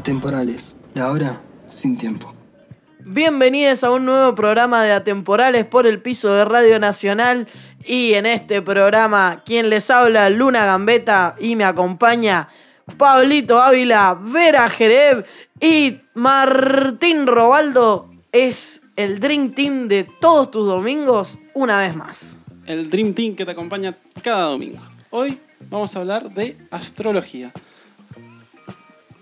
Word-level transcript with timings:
Atemporales, 0.00 0.78
la 0.94 1.10
hora 1.10 1.42
sin 1.68 1.98
tiempo. 1.98 2.34
Bienvenidos 3.00 3.84
a 3.84 3.90
un 3.90 4.06
nuevo 4.06 4.34
programa 4.34 4.82
de 4.82 4.92
Atemporales 4.92 5.66
por 5.66 5.86
el 5.86 6.00
piso 6.00 6.32
de 6.32 6.46
Radio 6.46 6.78
Nacional. 6.78 7.46
Y 7.84 8.14
en 8.14 8.24
este 8.24 8.62
programa, 8.62 9.42
quien 9.44 9.68
les 9.68 9.90
habla, 9.90 10.30
Luna 10.30 10.64
Gambeta, 10.64 11.36
y 11.38 11.54
me 11.54 11.64
acompaña 11.64 12.48
Pablito 12.96 13.60
Ávila, 13.60 14.18
Vera 14.18 14.70
Jereb 14.70 15.26
y 15.60 16.00
Martín 16.14 17.26
Robaldo. 17.26 18.10
Es 18.32 18.80
el 18.96 19.20
Dream 19.20 19.52
Team 19.52 19.86
de 19.86 20.04
todos 20.18 20.50
tus 20.50 20.66
domingos, 20.66 21.38
una 21.52 21.78
vez 21.78 21.94
más. 21.94 22.38
El 22.64 22.88
Dream 22.88 23.12
Team 23.12 23.36
que 23.36 23.44
te 23.44 23.50
acompaña 23.50 23.94
cada 24.22 24.44
domingo. 24.44 24.80
Hoy 25.10 25.38
vamos 25.68 25.94
a 25.94 25.98
hablar 25.98 26.30
de 26.30 26.56
astrología 26.70 27.52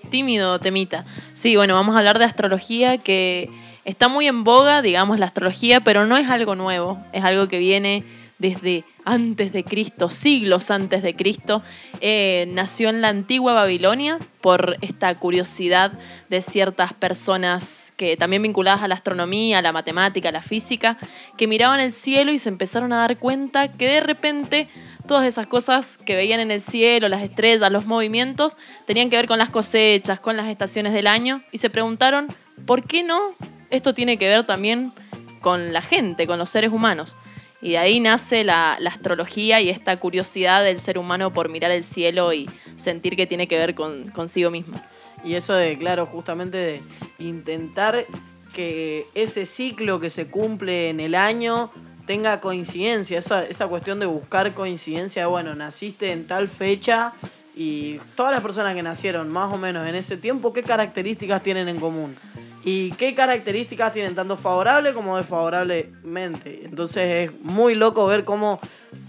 tímido 0.08 0.58
temita. 0.58 1.04
Sí, 1.34 1.56
bueno, 1.56 1.74
vamos 1.74 1.94
a 1.94 1.98
hablar 1.98 2.18
de 2.18 2.24
astrología 2.24 2.98
que 2.98 3.50
está 3.84 4.08
muy 4.08 4.26
en 4.26 4.44
boga, 4.44 4.82
digamos, 4.82 5.18
la 5.18 5.26
astrología, 5.26 5.80
pero 5.80 6.06
no 6.06 6.16
es 6.16 6.28
algo 6.28 6.54
nuevo, 6.54 6.98
es 7.12 7.24
algo 7.24 7.48
que 7.48 7.58
viene 7.58 8.04
desde 8.38 8.84
antes 9.04 9.52
de 9.52 9.64
Cristo, 9.64 10.10
siglos 10.10 10.70
antes 10.70 11.02
de 11.02 11.16
Cristo. 11.16 11.62
Eh, 12.00 12.46
nació 12.48 12.88
en 12.88 13.00
la 13.00 13.08
antigua 13.08 13.52
Babilonia 13.52 14.18
por 14.40 14.76
esta 14.80 15.14
curiosidad 15.18 15.92
de 16.28 16.42
ciertas 16.42 16.92
personas 16.92 17.92
que 17.96 18.16
también 18.16 18.42
vinculadas 18.42 18.82
a 18.82 18.88
la 18.88 18.94
astronomía, 18.94 19.58
a 19.58 19.62
la 19.62 19.72
matemática, 19.72 20.28
a 20.28 20.32
la 20.32 20.42
física, 20.42 20.98
que 21.36 21.48
miraban 21.48 21.80
el 21.80 21.92
cielo 21.92 22.30
y 22.30 22.38
se 22.38 22.48
empezaron 22.48 22.92
a 22.92 22.98
dar 22.98 23.18
cuenta 23.18 23.72
que 23.72 23.88
de 23.88 24.00
repente 24.00 24.68
todas 25.08 25.27
esas 25.27 25.48
cosas 25.48 25.98
que 25.98 26.14
veían 26.14 26.38
en 26.38 26.52
el 26.52 26.60
cielo, 26.60 27.08
las 27.08 27.22
estrellas, 27.22 27.72
los 27.72 27.86
movimientos, 27.86 28.56
tenían 28.86 29.10
que 29.10 29.16
ver 29.16 29.27
con 29.27 29.38
las 29.38 29.50
cosechas, 29.50 30.20
con 30.20 30.36
las 30.36 30.46
estaciones 30.46 30.92
del 30.92 31.08
año, 31.08 31.42
y 31.50 31.58
se 31.58 31.70
preguntaron, 31.70 32.28
¿por 32.64 32.84
qué 32.84 33.02
no? 33.02 33.34
Esto 33.70 33.92
tiene 33.92 34.18
que 34.18 34.28
ver 34.28 34.46
también 34.46 34.92
con 35.41 35.72
la 35.72 35.83
gente, 35.83 36.28
con 36.28 36.38
los 36.38 36.50
seres 36.50 36.70
humanos. 36.70 37.16
Y 37.60 37.70
de 37.70 37.78
ahí 37.78 37.98
nace 37.98 38.44
la, 38.44 38.74
astrología 38.74 39.60
y 39.60 39.68
esta 39.68 39.98
curiosidad 39.98 40.62
del 40.62 40.80
ser 40.80 40.96
humano 40.96 41.33
por 41.33 41.48
mirar 41.48 41.72
el 41.72 41.83
cielo 41.83 42.33
y 42.33 42.48
sentir 42.77 43.16
que 43.16 43.27
tiene 43.27 43.48
que 43.48 43.58
ver 43.58 43.74
con 43.74 44.11
consigo 44.11 44.50
mismo. 44.50 44.80
Y 45.24 45.34
eso 45.34 45.55
de, 45.55 45.77
claro, 45.77 46.06
justamente 46.06 46.58
de 46.58 46.83
intentar 47.18 48.06
que 48.55 49.06
ese 49.14 49.44
ciclo 49.44 49.98
que 49.98 50.11
se 50.11 50.28
cumple 50.28 50.90
en 50.90 51.00
el 51.00 51.16
año 51.16 51.72
tenga 52.09 52.41
coincidencia, 52.41 53.19
esa, 53.19 53.45
esa 53.45 53.69
cuestión 53.69 54.01
de 54.01 54.06
buscar 54.06 54.55
coincidencia, 54.55 55.27
bueno, 55.27 55.55
naciste 55.55 56.11
en 56.11 56.27
tal 56.27 56.48
fecha 56.48 57.12
y 57.55 57.98
todas 58.17 58.33
las 58.33 58.41
personas 58.41 58.75
que 58.75 58.83
nacieron 58.83 59.28
más 59.28 59.53
o 59.53 59.59
menos 59.59 59.87
en 59.87 59.95
ese 59.95 60.17
tiempo, 60.17 60.55
¿qué 60.55 60.62
características 60.62 61.42
tienen 61.42 61.69
en 61.69 61.79
común? 61.79 62.17
¿Y 62.64 62.92
qué 62.92 63.14
características 63.14 63.92
tienen 63.92 64.14
tanto 64.14 64.39
favorable 64.39 64.95
como 64.95 65.19
desfavorablemente? 65.19 66.64
Entonces 66.64 67.29
es 67.29 67.41
muy 67.42 67.75
loco 67.75 68.06
ver 68.06 68.25
cómo 68.25 68.59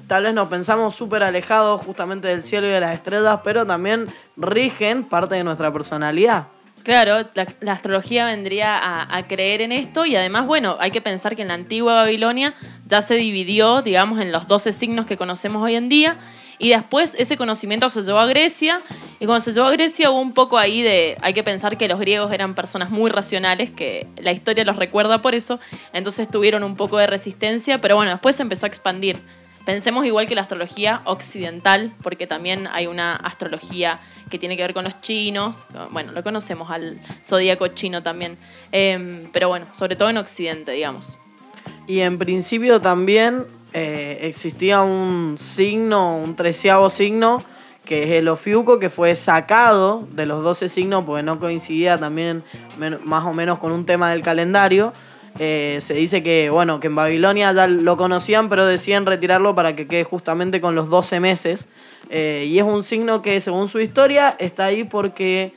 tal 0.07 0.23
vez 0.23 0.33
nos 0.33 0.49
pensamos 0.49 0.93
súper 0.93 1.23
alejados 1.23 1.79
justamente 1.81 2.27
del 2.27 2.43
cielo 2.43 2.67
y 2.67 2.71
de 2.71 2.81
las 2.81 2.93
estrellas, 2.93 3.39
pero 3.45 3.65
también 3.65 4.09
rigen 4.35 5.05
parte 5.05 5.35
de 5.35 5.45
nuestra 5.45 5.71
personalidad. 5.71 6.47
Claro, 6.83 7.27
la, 7.33 7.71
astrología 7.71 8.25
vendría 8.25 8.77
a, 9.15 9.27
creer 9.27 9.61
en 9.61 9.71
esto 9.71 10.05
y 10.05 10.15
además, 10.15 10.45
bueno, 10.45 10.77
hay 10.79 10.91
que 10.91 11.01
pensar 11.01 11.35
que 11.35 11.41
en 11.41 11.49
la 11.49 11.53
antigua 11.53 11.93
Babilonia 11.93 12.53
ya 12.87 13.01
se 13.01 13.15
dividió, 13.15 13.81
digamos, 13.81 14.19
en 14.19 14.31
los 14.31 14.47
12 14.47 14.71
signos 14.71 15.05
que 15.05 15.17
conocemos 15.17 15.63
hoy 15.63 15.75
en 15.75 15.89
día 15.89 16.17
y 16.57 16.69
después 16.69 17.13
ese 17.17 17.37
conocimiento 17.37 17.89
se 17.89 18.01
llevó 18.01 18.19
a 18.19 18.25
Grecia 18.27 18.81
y 19.19 19.25
cuando 19.25 19.43
se 19.43 19.53
llevó 19.53 19.67
a 19.67 19.71
Grecia 19.71 20.11
hubo 20.11 20.19
un 20.19 20.33
poco 20.33 20.57
ahí 20.57 20.81
de, 20.81 21.17
hay 21.21 21.33
que 21.33 21.43
pensar 21.43 21.77
que 21.77 21.87
los 21.87 21.99
griegos 21.99 22.31
eran 22.31 22.55
personas 22.55 22.89
muy 22.89 23.09
racionales, 23.09 23.71
que 23.71 24.07
la 24.17 24.31
historia 24.31 24.65
los 24.65 24.75
recuerda 24.75 25.21
por 25.21 25.35
eso, 25.35 25.59
entonces 25.93 26.27
tuvieron 26.29 26.63
un 26.63 26.75
poco 26.75 26.97
de 26.97 27.07
resistencia, 27.07 27.81
pero 27.81 27.95
bueno, 27.95 28.11
después 28.11 28.35
se 28.35 28.43
empezó 28.43 28.65
a 28.65 28.69
expandir. 28.69 29.21
Pensemos 29.69 30.03
igual 30.03 30.27
que 30.27 30.33
la 30.33 30.41
astrología 30.41 31.03
occidental, 31.05 31.93
porque 32.01 32.25
también 32.25 32.67
hay 32.71 32.87
una 32.87 33.15
astrología 33.15 33.99
que 34.27 34.39
tiene 34.39 34.57
que 34.57 34.63
ver 34.63 34.73
con 34.73 34.83
los 34.83 34.99
chinos. 34.99 35.67
Bueno, 35.91 36.11
lo 36.11 36.23
conocemos 36.23 36.71
al 36.71 36.99
zodíaco 37.23 37.67
chino 37.67 38.01
también. 38.01 38.39
Em, 38.71 39.29
pero 39.31 39.47
bueno, 39.47 39.67
sobre 39.77 39.95
todo 39.95 40.09
en 40.09 40.17
Occidente, 40.17 40.71
digamos. 40.71 41.19
Y 41.85 41.99
en 41.99 42.17
principio 42.17 42.81
también 42.81 43.45
eh, 43.71 44.17
existía 44.23 44.81
un 44.81 45.35
signo, 45.37 46.17
un 46.17 46.35
treceavo 46.35 46.89
signo, 46.89 47.43
que 47.85 48.05
es 48.05 48.09
el 48.17 48.27
Ofiuco, 48.27 48.79
que 48.79 48.89
fue 48.89 49.13
sacado 49.15 50.07
de 50.13 50.25
los 50.25 50.43
12 50.43 50.67
signos 50.67 51.03
porque 51.05 51.21
no 51.21 51.39
coincidía 51.39 51.99
también 51.99 52.43
más 53.03 53.23
o 53.23 53.33
menos 53.33 53.59
con 53.59 53.71
un 53.71 53.85
tema 53.85 54.09
del 54.09 54.23
calendario. 54.23 54.93
Eh, 55.37 55.77
se 55.81 55.93
dice 55.93 56.23
que, 56.23 56.49
bueno, 56.49 56.79
que 56.79 56.87
en 56.87 56.95
Babilonia 56.95 57.51
ya 57.53 57.67
lo 57.67 57.97
conocían, 57.97 58.49
pero 58.49 58.65
decían 58.65 59.05
retirarlo 59.05 59.55
para 59.55 59.75
que 59.75 59.87
quede 59.87 60.03
justamente 60.03 60.59
con 60.59 60.75
los 60.75 60.89
12 60.89 61.19
meses. 61.19 61.67
Eh, 62.09 62.45
y 62.47 62.57
es 62.57 62.65
un 62.65 62.83
signo 62.83 63.21
que, 63.21 63.39
según 63.39 63.67
su 63.67 63.79
historia, 63.79 64.35
está 64.39 64.65
ahí 64.65 64.83
porque 64.83 65.53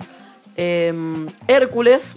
em, 0.56 1.28
Hércules 1.48 2.16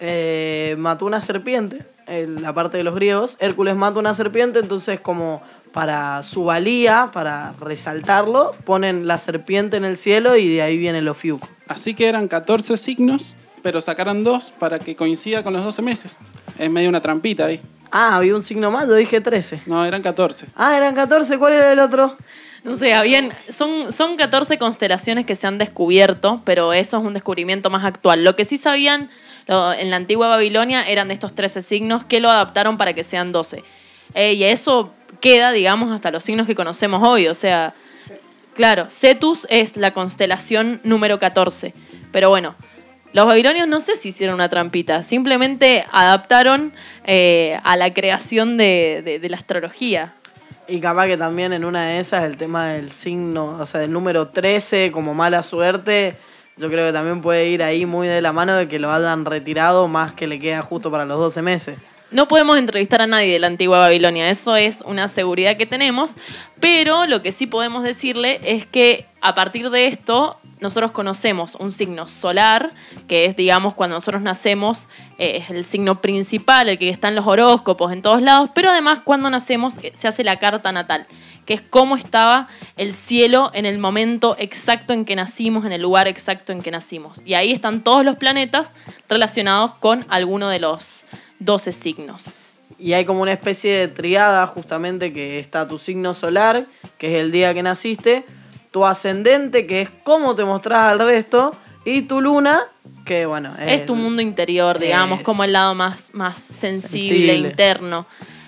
eh, 0.00 0.74
mató 0.78 1.06
una 1.06 1.20
serpiente. 1.20 1.84
En 2.06 2.42
la 2.42 2.52
parte 2.52 2.76
de 2.76 2.82
los 2.82 2.96
griegos, 2.96 3.36
Hércules 3.38 3.76
mata 3.76 4.00
una 4.00 4.14
serpiente, 4.14 4.58
entonces 4.58 4.98
como 4.98 5.42
para 5.72 6.24
su 6.24 6.42
valía, 6.42 7.10
para 7.12 7.54
resaltarlo, 7.60 8.56
ponen 8.64 9.06
la 9.06 9.16
serpiente 9.16 9.76
en 9.76 9.84
el 9.84 9.96
cielo 9.96 10.34
y 10.36 10.48
de 10.48 10.62
ahí 10.62 10.76
viene 10.76 10.98
el 10.98 11.06
ofiuco. 11.06 11.48
Así 11.68 11.94
que 11.94 12.08
eran 12.08 12.26
14 12.26 12.76
signos 12.78 13.36
pero 13.62 13.80
sacaron 13.80 14.24
dos 14.24 14.50
para 14.50 14.78
que 14.78 14.96
coincida 14.96 15.42
con 15.42 15.52
los 15.52 15.64
12 15.64 15.82
meses. 15.82 16.18
Es 16.58 16.70
medio 16.70 16.88
una 16.88 17.00
trampita 17.00 17.46
ahí. 17.46 17.60
Ah, 17.90 18.16
había 18.16 18.34
un 18.34 18.42
signo 18.42 18.70
más, 18.70 18.86
yo 18.86 18.94
dije 18.94 19.20
13. 19.20 19.62
No, 19.66 19.84
eran 19.84 20.02
14. 20.02 20.46
Ah, 20.54 20.76
eran 20.76 20.94
14, 20.94 21.38
¿cuál 21.38 21.54
era 21.54 21.72
el 21.72 21.80
otro? 21.80 22.16
No 22.62 22.74
sé, 22.74 22.94
habían, 22.94 23.32
son, 23.48 23.90
son 23.92 24.16
14 24.16 24.58
constelaciones 24.58 25.24
que 25.24 25.34
se 25.34 25.46
han 25.46 25.58
descubierto, 25.58 26.42
pero 26.44 26.72
eso 26.72 26.98
es 26.98 27.04
un 27.04 27.14
descubrimiento 27.14 27.70
más 27.70 27.84
actual. 27.84 28.22
Lo 28.22 28.36
que 28.36 28.44
sí 28.44 28.58
sabían 28.58 29.10
en 29.48 29.90
la 29.90 29.96
antigua 29.96 30.28
Babilonia 30.28 30.82
eran 30.82 31.08
de 31.08 31.14
estos 31.14 31.34
13 31.34 31.62
signos 31.62 32.04
que 32.04 32.20
lo 32.20 32.30
adaptaron 32.30 32.76
para 32.76 32.92
que 32.92 33.02
sean 33.02 33.32
12. 33.32 33.64
Eh, 34.14 34.34
y 34.34 34.44
eso 34.44 34.92
queda, 35.20 35.50
digamos, 35.50 35.90
hasta 35.90 36.10
los 36.10 36.22
signos 36.22 36.46
que 36.46 36.54
conocemos 36.54 37.02
hoy. 37.02 37.26
O 37.26 37.34
sea, 37.34 37.74
claro, 38.54 38.88
Cetus 38.90 39.46
es 39.50 39.76
la 39.76 39.92
constelación 39.92 40.80
número 40.84 41.18
14. 41.18 41.74
Pero 42.12 42.28
bueno, 42.28 42.54
los 43.12 43.26
babilonios 43.26 43.66
no 43.66 43.80
sé 43.80 43.96
si 43.96 44.10
hicieron 44.10 44.36
una 44.36 44.48
trampita, 44.48 45.02
simplemente 45.02 45.84
adaptaron 45.90 46.72
eh, 47.04 47.58
a 47.64 47.76
la 47.76 47.92
creación 47.92 48.56
de, 48.56 49.20
la 49.22 49.36
astrología. 49.36 50.14
Y 50.68 50.80
capaz 50.80 51.08
que 51.08 51.16
también 51.16 51.52
en 51.52 51.64
una 51.64 51.88
de 51.88 51.98
esas 51.98 52.24
el 52.24 52.36
tema 52.36 52.68
del 52.68 52.92
signo, 52.92 53.58
o 53.58 53.66
sea, 53.66 53.80
del 53.80 53.92
número 53.92 54.28
13 54.28 54.92
como 54.92 55.14
mala 55.14 55.42
suerte, 55.42 56.16
yo 56.56 56.68
creo 56.68 56.86
que 56.86 56.92
también 56.92 57.20
puede 57.20 57.48
ir 57.48 57.62
ahí 57.62 57.86
muy 57.86 58.06
de 58.06 58.22
la 58.22 58.32
mano 58.32 58.54
de 58.54 58.68
que 58.68 58.78
lo 58.78 58.92
hayan 58.92 59.24
retirado 59.24 59.88
más 59.88 60.12
que 60.12 60.28
le 60.28 60.38
queda 60.38 60.62
justo 60.62 60.90
para 60.90 61.04
los 61.04 61.18
12 61.18 61.42
meses. 61.42 61.78
No 62.12 62.26
podemos 62.26 62.58
entrevistar 62.58 63.00
a 63.02 63.06
nadie 63.06 63.32
de 63.32 63.38
la 63.38 63.46
antigua 63.46 63.78
Babilonia, 63.78 64.30
eso 64.30 64.56
es 64.56 64.82
una 64.84 65.06
seguridad 65.06 65.56
que 65.56 65.66
tenemos, 65.66 66.16
pero 66.58 67.06
lo 67.06 67.22
que 67.22 67.30
sí 67.30 67.46
podemos 67.46 67.84
decirle 67.84 68.40
es 68.42 68.66
que 68.66 69.06
a 69.20 69.36
partir 69.36 69.70
de 69.70 69.86
esto 69.86 70.39
nosotros 70.60 70.92
conocemos 70.92 71.54
un 71.56 71.72
signo 71.72 72.06
solar, 72.06 72.72
que 73.08 73.24
es, 73.24 73.36
digamos, 73.36 73.74
cuando 73.74 73.96
nosotros 73.96 74.22
nacemos, 74.22 74.88
eh, 75.18 75.38
es 75.38 75.50
el 75.50 75.64
signo 75.64 76.00
principal, 76.00 76.68
el 76.68 76.78
que 76.78 76.88
está 76.88 77.08
en 77.08 77.14
los 77.14 77.26
horóscopos, 77.26 77.92
en 77.92 78.02
todos 78.02 78.22
lados, 78.22 78.50
pero 78.54 78.70
además 78.70 79.00
cuando 79.02 79.30
nacemos 79.30 79.74
eh, 79.82 79.92
se 79.94 80.08
hace 80.08 80.24
la 80.24 80.38
carta 80.38 80.72
natal, 80.72 81.06
que 81.46 81.54
es 81.54 81.62
cómo 81.62 81.96
estaba 81.96 82.48
el 82.76 82.92
cielo 82.92 83.50
en 83.54 83.66
el 83.66 83.78
momento 83.78 84.36
exacto 84.38 84.92
en 84.92 85.04
que 85.04 85.16
nacimos, 85.16 85.64
en 85.64 85.72
el 85.72 85.82
lugar 85.82 86.08
exacto 86.08 86.52
en 86.52 86.62
que 86.62 86.70
nacimos. 86.70 87.22
Y 87.24 87.34
ahí 87.34 87.52
están 87.52 87.82
todos 87.82 88.04
los 88.04 88.16
planetas 88.16 88.72
relacionados 89.08 89.74
con 89.74 90.04
alguno 90.08 90.48
de 90.48 90.60
los 90.60 91.04
12 91.40 91.72
signos. 91.72 92.40
Y 92.78 92.94
hay 92.94 93.04
como 93.04 93.20
una 93.20 93.32
especie 93.32 93.74
de 93.74 93.88
triada 93.88 94.46
justamente 94.46 95.12
que 95.12 95.38
está 95.38 95.68
tu 95.68 95.76
signo 95.76 96.14
solar, 96.14 96.66
que 96.98 97.14
es 97.14 97.22
el 97.22 97.32
día 97.32 97.52
que 97.52 97.62
naciste, 97.62 98.24
tu 98.70 98.86
ascendente, 98.86 99.66
que 99.66 99.82
es 99.82 99.90
cómo 100.04 100.34
te 100.34 100.44
mostrás 100.44 100.92
al 100.92 100.98
resto, 100.98 101.54
y 101.84 102.02
tu 102.02 102.20
luna, 102.20 102.66
que 103.04 103.26
bueno... 103.26 103.54
Es, 103.58 103.86
tu 103.86 103.94
mundo 103.94 104.22
interior, 104.22 104.78
digamos, 104.78 105.22
como 105.22 105.44
el 105.44 105.52
lado 105.52 105.74
más, 105.74 106.10
más 106.12 106.38
sensible, 106.38 107.34
interno. 107.34 108.06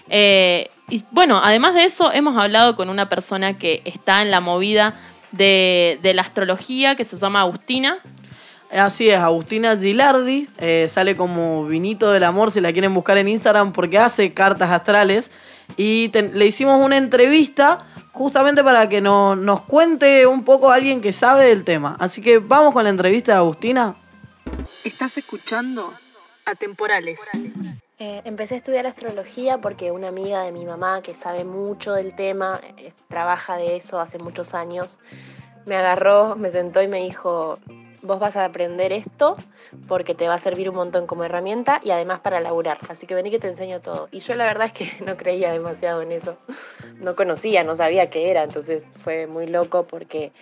Eh, 0.09 0.71
y 0.89 1.03
bueno, 1.11 1.41
además 1.43 1.75
de 1.75 1.85
eso, 1.85 2.13
hemos 2.13 2.37
hablado 2.37 2.77
con 2.77 2.91
una 2.91 3.09
persona 3.09 3.57
que 3.59 3.83
está 3.85 4.21
en 4.21 4.31
la 4.31 4.41
movida 4.41 4.95
de, 5.33 5.99
la 6.15 6.23
astrología, 6.23 6.97
que 6.97 7.05
se 7.05 7.17
llama 7.17 7.41
Agustina. 7.41 7.99
Así 8.71 9.11
es, 9.11 9.19
Agustina 9.19 9.77
Gilardi, 9.77 10.49
eh, 10.59 10.87
sale 10.89 11.17
como 11.17 11.67
Vinito 11.67 12.11
del 12.11 12.25
Amor 12.25 12.51
si 12.51 12.61
la 12.61 12.73
quieren 12.73 12.95
buscar 12.95 13.19
en 13.19 13.29
Instagram 13.29 13.73
porque 13.73 13.99
hace 13.99 14.33
cartas 14.33 14.71
astrales 14.71 15.33
y 15.77 16.11
le 16.33 16.47
hicimos 16.47 16.83
una 16.83 16.97
entrevista 16.97 17.85
justamente 18.13 18.63
para 18.63 18.89
que 18.89 19.01
nos 19.01 19.61
cuente 19.63 20.27
un 20.27 20.45
poco 20.45 20.71
alguien 20.71 21.01
que 21.01 21.13
sabe 21.13 21.47
del 21.47 21.65
tema. 21.65 21.97
Así 21.99 22.23
que 22.23 22.39
vamos 22.39 22.73
con 22.73 22.85
la 22.85 22.91
entrevista 22.91 23.33
de 23.33 23.39
Agustina. 23.39 23.97
Estás 24.85 25.19
escuchando 25.19 25.93
Atemporales. 26.45 27.21
Eh, 27.99 28.21
empecé 28.25 28.55
a 28.55 28.59
estudiar 28.59 28.87
astrología 28.87 29.59
porque 29.59 29.93
una 29.93 30.09
amiga 30.09 30.43
de 30.43 30.51
mi 30.51 30.65
mamá 30.65 31.03
que 31.03 31.15
sabe 31.15 31.45
mucho 31.45 31.93
del 31.93 32.17
tema, 32.17 32.61
eh, 32.77 32.93
trabaja 33.09 33.57
de 33.57 33.77
eso 33.77 34.01
hace 34.01 34.19
muchos 34.19 34.55
años, 34.55 34.99
me 35.67 35.77
agarró, 35.77 36.35
me 36.35 36.51
sentó 36.51 36.83
y 36.83 36.89
me 36.89 36.99
dijo, 36.99 37.61
vos 38.03 38.19
vas 38.19 38.37
a 38.37 38.45
aprender 38.45 38.93
esto 38.93 39.37
porque 39.89 40.15
te 40.15 40.29
va 40.29 40.35
a 40.35 40.39
servir 40.39 40.69
un 40.69 40.77
montón 40.77 41.07
como 41.07 41.25
herramienta 41.25 41.81
y 41.83 41.91
además 41.91 42.21
para 42.21 42.41
laburar. 42.41 42.79
Así 42.89 43.07
que 43.07 43.15
vení 43.15 43.31
que 43.31 43.39
te 43.39 43.49
enseño 43.49 43.81
todo. 43.81 44.09
Y 44.11 44.21
yo 44.21 44.35
la 44.35 44.45
verdad 44.45 44.67
es 44.67 44.73
que 44.73 44.93
no 45.05 45.17
creía 45.17 45.53
demasiado 45.53 46.03
en 46.03 46.13
eso. 46.13 46.37
No 46.97 47.17
conocía, 47.17 47.65
no 47.65 47.75
sabía 47.75 48.11
qué 48.11 48.31
era. 48.31 48.43
Entonces 48.43 48.85
fue 49.03 49.27
muy 49.27 49.47
loco 49.47 49.85
porque 49.85 50.33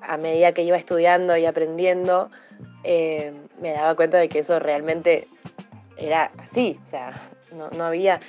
a 0.00 0.16
medida 0.16 0.52
que 0.52 0.62
iba 0.62 0.76
estudiando 0.76 1.36
y 1.36 1.46
aprendiendo, 1.46 2.30
eh, 2.82 3.32
me 3.60 3.72
daba 3.72 3.94
cuenta 3.94 4.18
de 4.18 4.28
que 4.28 4.40
eso 4.40 4.58
realmente 4.58 5.26
era 5.96 6.30
así, 6.38 6.78
o 6.84 6.90
sea, 6.90 7.30
no, 7.52 7.70
no 7.70 7.84
había, 7.84 8.20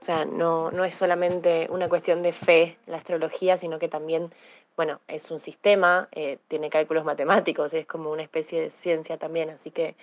o 0.00 0.04
sea, 0.04 0.24
no, 0.24 0.70
no 0.70 0.84
es 0.84 0.94
solamente 0.94 1.66
una 1.70 1.88
cuestión 1.88 2.22
de 2.22 2.32
fe 2.32 2.76
la 2.86 2.98
astrología, 2.98 3.58
sino 3.58 3.78
que 3.78 3.88
también, 3.88 4.30
bueno, 4.76 5.00
es 5.08 5.30
un 5.30 5.40
sistema, 5.40 6.08
eh, 6.12 6.38
tiene 6.48 6.70
cálculos 6.70 7.04
matemáticos, 7.04 7.72
es 7.74 7.86
como 7.86 8.10
una 8.10 8.22
especie 8.22 8.60
de 8.60 8.70
ciencia 8.70 9.16
también, 9.18 9.50
así 9.50 9.70
que 9.70 9.94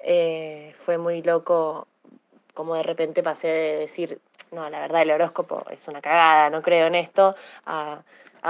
eh, 0.00 0.74
fue 0.84 0.98
muy 0.98 1.22
loco 1.22 1.88
como 2.54 2.74
de 2.74 2.82
repente 2.82 3.22
pasé 3.22 3.48
de 3.48 3.78
decir, 3.78 4.18
no, 4.50 4.68
la 4.70 4.80
verdad 4.80 5.02
el 5.02 5.10
horóscopo 5.10 5.64
es 5.70 5.86
una 5.88 6.00
cagada, 6.00 6.50
no 6.50 6.62
creo 6.62 6.86
en 6.86 6.94
esto, 6.94 7.36
a, 7.66 8.02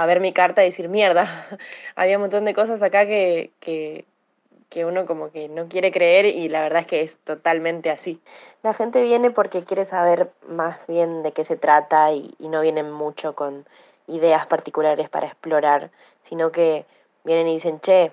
ver 0.05 0.19
mi 0.21 0.31
carta 0.31 0.63
y 0.63 0.67
decir, 0.67 0.89
mierda, 0.89 1.47
había 1.95 2.17
un 2.17 2.21
montón 2.21 2.45
de 2.45 2.53
cosas 2.53 2.81
acá 2.81 3.05
que, 3.05 3.51
que, 3.59 4.05
que 4.69 4.85
uno 4.85 5.05
como 5.05 5.31
que 5.31 5.49
no 5.49 5.67
quiere 5.67 5.91
creer 5.91 6.25
y 6.25 6.49
la 6.49 6.61
verdad 6.61 6.81
es 6.81 6.87
que 6.87 7.01
es 7.01 7.17
totalmente 7.17 7.89
así. 7.89 8.21
La 8.63 8.73
gente 8.73 9.01
viene 9.01 9.31
porque 9.31 9.63
quiere 9.63 9.85
saber 9.85 10.31
más 10.47 10.85
bien 10.87 11.23
de 11.23 11.31
qué 11.31 11.43
se 11.43 11.57
trata 11.57 12.11
y, 12.11 12.35
y 12.39 12.47
no 12.47 12.61
vienen 12.61 12.91
mucho 12.91 13.35
con 13.35 13.65
ideas 14.07 14.45
particulares 14.47 15.09
para 15.09 15.27
explorar, 15.27 15.91
sino 16.23 16.51
que 16.51 16.85
vienen 17.23 17.47
y 17.47 17.53
dicen, 17.53 17.79
che, 17.79 18.11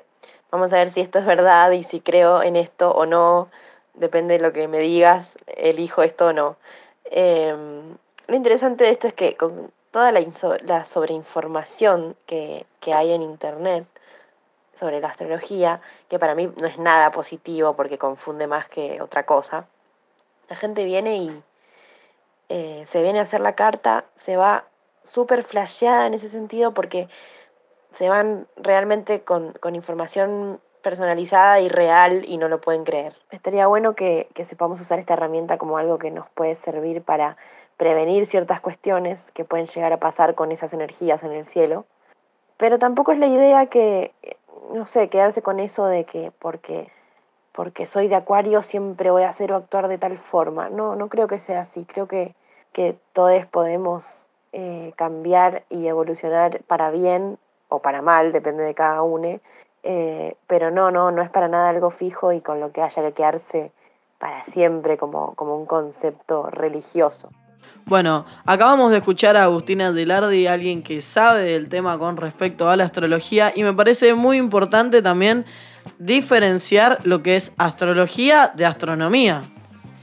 vamos 0.50 0.72
a 0.72 0.76
ver 0.76 0.90
si 0.90 1.00
esto 1.00 1.18
es 1.18 1.26
verdad 1.26 1.70
y 1.72 1.84
si 1.84 2.00
creo 2.00 2.42
en 2.42 2.56
esto 2.56 2.90
o 2.90 3.06
no, 3.06 3.48
depende 3.94 4.34
de 4.34 4.40
lo 4.40 4.52
que 4.52 4.68
me 4.68 4.78
digas, 4.78 5.36
elijo 5.46 6.02
esto 6.02 6.26
o 6.26 6.32
no. 6.32 6.56
Eh, 7.06 7.54
lo 8.26 8.36
interesante 8.36 8.84
de 8.84 8.90
esto 8.90 9.06
es 9.06 9.14
que 9.14 9.36
con 9.36 9.70
toda 9.90 10.10
la, 10.12 10.84
sobreinformación 10.84 12.16
que, 12.26 12.66
que 12.80 12.92
hay 12.92 13.12
en 13.12 13.22
Internet, 13.22 13.86
sobre 14.74 15.00
la 15.00 15.08
astrología, 15.08 15.80
que 16.08 16.18
para 16.18 16.34
mí 16.34 16.52
no 16.60 16.66
es 16.66 16.78
nada 16.78 17.10
positivo 17.10 17.74
porque 17.74 17.98
confunde 17.98 18.46
más 18.46 18.68
que 18.68 19.00
otra 19.00 19.24
cosa. 19.24 19.66
La 20.48 20.56
gente 20.56 20.84
viene 20.84 21.16
y 21.16 21.42
eh, 22.48 22.84
se 22.88 23.02
viene 23.02 23.20
a 23.20 23.22
hacer 23.22 23.40
la 23.40 23.54
carta, 23.54 24.04
se 24.16 24.36
va 24.36 24.64
súper 25.04 25.44
flasheada 25.44 26.06
en 26.06 26.14
ese 26.14 26.28
sentido 26.28 26.72
porque 26.74 27.08
se 27.92 28.08
van 28.08 28.46
realmente 28.56 29.22
con, 29.22 29.54
información 29.72 30.60
personalizada 30.82 31.60
y 31.60 31.68
real 31.68 32.24
y 32.26 32.36
no 32.36 32.48
lo 32.48 32.60
pueden 32.60 32.84
creer. 32.84 33.14
Estaría 33.30 33.66
bueno 33.66 33.94
que, 33.94 34.28
que 34.34 34.44
sepamos 34.44 34.80
usar 34.80 34.98
esta 34.98 35.14
herramienta 35.14 35.56
como 35.56 35.78
algo 35.78 35.98
que 35.98 36.10
nos 36.10 36.28
puede 36.30 36.54
servir 36.56 37.02
para 37.02 37.36
prevenir 37.76 38.26
ciertas 38.26 38.60
cuestiones 38.60 39.30
que 39.30 39.44
pueden 39.44 39.66
llegar 39.66 39.92
a 39.92 39.98
pasar 40.00 40.34
con 40.34 40.52
esas 40.52 40.72
energías 40.72 41.22
en 41.22 41.32
el 41.32 41.44
cielo. 41.44 41.86
Pero 42.56 42.78
tampoco 42.78 43.12
es 43.12 43.18
la 43.18 43.26
idea 43.26 43.66
que 43.66 44.12
no 44.72 44.86
sé, 44.86 45.08
quedarse 45.08 45.42
con 45.42 45.60
eso 45.60 45.86
de 45.86 46.04
que 46.04 46.32
porque, 46.38 46.90
porque 47.52 47.86
soy 47.86 48.08
de 48.08 48.16
acuario 48.16 48.62
siempre 48.62 49.10
voy 49.10 49.22
a 49.22 49.28
hacer 49.28 49.52
o 49.52 49.56
actuar 49.56 49.88
de 49.88 49.98
tal 49.98 50.16
forma. 50.18 50.68
No, 50.70 50.96
no 50.96 51.08
creo 51.08 51.26
que 51.26 51.38
sea 51.38 51.62
así. 51.62 51.84
Creo 51.84 52.08
que, 52.08 52.34
que 52.72 52.96
todos 53.12 53.46
podemos 53.46 54.23
eh, 54.56 54.92
cambiar 54.94 55.64
y 55.68 55.88
evolucionar 55.88 56.62
para 56.68 56.92
bien 56.92 57.38
o 57.68 57.80
para 57.80 58.02
mal, 58.02 58.30
depende 58.30 58.62
de 58.62 58.72
cada 58.72 59.02
uno. 59.02 59.40
Eh, 59.82 60.36
pero 60.46 60.70
no, 60.70 60.92
no, 60.92 61.10
no 61.10 61.22
es 61.22 61.28
para 61.28 61.48
nada 61.48 61.70
algo 61.70 61.90
fijo 61.90 62.32
y 62.32 62.40
con 62.40 62.60
lo 62.60 62.70
que 62.70 62.80
haya 62.80 63.02
que 63.02 63.12
quedarse 63.12 63.72
para 64.18 64.44
siempre 64.44 64.96
como, 64.96 65.34
como 65.34 65.56
un 65.56 65.66
concepto 65.66 66.48
religioso. 66.50 67.30
Bueno, 67.84 68.26
acabamos 68.46 68.92
de 68.92 68.98
escuchar 68.98 69.36
a 69.36 69.42
Agustina 69.42 69.90
Delardi, 69.90 70.46
alguien 70.46 70.84
que 70.84 71.02
sabe 71.02 71.42
del 71.42 71.68
tema 71.68 71.98
con 71.98 72.16
respecto 72.16 72.70
a 72.70 72.76
la 72.76 72.84
astrología, 72.84 73.52
y 73.54 73.64
me 73.64 73.74
parece 73.74 74.14
muy 74.14 74.38
importante 74.38 75.02
también 75.02 75.44
diferenciar 75.98 77.00
lo 77.02 77.24
que 77.24 77.34
es 77.34 77.52
astrología 77.58 78.52
de 78.54 78.66
astronomía. 78.66 79.50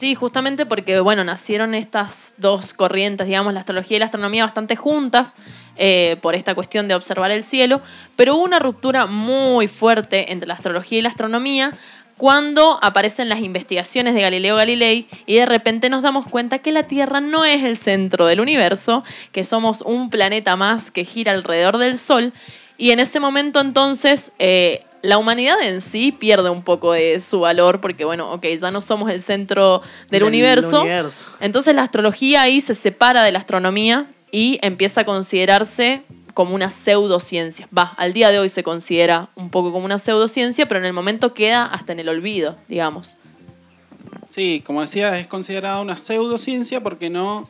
Sí, 0.01 0.15
justamente 0.15 0.65
porque, 0.65 1.00
bueno, 1.00 1.24
nacieron 1.24 1.75
estas 1.75 2.33
dos 2.38 2.74
corrientes, 2.74 3.27
digamos, 3.27 3.53
la 3.53 3.59
astrología 3.59 3.98
y 3.98 4.00
la 4.00 4.06
astronomía 4.06 4.44
bastante 4.44 4.75
juntas 4.75 5.36
eh, 5.77 6.18
por 6.24 6.33
esta 6.33 6.56
cuestión 6.56 6.88
de 6.88 6.95
observar 6.95 7.30
el 7.30 7.44
cielo, 7.44 7.81
pero 8.15 8.33
hubo 8.33 8.44
una 8.44 8.57
ruptura 8.57 9.06
muy 9.06 9.68
fuerte 9.68 10.31
entre 10.31 10.48
la 10.48 10.56
astrología 10.56 10.98
y 10.98 11.01
la 11.03 11.09
astronomía 11.09 11.74
cuando 12.18 12.80
aparecen 12.81 13.30
las 13.30 13.42
investigaciones 13.42 14.15
de 14.15 14.21
Galileo 14.21 14.56
Galilei 14.56 15.07
y 15.27 15.36
de 15.36 15.45
repente 15.45 15.88
nos 15.88 16.01
damos 16.01 16.25
cuenta 16.25 16.57
que 16.57 16.71
la 16.71 16.88
Tierra 16.88 17.21
no 17.21 17.45
es 17.45 17.63
el 17.63 17.77
centro 17.77 18.25
del 18.25 18.39
universo, 18.39 19.03
que 19.31 19.44
somos 19.44 19.83
un 19.83 20.09
planeta 20.09 20.56
más 20.56 20.89
que 20.89 21.06
gira 21.06 21.31
alrededor 21.31 21.77
del 21.77 22.00
Sol, 22.00 22.33
y 22.75 22.89
en 22.89 23.00
ese 23.00 23.19
momento 23.19 23.59
entonces 23.59 24.31
eh, 24.39 24.83
la 25.01 25.18
humanidad 25.18 25.62
en 25.62 25.81
sí 25.81 26.12
pierde 26.12 26.50
un 26.50 26.63
poco 26.63 26.94
de 26.94 27.21
su 27.21 27.39
valor 27.42 27.81
porque, 27.81 28.06
bueno, 28.06 28.31
ok, 28.31 28.45
ya 28.59 28.71
no 28.71 28.81
somos 28.81 29.09
el 29.09 29.21
centro 29.21 29.81
del, 30.09 30.19
del 30.19 30.24
universo. 30.24 30.81
universo. 30.81 31.27
Entonces 31.39 31.75
la 31.75 31.83
astrología 31.83 32.42
ahí 32.42 32.62
se 32.62 32.75
separa 32.75 33.24
de 33.24 33.31
la 33.31 33.39
astronomía 33.39 34.09
y 34.31 34.59
empieza 34.62 35.01
a 35.01 35.06
considerarse 35.06 36.03
como 36.33 36.56
una 36.56 36.69
pseudociencia. 36.69 37.68
Va, 37.77 37.94
al 37.98 38.13
día 38.13 38.31
de 38.31 38.39
hoy 38.39 38.50
se 38.50 38.63
considera 38.63 39.30
un 39.36 39.50
poco 39.50 39.71
como 39.71 39.86
una 39.86 39.98
pseudociencia, 39.98 40.68
pero 40.68 40.80
en 40.80 40.86
el 40.86 40.94
momento 40.94 41.33
queda 41.33 41.65
hasta 41.65 41.94
en 41.94 42.00
el 42.00 42.09
olvido, 42.09 42.56
digamos. 42.68 43.18
Sí, 44.30 44.63
como 44.65 44.81
decía, 44.81 45.19
es 45.19 45.27
considerada 45.27 45.81
una 45.81 45.98
pseudociencia 45.98 46.81
porque 46.81 47.09
no 47.09 47.50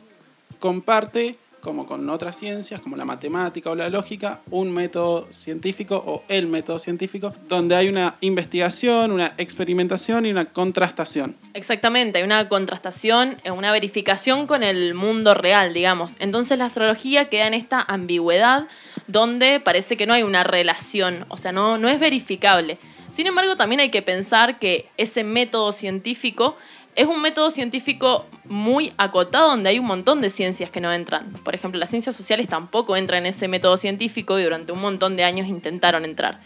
comparte 0.58 1.36
como 1.62 1.86
con 1.86 2.10
otras 2.10 2.36
ciencias, 2.36 2.80
como 2.80 2.96
la 2.96 3.04
matemática 3.04 3.70
o 3.70 3.74
la 3.74 3.88
lógica, 3.88 4.40
un 4.50 4.72
método 4.72 5.28
científico 5.30 6.02
o 6.04 6.24
el 6.28 6.48
método 6.48 6.78
científico, 6.78 7.32
donde 7.48 7.76
hay 7.76 7.88
una 7.88 8.16
investigación, 8.20 9.12
una 9.12 9.34
experimentación 9.38 10.26
y 10.26 10.30
una 10.30 10.46
contrastación. 10.46 11.36
Exactamente, 11.54 12.18
hay 12.18 12.24
una 12.24 12.48
contrastación, 12.48 13.36
una 13.50 13.70
verificación 13.70 14.46
con 14.46 14.64
el 14.64 14.94
mundo 14.94 15.34
real, 15.34 15.72
digamos. 15.72 16.16
Entonces 16.18 16.58
la 16.58 16.66
astrología 16.66 17.28
queda 17.28 17.46
en 17.46 17.54
esta 17.54 17.80
ambigüedad 17.80 18.66
donde 19.06 19.60
parece 19.60 19.96
que 19.96 20.06
no 20.06 20.14
hay 20.14 20.24
una 20.24 20.42
relación, 20.44 21.24
o 21.28 21.36
sea, 21.36 21.52
no, 21.52 21.78
no 21.78 21.88
es 21.88 22.00
verificable. 22.00 22.78
Sin 23.12 23.26
embargo, 23.26 23.56
también 23.56 23.80
hay 23.80 23.90
que 23.90 24.00
pensar 24.00 24.58
que 24.58 24.88
ese 24.96 25.22
método 25.22 25.72
científico 25.72 26.56
es 26.94 27.06
un 27.06 27.22
método 27.22 27.50
científico 27.50 28.26
muy 28.44 28.92
acotado 28.98 29.50
donde 29.50 29.70
hay 29.70 29.78
un 29.78 29.86
montón 29.86 30.20
de 30.20 30.28
ciencias 30.28 30.70
que 30.70 30.80
no 30.80 30.92
entran. 30.92 31.32
Por 31.44 31.54
ejemplo, 31.54 31.78
las 31.78 31.90
ciencias 31.90 32.14
sociales 32.14 32.48
tampoco 32.48 32.96
entran 32.96 33.20
en 33.20 33.26
ese 33.26 33.48
método 33.48 33.76
científico 33.76 34.38
y 34.38 34.42
durante 34.42 34.72
un 34.72 34.80
montón 34.80 35.16
de 35.16 35.24
años 35.24 35.48
intentaron 35.48 36.04
entrar. 36.04 36.40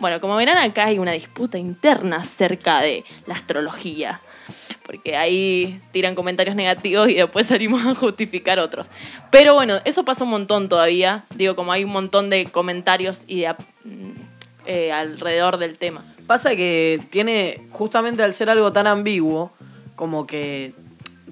Bueno, 0.00 0.20
como 0.20 0.36
verán 0.36 0.58
acá 0.58 0.86
hay 0.86 0.98
una 0.98 1.12
disputa 1.12 1.56
interna 1.58 2.16
acerca 2.16 2.80
de 2.80 3.04
la 3.26 3.34
astrología, 3.34 4.20
porque 4.84 5.16
ahí 5.16 5.80
tiran 5.92 6.14
comentarios 6.14 6.56
negativos 6.56 7.08
y 7.08 7.14
después 7.14 7.46
salimos 7.46 7.86
a 7.86 7.94
justificar 7.94 8.58
otros. 8.58 8.88
Pero 9.30 9.54
bueno, 9.54 9.78
eso 9.84 10.04
pasa 10.04 10.24
un 10.24 10.30
montón 10.30 10.68
todavía, 10.68 11.24
digo, 11.34 11.56
como 11.56 11.72
hay 11.72 11.84
un 11.84 11.92
montón 11.92 12.28
de 12.28 12.46
comentarios 12.46 13.22
y 13.26 13.44
eh, 14.66 14.92
alrededor 14.92 15.58
del 15.58 15.78
tema. 15.78 16.04
Pasa 16.26 16.56
que 16.56 17.00
tiene, 17.10 17.66
justamente 17.70 18.22
al 18.22 18.34
ser 18.34 18.50
algo 18.50 18.72
tan 18.72 18.88
ambiguo, 18.88 19.52
como 19.96 20.26
que 20.26 20.74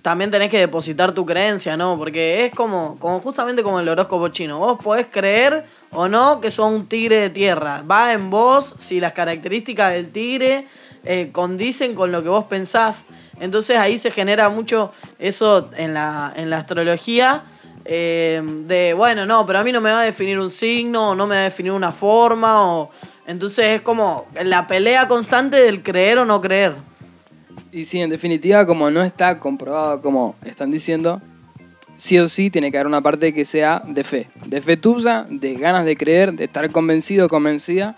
también 0.02 0.30
tenés 0.30 0.50
que 0.50 0.58
depositar 0.58 1.12
tu 1.12 1.24
creencia, 1.24 1.76
¿no? 1.76 1.96
Porque 1.96 2.44
es 2.44 2.52
como, 2.52 2.98
como 2.98 3.20
justamente 3.20 3.62
como 3.62 3.80
el 3.80 3.88
horóscopo 3.88 4.28
chino. 4.28 4.58
Vos 4.58 4.78
podés 4.82 5.06
creer 5.10 5.64
o 5.92 6.08
no 6.08 6.40
que 6.40 6.50
sos 6.50 6.70
un 6.70 6.86
tigre 6.86 7.16
de 7.20 7.30
tierra. 7.30 7.82
Va 7.90 8.12
en 8.12 8.28
vos 8.28 8.74
si 8.78 9.00
las 9.00 9.14
características 9.14 9.92
del 9.92 10.10
tigre 10.10 10.66
eh, 11.04 11.30
condicen 11.32 11.94
con 11.94 12.12
lo 12.12 12.22
que 12.22 12.28
vos 12.28 12.44
pensás. 12.44 13.06
Entonces 13.40 13.78
ahí 13.78 13.96
se 13.96 14.10
genera 14.10 14.48
mucho 14.50 14.92
eso 15.18 15.70
en 15.76 15.94
la, 15.94 16.32
en 16.36 16.50
la 16.50 16.58
astrología. 16.58 17.44
Eh, 17.86 18.42
de, 18.62 18.94
bueno, 18.94 19.26
no, 19.26 19.46
pero 19.46 19.58
a 19.58 19.64
mí 19.64 19.72
no 19.72 19.80
me 19.80 19.90
va 19.90 20.00
a 20.00 20.04
definir 20.04 20.38
un 20.38 20.50
signo, 20.50 21.10
o 21.10 21.14
no 21.14 21.26
me 21.26 21.34
va 21.34 21.40
a 21.42 21.44
definir 21.44 21.72
una 21.72 21.92
forma, 21.92 22.74
o... 22.74 22.90
Entonces 23.26 23.66
es 23.68 23.82
como 23.82 24.26
la 24.42 24.66
pelea 24.66 25.08
constante 25.08 25.56
del 25.56 25.82
creer 25.82 26.18
o 26.18 26.26
no 26.26 26.42
creer. 26.42 26.74
Y 27.74 27.86
sí, 27.86 28.00
en 28.00 28.08
definitiva, 28.08 28.64
como 28.64 28.88
no 28.88 29.02
está 29.02 29.40
comprobado 29.40 30.00
como 30.00 30.36
están 30.44 30.70
diciendo, 30.70 31.20
sí 31.96 32.16
o 32.20 32.28
sí 32.28 32.48
tiene 32.48 32.70
que 32.70 32.78
haber 32.78 32.86
una 32.86 33.00
parte 33.00 33.34
que 33.34 33.44
sea 33.44 33.82
de 33.84 34.04
fe. 34.04 34.28
De 34.46 34.62
fe 34.62 34.76
tuya, 34.76 35.26
de 35.28 35.54
ganas 35.54 35.84
de 35.84 35.96
creer, 35.96 36.32
de 36.34 36.44
estar 36.44 36.70
convencido 36.70 37.28
convencida. 37.28 37.96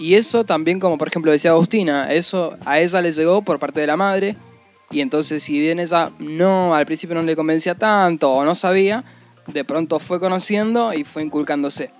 Y 0.00 0.14
eso 0.14 0.42
también, 0.42 0.80
como 0.80 0.98
por 0.98 1.06
ejemplo 1.06 1.30
decía 1.30 1.52
Agustina, 1.52 2.12
eso 2.12 2.56
a 2.64 2.80
ella 2.80 3.00
le 3.00 3.12
llegó 3.12 3.40
por 3.42 3.60
parte 3.60 3.80
de 3.80 3.86
la 3.86 3.96
madre. 3.96 4.34
Y 4.90 5.00
entonces, 5.00 5.44
si 5.44 5.60
bien 5.60 5.78
ella 5.78 6.10
no 6.18 6.74
al 6.74 6.84
principio 6.84 7.14
no 7.14 7.22
le 7.22 7.36
convencía 7.36 7.76
tanto 7.76 8.32
o 8.32 8.44
no 8.44 8.56
sabía, 8.56 9.04
de 9.46 9.62
pronto 9.62 10.00
fue 10.00 10.18
conociendo 10.18 10.92
y 10.92 11.04
fue 11.04 11.22
inculcándose. 11.22 11.92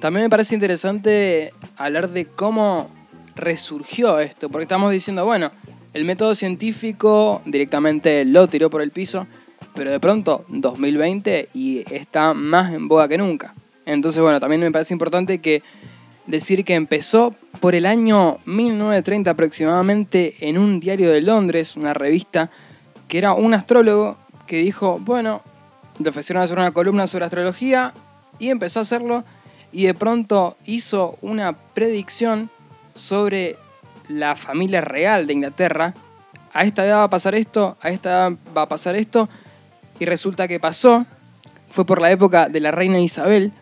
También 0.00 0.24
me 0.24 0.30
parece 0.30 0.54
interesante 0.54 1.52
hablar 1.76 2.08
de 2.08 2.24
cómo 2.24 2.88
resurgió 3.36 4.18
esto, 4.20 4.48
porque 4.48 4.62
estamos 4.62 4.90
diciendo, 4.90 5.26
bueno, 5.26 5.52
el 5.94 6.04
método 6.04 6.34
científico 6.34 7.42
directamente 7.44 8.24
lo 8.24 8.48
tiró 8.48 8.70
por 8.70 8.82
el 8.82 8.90
piso, 8.90 9.26
pero 9.74 9.90
de 9.90 10.00
pronto 10.00 10.44
2020 10.48 11.50
y 11.54 11.84
está 11.92 12.34
más 12.34 12.72
en 12.72 12.88
boga 12.88 13.08
que 13.08 13.18
nunca. 13.18 13.54
Entonces, 13.84 14.22
bueno, 14.22 14.40
también 14.40 14.60
me 14.60 14.70
parece 14.70 14.94
importante 14.94 15.38
que 15.38 15.62
decir 16.26 16.64
que 16.64 16.74
empezó 16.74 17.34
por 17.60 17.74
el 17.74 17.86
año 17.86 18.38
1930 18.46 19.30
aproximadamente 19.30 20.34
en 20.40 20.58
un 20.58 20.80
diario 20.80 21.10
de 21.10 21.20
Londres, 21.20 21.76
una 21.76 21.94
revista, 21.94 22.50
que 23.08 23.18
era 23.18 23.34
un 23.34 23.54
astrólogo 23.54 24.16
que 24.46 24.58
dijo, 24.58 24.98
bueno, 25.00 25.42
le 25.98 26.08
ofrecieron 26.08 26.42
hacer 26.42 26.58
una 26.58 26.72
columna 26.72 27.06
sobre 27.06 27.24
astrología 27.24 27.92
y 28.38 28.48
empezó 28.48 28.78
a 28.78 28.82
hacerlo 28.82 29.24
y 29.72 29.84
de 29.84 29.94
pronto 29.94 30.56
hizo 30.66 31.18
una 31.22 31.52
predicción 31.52 32.50
sobre 32.94 33.56
la 34.08 34.36
familia 34.36 34.80
real 34.80 35.26
de 35.26 35.32
Inglaterra. 35.32 35.94
A 36.52 36.64
esta 36.64 36.84
edad 36.84 36.98
va 36.98 37.04
a 37.04 37.10
pasar 37.10 37.34
esto, 37.34 37.76
a 37.80 37.90
esta 37.90 38.10
edad 38.10 38.32
va 38.56 38.62
a 38.62 38.68
pasar 38.68 38.94
esto 38.96 39.28
y 39.98 40.04
resulta 40.04 40.48
que 40.48 40.60
pasó. 40.60 41.06
Fue 41.70 41.86
por 41.86 42.00
la 42.00 42.10
época 42.10 42.48
de 42.48 42.60
la 42.60 42.70
reina 42.70 43.00
Isabel 43.00 43.52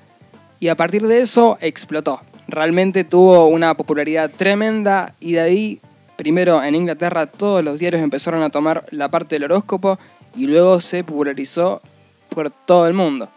y 0.58 0.68
a 0.68 0.76
partir 0.76 1.06
de 1.06 1.20
eso 1.20 1.58
explotó. 1.60 2.20
Realmente 2.48 3.04
tuvo 3.04 3.46
una 3.46 3.74
popularidad 3.74 4.30
tremenda 4.30 5.14
y 5.20 5.32
de 5.32 5.40
ahí, 5.40 5.80
primero 6.16 6.62
en 6.62 6.74
Inglaterra, 6.74 7.26
todos 7.26 7.64
los 7.64 7.78
diarios 7.78 8.02
empezaron 8.02 8.42
a 8.42 8.50
tomar 8.50 8.84
la 8.90 9.08
parte 9.08 9.36
del 9.36 9.44
horóscopo 9.44 9.98
y 10.34 10.46
luego 10.46 10.80
se 10.80 11.04
popularizó 11.04 11.80
por 12.28 12.50
todo 12.50 12.88
el 12.88 12.94
mundo. 12.94 13.28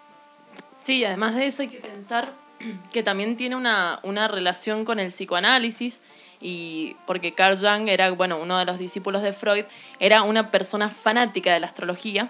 Sí, 0.78 1.06
además 1.06 1.36
de 1.36 1.48
eso 1.48 1.62
hay 1.62 1.70
que 1.70 1.80
pensar 1.80 2.34
que 2.92 3.04
también 3.04 3.36
tiene 3.36 3.56
una, 3.56 4.00
una 4.04 4.28
relación 4.28 4.86
con 4.86 5.00
el 5.00 5.10
psicoanálisis 5.10 6.02
y 6.44 6.98
porque 7.08 7.34
Carl 7.34 7.58
Jung 7.58 7.88
era, 7.88 8.12
bueno, 8.12 8.38
uno 8.38 8.58
de 8.58 8.66
los 8.66 8.78
discípulos 8.78 9.24
de 9.24 9.32
Freud, 9.32 9.64
era 10.00 10.24
una 10.24 10.52
persona 10.52 10.90
fanática 10.90 11.54
de 11.54 11.62
la 11.62 11.68
astrología 11.68 12.30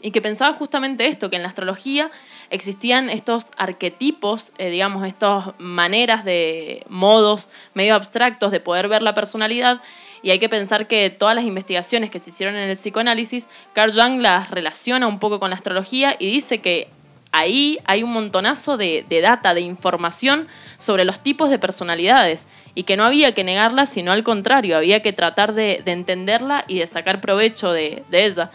y 0.00 0.10
que 0.10 0.20
pensaba 0.20 0.54
justamente 0.54 1.06
esto, 1.06 1.30
que 1.30 1.36
en 1.36 1.42
la 1.42 1.48
astrología 1.48 2.10
existían 2.50 3.10
estos 3.10 3.46
arquetipos, 3.56 4.52
eh, 4.58 4.70
digamos, 4.70 5.06
estas 5.06 5.54
maneras 5.58 6.24
de 6.24 6.84
modos 6.88 7.48
medio 7.74 7.94
abstractos 7.94 8.50
de 8.52 8.60
poder 8.60 8.88
ver 8.88 9.02
la 9.02 9.14
personalidad. 9.14 9.80
Y 10.22 10.30
hay 10.30 10.38
que 10.38 10.48
pensar 10.48 10.86
que 10.86 11.10
todas 11.10 11.34
las 11.34 11.44
investigaciones 11.44 12.10
que 12.10 12.18
se 12.18 12.30
hicieron 12.30 12.56
en 12.56 12.68
el 12.68 12.76
psicoanálisis, 12.76 13.48
Carl 13.72 13.92
Jung 13.92 14.20
las 14.20 14.50
relaciona 14.50 15.06
un 15.06 15.18
poco 15.18 15.40
con 15.40 15.50
la 15.50 15.56
astrología 15.56 16.16
y 16.18 16.30
dice 16.30 16.58
que 16.58 16.88
ahí 17.32 17.78
hay 17.84 18.02
un 18.02 18.12
montonazo 18.12 18.76
de, 18.76 19.04
data, 19.22 19.54
de 19.54 19.60
información 19.60 20.48
sobre 20.78 21.04
los 21.04 21.20
tipos 21.22 21.50
de 21.50 21.58
personalidades 21.58 22.48
y 22.74 22.84
que 22.84 22.96
no 22.96 23.04
había 23.04 23.32
que 23.32 23.44
negarla, 23.44 23.86
sino 23.86 24.12
al 24.12 24.22
contrario, 24.22 24.76
había 24.76 25.02
que 25.02 25.12
tratar 25.12 25.54
de, 25.54 25.82
entenderla 25.86 26.64
y 26.68 26.78
de 26.78 26.86
sacar 26.86 27.20
provecho 27.20 27.72
de 27.72 28.04
ella. 28.10 28.50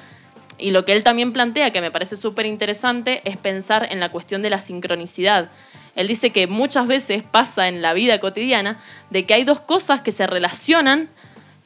Y 0.58 0.72
lo 0.72 0.86
que 0.86 0.94
él 0.94 1.04
también 1.04 1.34
plantea, 1.34 1.72
que 1.72 1.82
me 1.82 1.92
parece 1.92 2.16
súper 2.16 2.46
interesante, 2.46 3.22
es 3.26 3.38
pensar 3.38 3.88
en 3.92 4.00
la 4.00 4.10
cuestión 4.10 4.42
de 4.42 4.50
la 4.50 4.60
sincronicidad. 4.60 5.50
Él 5.96 6.08
dice 6.08 6.32
que 6.32 6.48
muchas 6.48 6.88
veces 6.88 7.24
pasa 7.24 7.68
en 7.68 7.82
la 7.82 7.94
vida 7.94 8.20
cotidiana 8.20 8.80
de 9.10 9.26
que 9.26 9.34
hay 9.34 9.44
dos 9.44 9.60
cosas 9.60 10.02
que 10.02 10.12
se 10.12 10.28
relacionan, 10.28 11.10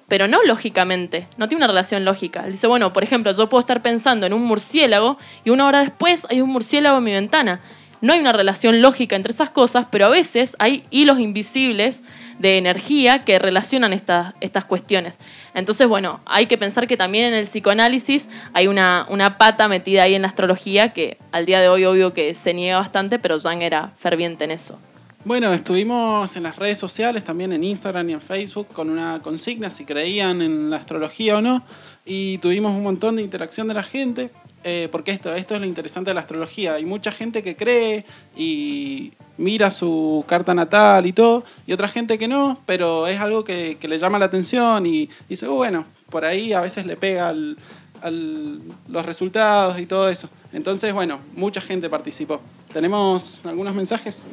pero 0.08 0.28
no 0.28 0.44
lógicamente, 0.44 1.28
no 1.38 1.48
tiene 1.48 1.64
una 1.64 1.68
relación 1.68 2.06
lógica. 2.06 2.44
Dice, 2.48 2.68
bueno, 2.68 2.94
por 2.94 3.04
ejemplo, 3.04 3.32
yo 3.32 3.50
puedo 3.50 3.60
estar 3.60 3.82
pensando 3.82 4.26
en 4.26 4.34
un 4.34 4.44
murciélago 4.44 5.18
y 5.44 5.50
una 5.50 5.66
hora 5.66 5.82
después 5.82 6.26
hay 6.30 6.42
un 6.42 6.50
murciélago 6.50 6.98
en 6.98 7.04
mi 7.04 7.12
ventana. 7.12 7.60
No 8.00 8.14
hay 8.14 8.20
una 8.20 8.32
relación 8.32 8.82
lógica 8.82 9.16
entre 9.16 9.34
esas 9.34 9.50
cosas, 9.50 9.88
pero 9.90 10.06
a 10.06 10.10
veces 10.10 10.56
hay 10.60 10.86
hilos 10.92 11.20
invisibles 11.20 12.04
de 12.38 12.60
energía 12.60 13.26
que 13.26 13.40
relacionan 13.40 13.92
estas, 13.92 14.36
estas 14.40 14.66
cuestiones. 14.66 15.16
Entonces, 15.56 15.88
bueno, 15.88 16.22
hay 16.26 16.46
que 16.46 16.60
pensar 16.60 16.86
que 16.88 16.96
también 16.96 17.26
en 17.26 17.34
el 17.34 17.48
psicoanálisis 17.48 18.30
hay 18.54 18.68
una, 18.68 19.08
una 19.10 19.40
pata 19.40 19.68
metida 19.68 20.04
ahí 20.04 20.14
en 20.14 20.22
la 20.22 20.28
astrología 20.28 20.94
que 20.94 21.18
al 21.32 21.48
día 21.48 21.60
de 21.60 21.70
hoy 21.70 21.86
obvio 21.86 22.14
que 22.14 22.36
se 22.36 22.54
niega 22.54 22.78
bastante, 22.78 23.18
pero 23.18 23.40
Jung 23.40 23.64
era 23.64 23.94
ferviente 23.98 24.44
en 24.44 24.52
eso. 24.52 24.80
Bueno, 25.28 25.52
estuvimos 25.52 26.38
en 26.38 26.44
las 26.44 26.56
redes 26.56 26.78
sociales, 26.78 27.26
también 27.26 27.52
en 27.52 27.62
Instagram 27.62 28.10
y 28.10 28.14
en 28.14 28.22
Facebook, 28.22 28.70
con 28.72 28.90
una 28.90 29.20
consigna 29.22 29.70
si 29.70 29.84
creían 29.84 30.42
en 30.42 30.70
la 30.70 30.78
astrología 30.78 31.36
o 31.36 31.42
no, 31.42 31.66
y 32.06 32.38
tuvimos 32.38 32.72
un 32.72 32.82
montón 32.82 33.18
de 33.18 33.24
interacción 33.24 33.68
de 33.68 33.74
la 33.74 33.84
gente, 33.84 34.32
eh, 34.64 34.88
porque 34.90 35.12
esto, 35.12 35.36
esto 35.36 35.56
es 35.56 35.60
lo 35.60 35.68
interesante 35.68 36.12
de 36.12 36.14
la 36.14 36.22
astrología. 36.22 36.76
Hay 36.76 36.86
mucha 36.86 37.12
gente 37.12 37.44
que 37.44 37.58
cree 37.58 38.06
y 38.38 39.12
mira 39.38 39.70
su 39.70 40.24
carta 40.30 40.54
natal 40.54 41.06
y 41.06 41.12
todo, 41.12 41.44
y 41.66 41.74
otra 41.74 41.90
gente 41.90 42.18
que 42.18 42.30
no, 42.30 42.62
pero 42.66 43.06
es 43.08 43.20
algo 43.20 43.44
que, 43.44 43.78
le 43.82 44.00
llama 44.00 44.20
la 44.20 44.28
atención 44.28 44.86
y, 44.86 45.10
dice, 45.28 45.46
oh, 45.46 45.56
bueno, 45.56 45.84
por 46.10 46.24
ahí 46.24 46.54
a 46.54 46.62
veces 46.62 46.86
le 46.86 46.96
pega 46.96 47.34
los 47.34 49.06
resultados 49.06 49.78
y 49.78 49.86
todo 49.86 50.08
eso. 50.08 50.30
Entonces, 50.54 50.94
bueno, 50.94 51.20
mucha 51.36 51.60
gente 51.60 51.90
participó. 51.90 52.40
¿Tenemos 52.72 53.42
algunos 53.44 53.76
mensajes? 53.76 54.26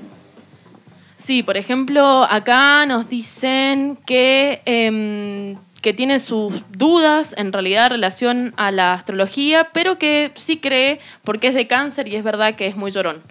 Sí, 1.25 1.43
por 1.43 1.57
ejemplo, 1.57 2.27
acá 2.29 2.85
nos 2.85 3.09
dicen 3.09 3.97
que, 4.05 4.61
eh, 4.67 5.57
que 5.81 5.95
tiene 5.95 6.19
sus 6.19 6.63
dudas 6.77 7.35
en 7.39 7.51
realidad 7.51 7.87
en 7.87 7.93
relación 7.93 8.55
a 8.59 8.71
la 8.71 8.93
astrología, 8.93 9.71
pero 9.73 9.99
que 9.99 10.33
sí 10.35 10.59
cree 10.59 11.01
porque 11.23 11.47
es 11.47 11.55
de 11.55 11.67
cáncer 11.67 12.09
y 12.09 12.17
es 12.17 12.25
verdad 12.25 12.57
que 12.57 12.67
es 12.67 12.77
muy 12.77 12.91
llorón. 12.91 13.23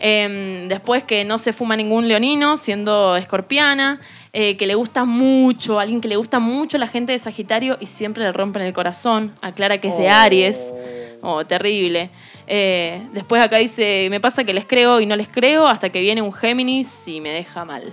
Em, 0.00 0.66
después 0.66 1.04
que 1.04 1.24
no 1.24 1.38
se 1.38 1.52
fuma 1.52 1.76
ningún 1.76 2.08
leonino, 2.08 2.56
siendo 2.56 3.14
escorpiana. 3.14 4.00
Eh, 4.32 4.56
que 4.56 4.66
le 4.66 4.74
gusta 4.74 5.04
mucho, 5.04 5.78
alguien 5.78 6.00
que 6.00 6.08
le 6.08 6.16
gusta 6.16 6.40
mucho 6.40 6.78
la 6.78 6.88
gente 6.88 7.12
de 7.12 7.18
Sagitario 7.20 7.78
y 7.80 7.86
siempre 7.86 8.24
le 8.24 8.32
rompen 8.32 8.62
el 8.62 8.72
corazón. 8.72 9.32
Aclara 9.40 9.78
que 9.78 9.86
es 9.86 9.96
de 9.96 10.08
Aries. 10.08 10.74
Oh, 11.22 11.44
terrible. 11.46 12.10
Eh, 12.46 13.02
después 13.12 13.42
acá 13.42 13.58
dice, 13.58 14.08
me 14.10 14.20
pasa 14.20 14.44
que 14.44 14.54
les 14.54 14.66
creo 14.66 15.00
y 15.00 15.06
no 15.06 15.16
les 15.16 15.28
creo 15.28 15.66
hasta 15.66 15.90
que 15.90 16.00
viene 16.00 16.22
un 16.22 16.32
Géminis 16.32 17.08
y 17.08 17.20
me 17.20 17.30
deja 17.30 17.64
mal. 17.64 17.92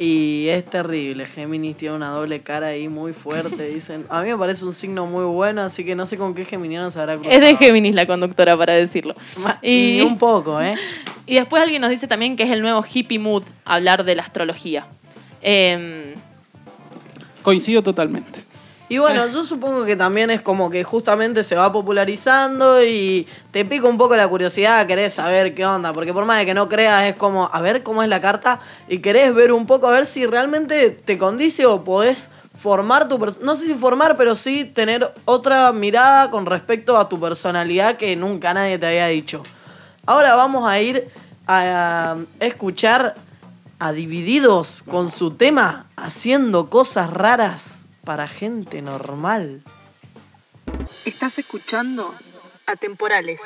Y 0.00 0.46
es 0.48 0.64
terrible, 0.64 1.26
Géminis 1.26 1.76
tiene 1.76 1.96
una 1.96 2.10
doble 2.10 2.40
cara 2.40 2.68
ahí 2.68 2.88
muy 2.88 3.12
fuerte, 3.12 3.68
dicen. 3.74 4.06
A 4.08 4.22
mí 4.22 4.28
me 4.28 4.36
parece 4.36 4.64
un 4.64 4.72
signo 4.72 5.06
muy 5.06 5.24
bueno, 5.24 5.62
así 5.62 5.84
que 5.84 5.96
no 5.96 6.06
sé 6.06 6.16
con 6.16 6.34
qué 6.34 6.44
geminiano 6.44 6.88
se 6.92 7.00
habrá 7.00 7.16
cruzado. 7.16 7.34
Es 7.34 7.40
de 7.40 7.56
Géminis 7.56 7.96
la 7.96 8.06
conductora, 8.06 8.56
para 8.56 8.74
decirlo. 8.74 9.16
Y 9.60 10.00
un 10.00 10.16
poco, 10.16 10.60
¿eh? 10.60 10.76
Y 11.26 11.34
después 11.34 11.62
alguien 11.62 11.82
nos 11.82 11.90
dice 11.90 12.06
también 12.06 12.36
que 12.36 12.44
es 12.44 12.50
el 12.50 12.62
nuevo 12.62 12.82
hippie 12.82 13.18
mood 13.18 13.42
hablar 13.66 14.04
de 14.04 14.14
la 14.14 14.22
astrología. 14.22 14.86
Em, 15.42 16.14
Coincido 17.42 17.82
totalmente. 17.82 18.47
Y 18.90 18.96
bueno, 18.96 19.26
yo 19.26 19.44
supongo 19.44 19.84
que 19.84 19.96
también 19.96 20.30
es 20.30 20.40
como 20.40 20.70
que 20.70 20.82
justamente 20.82 21.42
se 21.42 21.54
va 21.54 21.70
popularizando 21.70 22.82
y 22.82 23.26
te 23.50 23.66
pica 23.66 23.86
un 23.86 23.98
poco 23.98 24.16
la 24.16 24.26
curiosidad, 24.26 24.86
querés 24.86 25.12
saber 25.12 25.54
qué 25.54 25.66
onda, 25.66 25.92
porque 25.92 26.14
por 26.14 26.24
más 26.24 26.38
de 26.38 26.46
que 26.46 26.54
no 26.54 26.70
creas 26.70 27.04
es 27.04 27.14
como 27.14 27.50
a 27.52 27.60
ver 27.60 27.82
cómo 27.82 28.02
es 28.02 28.08
la 28.08 28.20
carta 28.20 28.60
y 28.88 29.00
querés 29.00 29.34
ver 29.34 29.52
un 29.52 29.66
poco 29.66 29.88
a 29.88 29.90
ver 29.90 30.06
si 30.06 30.24
realmente 30.24 30.90
te 30.90 31.18
condice 31.18 31.66
o 31.66 31.84
podés 31.84 32.30
formar 32.54 33.08
tu 33.08 33.18
no 33.42 33.56
sé 33.56 33.66
si 33.66 33.74
formar, 33.74 34.16
pero 34.16 34.34
sí 34.34 34.64
tener 34.64 35.12
otra 35.26 35.70
mirada 35.72 36.30
con 36.30 36.46
respecto 36.46 36.96
a 36.96 37.10
tu 37.10 37.20
personalidad 37.20 37.98
que 37.98 38.16
nunca 38.16 38.54
nadie 38.54 38.78
te 38.78 38.86
había 38.86 39.08
dicho. 39.08 39.42
Ahora 40.06 40.34
vamos 40.34 40.66
a 40.66 40.80
ir 40.80 41.08
a 41.46 42.16
escuchar 42.40 43.16
a 43.78 43.92
Divididos 43.92 44.82
con 44.88 45.10
su 45.10 45.32
tema 45.32 45.86
Haciendo 45.94 46.70
cosas 46.70 47.10
raras 47.10 47.84
para 48.08 48.26
gente 48.26 48.80
normal. 48.80 49.62
Estás 51.04 51.38
escuchando 51.38 52.14
Atemporales. 52.64 53.42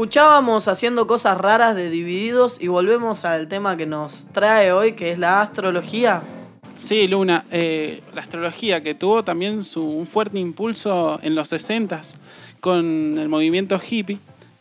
Escuchábamos 0.00 0.66
haciendo 0.66 1.06
cosas 1.06 1.36
raras 1.36 1.76
de 1.76 1.90
Divididos 1.90 2.56
y 2.58 2.68
volvemos 2.68 3.26
al 3.26 3.48
tema 3.48 3.76
que 3.76 3.84
nos 3.84 4.28
trae 4.32 4.72
hoy, 4.72 4.92
que 4.92 5.12
es 5.12 5.18
la 5.18 5.42
astrología. 5.42 6.22
Sí, 6.78 7.06
Luna, 7.06 7.44
eh, 7.50 8.02
la 8.14 8.22
astrología 8.22 8.82
que 8.82 8.94
tuvo 8.94 9.22
también 9.24 9.62
su, 9.62 9.84
un 9.84 10.06
fuerte 10.06 10.38
impulso 10.38 11.20
en 11.22 11.34
los 11.34 11.50
60 11.50 12.00
con 12.60 13.18
el 13.18 13.28
movimiento 13.28 13.78
hippie, 13.78 14.18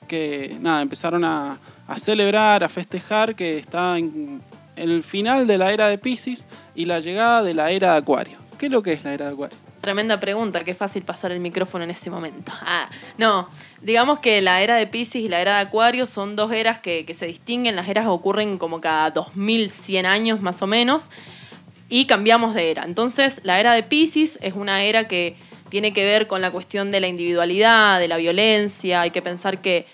que 0.10 0.58
nada, 0.60 0.82
empezaron 0.82 1.24
a, 1.24 1.58
a 1.88 2.00
celebrar, 2.00 2.66
a 2.66 2.68
festejar 2.68 3.34
que 3.34 3.60
está 3.60 3.98
en, 3.98 4.42
en 4.76 4.90
el 4.90 5.04
final 5.04 5.48
de 5.48 5.58
la 5.58 5.72
era 5.72 5.88
de 5.88 5.98
Pisces 5.98 6.48
y 6.76 6.84
la 6.84 7.00
llegada 7.00 7.44
de 7.44 7.54
la 7.54 7.72
era 7.72 7.94
de 7.94 8.00
Acuario. 8.00 8.38
¿Qué 8.58 8.66
es 8.66 8.72
lo 8.74 8.84
que 8.84 8.92
es 8.92 9.06
la 9.06 9.14
era 9.14 9.28
de 9.28 9.32
Acuario? 9.32 9.58
Tremenda 9.80 10.20
pregunta, 10.20 10.66
qué 10.66 10.76
fácil 10.76 11.04
pasar 11.04 11.32
el 11.32 11.40
micrófono 11.40 11.86
en 11.86 11.92
ese 11.92 12.10
momento. 12.10 12.52
Ah, 12.62 12.90
no, 13.18 13.48
digamos 13.82 14.20
que 14.20 14.42
la 14.42 14.62
era 14.62 14.76
de 14.76 14.88
Pisces 14.88 15.22
y 15.22 15.30
la 15.30 15.42
era 15.42 15.56
de 15.56 15.62
Acuario 15.62 16.06
son 16.06 16.36
dos 16.36 16.52
eras 16.52 16.80
que, 16.80 17.06
que 17.06 17.14
se 17.14 17.26
distinguen. 17.26 17.76
Las 17.76 17.88
eras 17.90 18.08
ocurren 18.08 18.58
como 18.58 18.82
cada 18.82 19.12
2100 19.12 20.06
años 20.06 20.42
más 20.42 20.62
o 20.62 20.68
menos 20.68 21.10
y 21.90 22.06
cambiamos 22.06 22.54
de 22.54 22.72
era. 22.72 22.84
Entonces, 22.84 23.42
la 23.44 23.60
era 23.60 23.74
de 23.74 23.84
Pisces 23.84 24.38
es 24.42 24.54
una 24.54 24.84
era 24.84 25.08
que 25.08 25.36
tiene 25.70 25.94
que 25.94 26.04
ver 26.04 26.28
con 26.28 26.42
la 26.42 26.52
cuestión 26.52 26.92
de 26.92 27.00
la 27.00 27.08
individualidad, 27.08 28.00
de 28.00 28.08
la 28.08 28.18
violencia. 28.18 29.02
Hay 29.02 29.12
que 29.12 29.22
pensar 29.22 29.62
que 29.62 29.86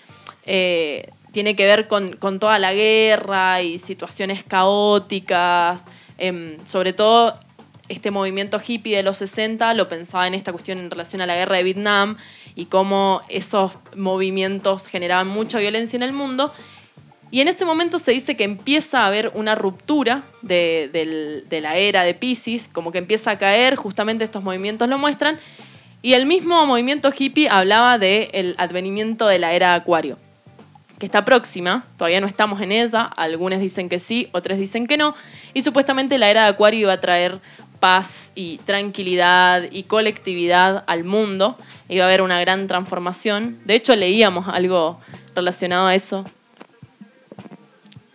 eh, 0.44 1.10
tiene 1.32 1.56
que 1.56 1.66
ver 1.66 1.86
con, 1.86 2.16
con 2.16 2.38
toda 2.38 2.58
la 2.58 2.72
guerra 2.74 3.62
y 3.62 3.78
situaciones 3.78 4.44
caóticas. 4.44 5.86
Em, 6.18 6.56
sobre 6.66 6.92
todo 6.92 7.38
este 7.88 8.10
movimiento 8.10 8.60
hippie 8.66 8.96
de 8.96 9.02
los 9.02 9.16
60 9.18 9.72
lo 9.74 9.88
pensaba 9.88 10.26
en 10.26 10.34
esta 10.34 10.52
cuestión 10.52 10.78
en 10.78 10.90
relación 10.90 11.22
a 11.22 11.26
la 11.26 11.34
guerra 11.36 11.56
de 11.56 11.62
Vietnam 11.62 12.16
y 12.54 12.66
cómo 12.66 13.20
esos 13.28 13.72
movimientos 13.94 14.88
generaban 14.88 15.28
mucha 15.28 15.58
violencia 15.58 15.96
en 15.96 16.02
el 16.02 16.12
mundo. 16.12 16.52
Y 17.30 17.40
en 17.40 17.48
ese 17.48 17.64
momento 17.64 17.98
se 17.98 18.12
dice 18.12 18.36
que 18.36 18.44
empieza 18.44 19.00
a 19.02 19.06
haber 19.08 19.32
una 19.34 19.54
ruptura 19.54 20.22
de, 20.42 20.88
del- 20.92 21.44
de 21.48 21.60
la 21.60 21.76
era 21.76 22.02
de 22.02 22.14
Pisces, 22.14 22.68
como 22.72 22.92
que 22.92 22.98
empieza 22.98 23.32
a 23.32 23.38
caer, 23.38 23.74
justamente 23.76 24.24
estos 24.24 24.42
movimientos 24.44 24.88
lo 24.88 24.96
muestran. 24.98 25.38
Y 26.02 26.14
el 26.14 26.24
mismo 26.26 26.64
movimiento 26.66 27.10
hippie 27.16 27.48
hablaba 27.48 27.98
del 27.98 28.54
advenimiento 28.58 29.26
de 29.26 29.40
la 29.40 29.52
era 29.54 29.70
de 29.70 29.74
Acuario, 29.76 30.18
que 31.00 31.04
está 31.06 31.24
próxima, 31.24 31.84
todavía 31.98 32.20
no 32.20 32.28
estamos 32.28 32.60
en 32.60 32.70
ella, 32.70 33.02
algunos 33.02 33.58
dicen 33.60 33.88
que 33.88 33.98
sí, 33.98 34.28
otros 34.32 34.56
dicen 34.56 34.86
que 34.86 34.96
no, 34.96 35.14
y 35.52 35.62
supuestamente 35.62 36.16
la 36.18 36.30
era 36.30 36.44
de 36.44 36.48
Acuario 36.50 36.80
iba 36.82 36.92
a 36.92 37.00
traer 37.00 37.40
paz 37.80 38.32
y 38.34 38.58
tranquilidad 38.58 39.64
y 39.70 39.84
colectividad 39.84 40.84
al 40.86 41.04
mundo, 41.04 41.56
iba 41.88 42.04
a 42.04 42.08
haber 42.08 42.22
una 42.22 42.40
gran 42.40 42.66
transformación. 42.66 43.58
De 43.64 43.74
hecho, 43.74 43.94
leíamos 43.94 44.48
algo 44.48 44.98
relacionado 45.34 45.86
a 45.86 45.94
eso. 45.94 46.24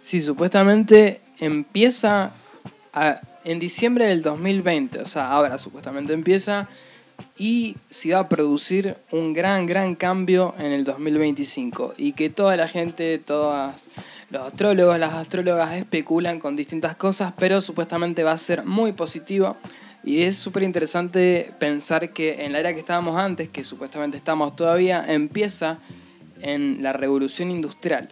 Sí, 0.01 0.21
supuestamente 0.21 1.21
empieza 1.39 2.31
en 3.43 3.59
diciembre 3.59 4.05
del 4.05 4.21
2020, 4.21 4.99
o 4.99 5.05
sea, 5.05 5.27
ahora 5.27 5.57
supuestamente 5.57 6.13
empieza 6.13 6.67
y 7.37 7.77
se 7.89 8.13
va 8.13 8.19
a 8.19 8.29
producir 8.29 8.97
un 9.11 9.33
gran, 9.33 9.65
gran 9.65 9.95
cambio 9.95 10.55
en 10.59 10.71
el 10.71 10.83
2025 10.83 11.93
y 11.97 12.13
que 12.13 12.29
toda 12.29 12.55
la 12.57 12.67
gente, 12.67 13.19
todos 13.19 13.87
los 14.31 14.47
astrólogos, 14.47 14.97
las 14.97 15.13
astrólogas 15.13 15.73
especulan 15.73 16.39
con 16.39 16.55
distintas 16.55 16.95
cosas, 16.95 17.33
pero 17.37 17.59
supuestamente 17.59 18.23
va 18.23 18.31
a 18.31 18.37
ser 18.37 18.63
muy 18.63 18.93
positivo 18.93 19.57
y 20.03 20.21
es 20.21 20.37
súper 20.37 20.63
interesante 20.63 21.51
pensar 21.59 22.11
que 22.11 22.43
en 22.43 22.53
la 22.53 22.59
era 22.59 22.73
que 22.73 22.79
estábamos 22.79 23.17
antes, 23.17 23.49
que 23.49 23.65
supuestamente 23.65 24.15
estamos 24.15 24.55
todavía, 24.55 25.05
empieza 25.05 25.79
en 26.39 26.81
la 26.81 26.93
revolución 26.93 27.51
industrial. 27.51 28.09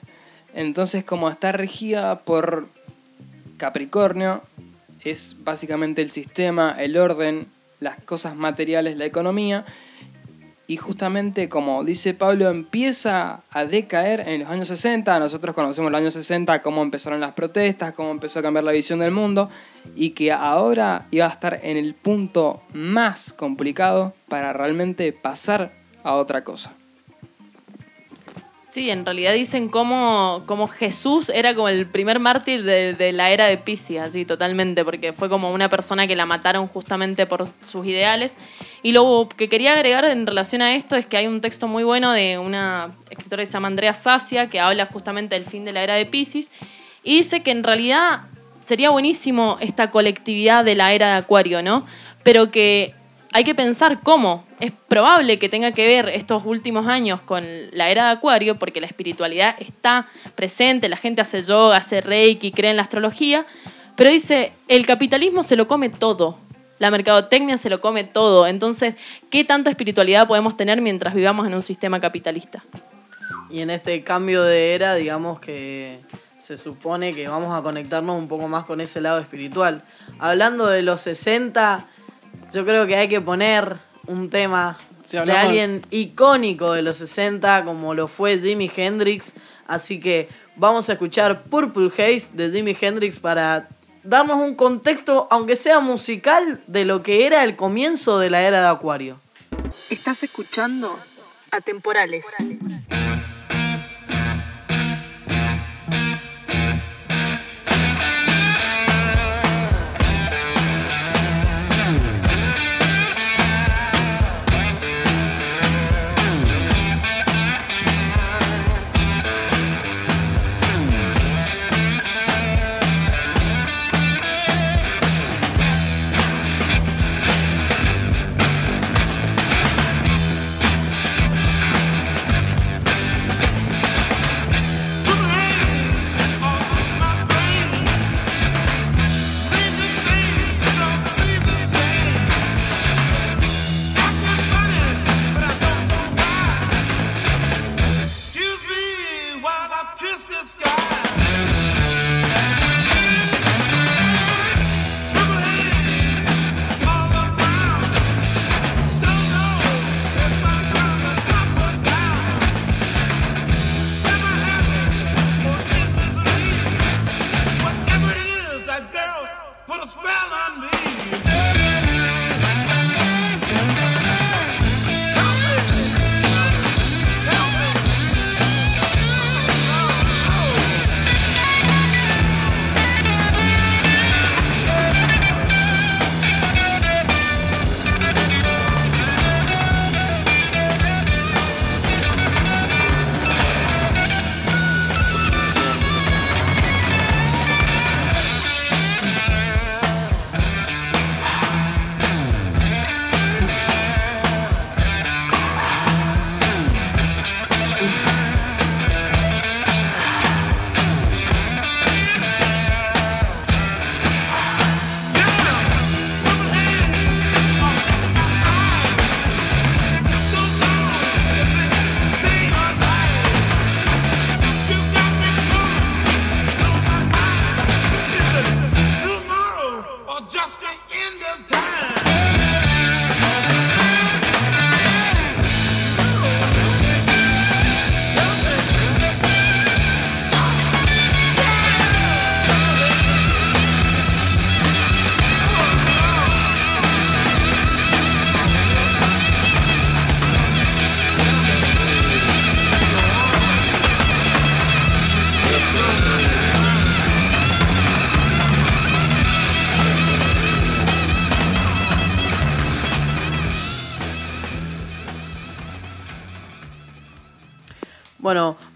Entonces, 0.53 1.05
como 1.05 1.29
está 1.29 1.53
regida 1.53 2.19
por 2.19 2.67
Capricornio, 3.58 4.43
es 5.03 5.38
básicamente 5.39 6.01
el 6.01 6.10
sistema, 6.10 6.75
el 6.77 6.97
orden, 6.97 7.47
las 7.79 7.97
cosas 8.03 8.36
materiales, 8.36 8.97
la 8.97 9.05
economía. 9.05 9.63
Y 10.69 10.77
justamente, 10.77 11.49
como 11.49 11.84
dice 11.84 12.13
Pablo, 12.13 12.47
empieza 12.47 13.41
a 13.49 13.65
decaer 13.65 14.19
en 14.19 14.41
los 14.41 14.49
años 14.49 14.67
60. 14.67 15.17
Nosotros 15.17 15.55
conocemos 15.55 15.91
los 15.91 15.97
años 15.99 16.13
60, 16.13 16.62
cómo 16.62 16.84
empezaron 16.84 17.19
las 17.19 17.32
protestas, 17.32 17.93
cómo 17.93 18.12
empezó 18.12 18.38
a 18.38 18.43
cambiar 18.43 18.63
la 18.63 18.71
visión 18.71 18.99
del 18.99 19.10
mundo. 19.10 19.49
Y 19.95 20.12
que 20.12 20.32
ahora 20.32 21.08
iba 21.10 21.25
a 21.25 21.29
estar 21.29 21.60
en 21.63 21.75
el 21.75 21.95
punto 21.95 22.62
más 22.71 23.34
complicado 23.34 24.13
para 24.27 24.53
realmente 24.53 25.12
pasar 25.12 25.71
a 26.03 26.13
otra 26.13 26.43
cosa. 26.43 26.71
Sí, 28.69 28.91
en 28.91 29.03
realidad 29.03 29.34
dicen 29.34 29.67
cómo, 29.67 30.69
Jesús 30.77 31.32
era 31.34 31.55
como 31.55 31.69
el 31.69 31.88
primer 31.88 32.19
mártir 32.19 32.63
de, 32.63 32.93
de 32.93 33.12
la 33.12 33.32
era 33.32 33.47
de 33.47 33.58
Pisces, 33.58 33.99
así 33.99 34.25
totalmente, 34.25 34.86
porque 34.86 35.12
fue 35.12 35.27
como 35.27 35.51
una 35.51 35.69
persona 35.69 36.05
que 36.05 36.15
la 36.15 36.27
mataron 36.27 36.67
justamente 36.67 37.25
por 37.25 37.47
sus 37.67 37.88
ideales. 37.88 38.38
Y 38.84 38.91
lo 38.91 39.27
que 39.36 39.49
quería 39.49 39.73
agregar 39.73 40.05
en 40.05 40.27
relación 40.27 40.62
a 40.62 40.75
esto 40.75 40.95
es 40.95 41.08
que 41.08 41.17
hay 41.17 41.25
un 41.25 41.41
texto 41.41 41.67
muy 41.67 41.84
bueno 41.84 42.12
de 42.12 42.38
una 42.38 42.95
escritora 43.10 43.41
que 43.41 43.47
se 43.47 43.53
llama 43.53 43.69
Andrea 43.69 43.95
Sacia, 43.95 44.51
que 44.51 44.60
habla 44.60 44.86
justamente 44.86 45.34
del 45.34 45.45
fin 45.45 45.65
de 45.65 45.73
la 45.73 45.82
era 45.82 45.95
de 45.95 46.05
Pisces, 46.05 46.51
y 47.03 47.17
dice 47.17 47.41
que 47.41 47.49
en 47.49 47.63
realidad 47.63 48.27
sería 48.65 48.91
buenísimo 48.91 49.58
esta 49.62 49.89
colectividad 49.89 50.63
de 50.63 50.75
la 50.75 50.93
era 50.93 51.13
de 51.13 51.13
Acuario, 51.13 51.63
¿no? 51.63 51.88
Pero 52.21 52.51
que 52.51 52.93
hay 53.32 53.44
que 53.44 53.56
pensar 53.56 54.02
cómo. 54.02 54.44
Es 54.60 54.72
probable 54.88 55.39
que 55.39 55.50
tenga 55.50 55.72
que 55.72 55.88
ver 55.88 56.10
estos 56.10 56.44
últimos 56.46 56.88
años 56.88 57.22
con 57.22 57.46
la 57.72 57.89
era 57.89 58.06
de 58.06 58.12
Acuario, 58.12 58.58
porque 58.58 58.82
la 58.82 58.88
espiritualidad 58.88 59.56
está 59.60 60.08
presente, 60.36 60.89
la 60.89 60.98
gente 60.98 61.22
hace 61.22 61.42
yoga, 61.42 61.78
hace 61.78 62.02
reiki, 62.02 62.52
cree 62.52 62.72
en 62.72 62.78
la 62.78 62.84
astrología, 62.84 63.46
pero 63.96 64.10
dice, 64.10 64.54
el 64.68 64.86
capitalismo 64.86 65.44
se 65.44 65.56
lo 65.56 65.68
come 65.68 65.89
todo, 65.89 66.38
la 66.80 66.89
mercadotecnia 66.92 67.58
se 67.58 67.70
lo 67.70 67.82
come 67.82 68.04
todo, 68.04 68.48
entonces, 68.48 68.96
¿qué 69.30 69.44
tanta 69.44 69.70
espiritualidad 69.70 70.28
podemos 70.28 70.56
tener 70.58 70.82
mientras 70.82 71.13
vivamos 71.13 71.46
en 71.48 71.54
un 71.54 71.62
sistema 71.62 72.00
capitalista? 72.00 72.63
Y 73.50 73.62
en 73.62 73.70
este 73.70 74.04
cambio 74.04 74.44
de 74.44 74.76
era, 74.76 74.96
digamos 74.96 75.39
que 75.39 76.00
se 76.39 76.56
supone 76.56 77.13
que 77.13 77.28
vamos 77.28 77.58
a 77.58 77.62
conectarnos 77.62 78.18
un 78.18 78.28
poco 78.28 78.48
más 78.48 78.63
con 78.65 78.80
ese 78.80 79.02
lado 79.02 79.20
espiritual. 79.20 79.84
Hablando 80.20 80.68
de 80.68 80.82
los 80.82 81.02
60, 81.02 81.86
yo 82.52 82.66
creo 82.66 82.88
que 82.88 82.96
hay 82.96 83.08
que 83.08 83.22
poner 83.22 83.76
un 84.08 84.30
tema 84.30 84.78
Si 85.04 85.18
de 85.18 85.32
alguien 85.32 85.86
icónico 85.90 86.74
de 86.74 86.82
los 86.82 86.98
60, 86.98 87.66
como 87.66 87.94
lo 87.94 88.08
fue 88.08 88.40
Jimi 88.40 88.72
Hendrix. 88.76 89.34
Así 89.68 90.00
que 90.00 90.30
vamos 90.56 90.90
a 90.90 90.94
escuchar 90.94 91.44
Purple 91.44 91.88
Haze 91.88 92.30
de 92.34 92.52
Jimi 92.52 92.76
Hendrix 92.80 93.20
para 93.20 93.68
darnos 94.04 94.38
un 94.38 94.56
contexto, 94.56 95.28
aunque 95.30 95.56
sea 95.56 95.80
musical, 95.80 96.62
de 96.68 96.86
lo 96.86 97.04
que 97.04 97.26
era 97.26 97.44
el 97.44 97.56
comienzo 97.56 98.20
de 98.20 98.30
la 98.30 98.42
era 98.42 98.62
de 98.62 98.68
Acuario. 98.68 99.20
Estás 99.90 100.24
escuchando 100.24 100.98
Atemporales. 101.52 102.26
Bueno, 102.40 102.80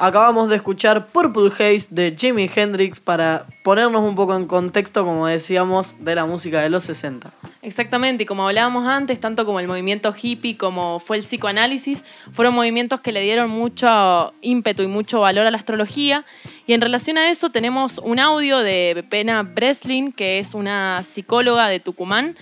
acabamos 0.06 0.50
de 0.50 0.58
escuchar 0.58 1.08
Purple 1.08 1.48
Haze 1.48 1.88
de 1.90 2.14
Jimi 2.18 2.50
Hendrix 2.54 3.00
para 3.00 3.46
ponernos 3.64 4.02
un 4.02 4.16
poco 4.16 4.36
en 4.36 4.48
contexto, 4.48 5.06
como 5.06 5.28
decíamos, 5.28 6.04
de 6.04 6.14
la 6.14 6.26
música 6.26 6.60
de 6.60 6.70
los 6.70 6.84
60. 6.84 7.32
Exactamente, 7.62 8.24
y 8.24 8.26
como 8.26 8.46
hablábamos 8.46 8.86
antes, 8.86 9.22
tanto 9.22 9.46
como 9.46 9.62
el 9.62 9.68
movimiento 9.68 10.14
hippie 10.14 10.58
como 10.58 11.00
fue 11.00 11.16
el 11.16 11.24
psicoanálisis, 11.24 12.04
fueron 12.34 12.54
movimientos 12.54 13.00
que 13.00 13.14
le 13.14 13.22
dieron 13.22 13.50
mucho 13.50 14.34
ímpetu 14.42 14.84
y 14.84 14.88
mucho 14.88 15.22
valor 15.22 15.46
a 15.46 15.52
la 15.52 15.58
astrología. 15.58 16.26
Y 16.68 16.74
en 16.74 16.82
relación 16.82 17.18
a 17.18 17.30
eso 17.30 17.50
tenemos 17.50 18.00
un 18.00 18.20
audio 18.20 18.58
de 18.58 19.06
Pena 19.10 19.44
Breslin, 19.44 20.12
que 20.12 20.40
es 20.40 20.54
una 20.54 21.02
psicóloga 21.04 21.70
de 21.70 21.80
Tucumán, 21.80 22.36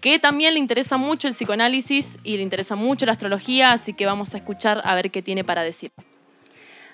que 0.00 0.20
también 0.20 0.54
le 0.54 0.60
interesa 0.60 0.96
mucho 0.96 1.26
el 1.26 1.34
psicoanálisis 1.34 2.18
y 2.22 2.36
le 2.36 2.44
interesa 2.44 2.76
mucho 2.76 3.04
la 3.04 3.12
astrología, 3.12 3.72
así 3.72 3.94
que 3.94 4.06
vamos 4.06 4.32
a 4.34 4.36
escuchar 4.36 4.80
a 4.84 4.94
ver 4.94 5.10
qué 5.10 5.22
tiene 5.22 5.42
para 5.42 5.62
decir. 5.62 5.90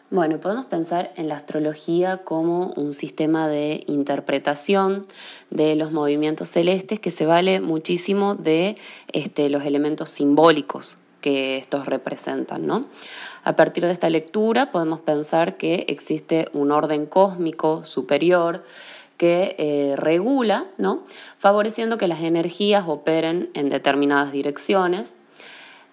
Bueno, 0.08 0.38
podemos 0.38 0.66
pensar 0.66 1.12
en 1.16 1.26
la 1.26 1.34
astrología 1.34 2.18
como 2.18 2.68
un 2.76 2.92
sistema 2.92 3.48
de 3.48 3.82
interpretación 3.88 5.04
de 5.50 5.74
los 5.74 5.90
movimientos 5.90 6.50
celestes 6.50 7.00
que 7.00 7.10
se 7.10 7.26
vale 7.26 7.60
muchísimo 7.60 8.36
de 8.36 8.76
este, 9.12 9.50
los 9.50 9.64
elementos 9.64 10.10
simbólicos 10.10 10.98
que 11.20 11.56
estos 11.56 11.86
representan. 11.86 12.68
¿no? 12.68 12.86
A 13.42 13.56
partir 13.56 13.84
de 13.84 13.90
esta 13.90 14.08
lectura 14.08 14.70
podemos 14.70 15.00
pensar 15.00 15.56
que 15.56 15.86
existe 15.88 16.46
un 16.52 16.70
orden 16.70 17.06
cósmico 17.06 17.84
superior 17.84 18.62
que 19.16 19.56
eh, 19.58 19.96
regula, 19.96 20.66
¿no? 20.78 21.02
favoreciendo 21.38 21.98
que 21.98 22.06
las 22.06 22.20
energías 22.20 22.84
operen 22.86 23.50
en 23.54 23.70
determinadas 23.70 24.30
direcciones. 24.30 25.14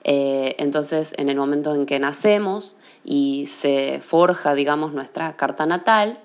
Eh, 0.03 0.55
entonces, 0.59 1.13
en 1.17 1.29
el 1.29 1.37
momento 1.37 1.73
en 1.73 1.87
que 1.87 1.97
nacemos, 1.97 2.75
y 3.03 3.45
se 3.47 4.01
forja, 4.01 4.53
digamos, 4.53 4.93
nuestra 4.93 5.35
carta 5.35 5.65
natal, 5.65 6.19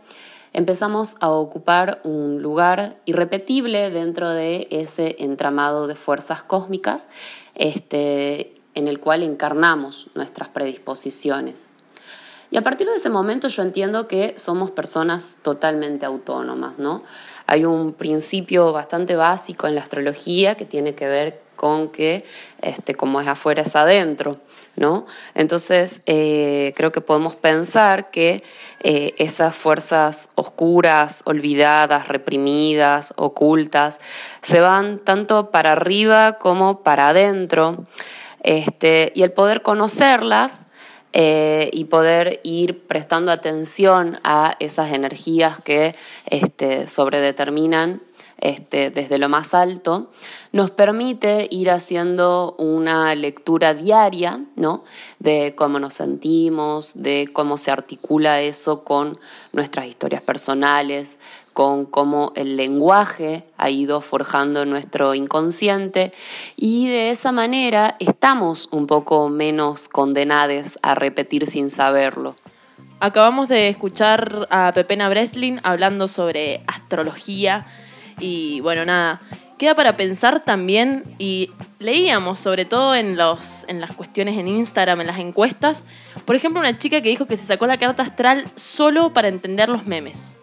empezamos 0.52 1.16
a 1.20 1.30
ocupar 1.30 2.00
un 2.04 2.42
lugar 2.42 2.96
irrepetible 3.04 3.90
dentro 3.90 4.30
de 4.30 4.68
ese 4.70 5.16
entramado 5.18 5.86
de 5.86 5.94
fuerzas 5.94 6.42
cósmicas 6.42 7.06
este, 7.54 8.54
en 8.74 8.88
el 8.88 9.00
cual 9.00 9.22
encarnamos 9.22 10.08
nuestras 10.14 10.48
predisposiciones. 10.48 11.66
Y 12.50 12.56
a 12.56 12.62
partir 12.62 12.86
de 12.86 12.94
ese 12.94 13.10
momento 13.10 13.48
yo 13.48 13.62
entiendo 13.62 14.08
que 14.08 14.34
somos 14.38 14.70
personas 14.70 15.36
totalmente 15.42 16.06
autónomas, 16.06 16.78
¿no? 16.78 17.02
Hay 17.46 17.66
un 17.66 17.92
principio 17.92 18.72
bastante 18.72 19.16
básico 19.16 19.66
en 19.66 19.74
la 19.74 19.82
astrología 19.82 20.54
que 20.54 20.64
tiene 20.64 20.94
que 20.94 21.06
ver 21.06 21.47
con 21.58 21.90
que 21.90 22.24
este, 22.62 22.94
como 22.94 23.20
es 23.20 23.28
afuera 23.28 23.60
es 23.60 23.76
adentro. 23.76 24.38
¿no? 24.78 25.06
Entonces, 25.34 26.00
eh, 26.06 26.72
creo 26.76 26.92
que 26.92 27.00
podemos 27.00 27.34
pensar 27.34 28.10
que 28.10 28.42
eh, 28.80 29.12
esas 29.18 29.54
fuerzas 29.54 30.30
oscuras, 30.36 31.22
olvidadas, 31.24 32.08
reprimidas, 32.08 33.12
ocultas, 33.16 33.98
se 34.40 34.60
van 34.60 35.00
tanto 35.00 35.50
para 35.50 35.72
arriba 35.72 36.38
como 36.38 36.82
para 36.82 37.08
adentro. 37.08 37.86
Este, 38.44 39.12
y 39.16 39.24
el 39.24 39.32
poder 39.32 39.62
conocerlas 39.62 40.60
eh, 41.12 41.70
y 41.72 41.86
poder 41.86 42.40
ir 42.44 42.86
prestando 42.86 43.32
atención 43.32 44.20
a 44.22 44.56
esas 44.60 44.92
energías 44.92 45.58
que 45.58 45.96
este, 46.26 46.86
sobredeterminan 46.86 48.00
este, 48.40 48.90
desde 48.90 49.18
lo 49.18 49.28
más 49.28 49.54
alto, 49.54 50.10
nos 50.52 50.70
permite 50.70 51.48
ir 51.50 51.70
haciendo 51.70 52.54
una 52.58 53.14
lectura 53.14 53.74
diaria, 53.74 54.40
¿no? 54.56 54.84
De 55.18 55.54
cómo 55.56 55.78
nos 55.78 55.94
sentimos, 55.94 56.92
de 56.94 57.28
cómo 57.32 57.58
se 57.58 57.70
articula 57.70 58.40
eso 58.40 58.84
con 58.84 59.18
nuestras 59.52 59.86
historias 59.86 60.22
personales, 60.22 61.18
con 61.52 61.86
cómo 61.86 62.30
el 62.36 62.56
lenguaje 62.56 63.42
ha 63.56 63.68
ido 63.68 64.00
forjando 64.00 64.64
nuestro 64.64 65.14
inconsciente 65.16 66.12
y 66.54 66.86
de 66.86 67.10
esa 67.10 67.32
manera 67.32 67.96
estamos 67.98 68.68
un 68.70 68.86
poco 68.86 69.28
menos 69.28 69.88
condenados 69.88 70.78
a 70.82 70.94
repetir 70.94 71.48
sin 71.48 71.70
saberlo. 71.70 72.36
Acabamos 73.00 73.48
de 73.48 73.68
escuchar 73.68 74.46
a 74.50 74.72
Pepena 74.72 75.08
Breslin 75.08 75.60
hablando 75.64 76.06
sobre 76.06 76.62
astrología 76.68 77.66
y 78.20 78.60
bueno, 78.60 78.84
nada, 78.84 79.20
queda 79.58 79.74
para 79.74 79.96
pensar 79.96 80.44
también 80.44 81.04
y 81.18 81.50
leíamos 81.78 82.38
sobre 82.38 82.64
todo 82.64 82.94
en, 82.94 83.16
los, 83.16 83.64
en 83.68 83.80
las 83.80 83.92
cuestiones 83.92 84.38
en 84.38 84.48
Instagram, 84.48 85.00
en 85.00 85.06
las 85.08 85.18
encuestas, 85.18 85.84
por 86.24 86.36
ejemplo, 86.36 86.60
una 86.60 86.78
chica 86.78 87.00
que 87.00 87.08
dijo 87.08 87.26
que 87.26 87.36
se 87.36 87.46
sacó 87.46 87.66
la 87.66 87.78
carta 87.78 88.02
astral 88.02 88.50
solo 88.54 89.12
para 89.12 89.28
entender 89.28 89.68
los 89.68 89.86
memes. 89.86 90.36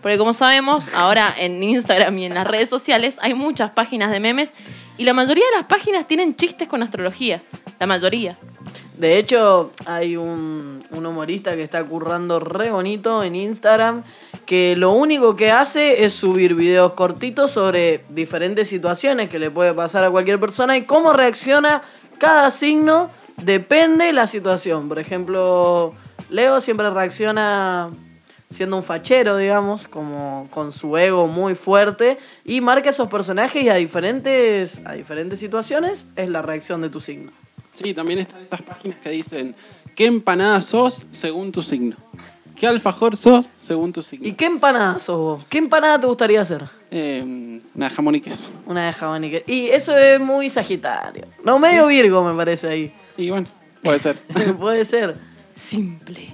Porque 0.00 0.18
como 0.18 0.32
sabemos, 0.32 0.94
ahora 0.94 1.34
en 1.36 1.62
Instagram 1.62 2.16
y 2.18 2.26
en 2.26 2.34
las 2.34 2.46
redes 2.46 2.68
sociales 2.68 3.16
hay 3.20 3.34
muchas 3.34 3.70
páginas 3.72 4.12
de 4.12 4.20
memes 4.20 4.54
y 4.98 5.04
la 5.04 5.12
mayoría 5.12 5.44
de 5.50 5.56
las 5.56 5.66
páginas 5.66 6.06
tienen 6.06 6.36
chistes 6.36 6.68
con 6.68 6.82
astrología. 6.82 7.42
La 7.80 7.86
mayoría. 7.86 8.38
De 8.98 9.18
hecho, 9.18 9.72
hay 9.84 10.16
un, 10.16 10.82
un, 10.90 11.06
humorista 11.06 11.54
que 11.54 11.62
está 11.62 11.84
currando 11.84 12.40
re 12.40 12.70
bonito 12.70 13.22
en 13.22 13.36
Instagram 13.36 14.04
que 14.46 14.74
lo 14.76 14.92
único 14.92 15.36
que 15.36 15.50
hace 15.50 16.04
es 16.04 16.14
subir 16.14 16.54
videos 16.54 16.92
cortitos 16.92 17.50
sobre 17.50 18.04
diferentes 18.08 18.68
situaciones 18.68 19.28
que 19.28 19.38
le 19.38 19.50
puede 19.50 19.74
pasar 19.74 20.04
a 20.04 20.10
cualquier 20.10 20.40
persona 20.40 20.76
y 20.76 20.84
cómo 20.84 21.12
reacciona 21.12 21.82
cada 22.18 22.50
signo 22.50 23.10
depende 23.36 24.06
de 24.06 24.12
la 24.12 24.26
situación. 24.26 24.88
Por 24.88 24.98
ejemplo, 24.98 25.94
Leo 26.30 26.60
siempre 26.60 26.88
reacciona 26.90 27.90
siendo 28.50 28.76
un 28.76 28.84
fachero, 28.84 29.36
digamos, 29.36 29.88
como 29.88 30.48
con 30.50 30.72
su 30.72 30.96
ego 30.96 31.26
muy 31.26 31.54
fuerte 31.54 32.18
y 32.44 32.60
marca 32.60 32.90
esos 32.90 33.08
personajes 33.08 33.62
y 33.62 33.68
a 33.68 33.74
diferentes, 33.74 34.80
a 34.84 34.92
diferentes 34.92 35.38
situaciones 35.38 36.06
es 36.14 36.28
la 36.28 36.42
reacción 36.42 36.80
de 36.80 36.88
tu 36.88 37.00
signo. 37.00 37.32
Sí, 37.76 37.92
también 37.92 38.20
están 38.20 38.42
esas 38.42 38.62
páginas 38.62 38.98
que 39.02 39.10
dicen 39.10 39.54
qué 39.94 40.06
empanada 40.06 40.60
sos 40.62 41.04
según 41.12 41.52
tu 41.52 41.62
signo. 41.62 41.94
¿Qué 42.54 42.66
alfajor 42.66 43.16
sos 43.16 43.50
según 43.58 43.92
tu 43.92 44.02
signo? 44.02 44.26
¿Y 44.26 44.32
qué 44.32 44.46
empanada 44.46 44.98
sos 44.98 45.18
vos? 45.18 45.44
¿Qué 45.50 45.58
empanada 45.58 46.00
te 46.00 46.06
gustaría 46.06 46.40
hacer? 46.40 46.64
Eh, 46.90 47.60
una 47.74 47.88
de 47.90 47.94
jamón 47.94 48.14
y 48.14 48.20
queso. 48.22 48.48
Una 48.64 48.86
de 48.86 48.94
jamón 48.94 49.24
y 49.24 49.30
queso. 49.30 49.44
Y 49.46 49.66
eso 49.66 49.94
es 49.94 50.18
muy 50.18 50.48
sagitario. 50.48 51.26
No, 51.44 51.58
medio 51.58 51.86
Virgo 51.86 52.24
me 52.24 52.34
parece 52.34 52.68
ahí. 52.68 52.94
Y 53.18 53.28
bueno, 53.28 53.46
puede 53.82 53.98
ser. 53.98 54.16
puede 54.58 54.86
ser. 54.86 55.18
Simple. 55.54 56.28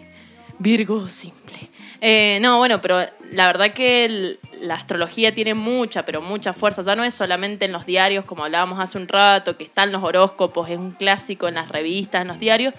Virgo 0.61 1.09
simple. 1.09 1.71
Eh, 2.01 2.39
no, 2.41 2.59
bueno, 2.59 2.81
pero 2.81 3.01
la 3.33 3.47
verdad 3.47 3.73
que 3.73 4.39
la 4.63 4.75
astrología 4.75 5.35
tiene 5.35 5.55
mucha, 5.55 6.05
pero 6.05 6.23
mucha 6.23 6.53
fuerza. 6.53 6.83
Ya 6.83 6.95
no 6.95 7.05
es 7.05 7.15
solamente 7.15 7.65
en 7.65 7.73
los 7.73 7.85
diarios, 7.85 8.25
como 8.25 8.45
hablábamos 8.45 8.79
hace 8.79 8.97
un 8.97 9.09
rato, 9.09 9.57
que 9.57 9.65
están 9.65 9.91
los 9.91 10.03
horóscopos, 10.03 10.71
es 10.71 10.79
un 10.79 10.93
clásico 10.93 11.49
en 11.49 11.55
las 11.55 11.69
revistas, 11.69 12.23
en 12.23 12.29
los 12.29 12.39
diarios. 12.39 12.73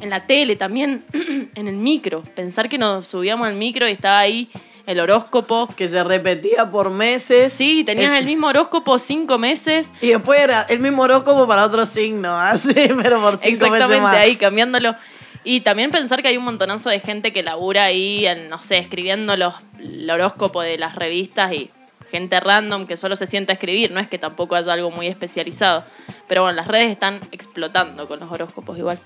En 0.00 0.10
la 0.10 0.26
tele 0.26 0.56
también, 0.56 1.04
en 1.54 1.68
el 1.68 1.76
micro. 1.76 2.22
Pensar 2.34 2.68
que 2.68 2.76
nos 2.76 3.08
subíamos 3.08 3.46
al 3.46 3.54
micro 3.54 3.88
y 3.88 3.92
estaba 3.92 4.18
ahí 4.18 4.50
el 4.84 5.00
horóscopo. 5.00 5.68
Que 5.74 5.88
se 5.88 6.04
repetía 6.04 6.70
por 6.70 6.90
meses. 6.90 7.50
Sí, 7.52 7.82
tenías 7.82 8.18
el, 8.18 8.26
mismo 8.26 8.48
horóscopo 8.48 8.98
cinco 8.98 9.38
meses. 9.38 9.92
Y 10.02 10.08
después 10.08 10.38
era 10.38 10.62
el 10.68 10.80
mismo 10.80 11.02
horóscopo 11.02 11.46
para 11.48 11.64
otro 11.64 11.86
signo, 11.86 12.38
así, 12.40 12.74
pero 13.02 13.22
por 13.22 13.38
cinco 13.38 13.64
Exactamente, 13.64 14.02
meses 14.02 14.18
ahí 14.18 14.36
cambiándolo. 14.36 14.94
Y 15.48 15.60
también 15.60 15.92
pensar 15.92 16.22
que 16.22 16.28
hay 16.28 16.36
un 16.36 16.44
montonazo 16.44 16.90
de 16.90 16.98
gente 16.98 17.32
que 17.32 17.44
labura 17.44 17.84
ahí, 17.84 18.26
en, 18.26 18.48
no 18.48 18.60
sé, 18.60 18.78
escribiendo 18.78 19.36
los, 19.36 19.54
el 19.86 20.10
horóscopo 20.10 20.62
de 20.62 20.78
las 20.78 20.94
revistas 20.94 21.52
y 21.52 21.70
gente 22.10 22.38
random 22.40 22.86
que 22.86 22.96
solo 22.96 23.16
se 23.16 23.26
sienta 23.26 23.52
a 23.52 23.54
escribir, 23.54 23.90
no 23.90 24.00
es 24.00 24.08
que 24.08 24.18
tampoco 24.18 24.54
haya 24.54 24.72
algo 24.72 24.90
muy 24.90 25.06
especializado. 25.06 25.84
Pero 26.28 26.42
bueno, 26.42 26.56
las 26.56 26.68
redes 26.68 26.90
están 26.90 27.20
explotando 27.32 28.06
con 28.06 28.20
los 28.20 28.30
horóscopos 28.30 28.78
igual. 28.78 28.98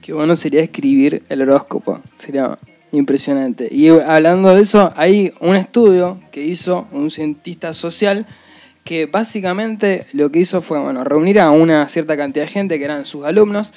Qué 0.00 0.12
bueno 0.12 0.34
sería 0.34 0.62
escribir 0.62 1.22
el 1.28 1.42
horóscopo, 1.42 2.00
sería 2.14 2.58
impresionante. 2.90 3.68
Y 3.70 3.88
hablando 3.88 4.54
de 4.54 4.62
eso, 4.62 4.92
hay 4.96 5.32
un 5.40 5.54
estudio 5.54 6.20
que 6.32 6.42
hizo 6.42 6.88
un 6.92 7.10
cientista 7.10 7.72
social 7.72 8.26
que 8.84 9.06
básicamente 9.06 10.06
lo 10.12 10.30
que 10.32 10.40
hizo 10.40 10.60
fue 10.60 10.80
bueno, 10.80 11.04
reunir 11.04 11.38
a 11.38 11.50
una 11.52 11.88
cierta 11.88 12.16
cantidad 12.16 12.46
de 12.46 12.50
gente 12.50 12.78
que 12.78 12.84
eran 12.84 13.04
sus 13.04 13.24
alumnos 13.24 13.72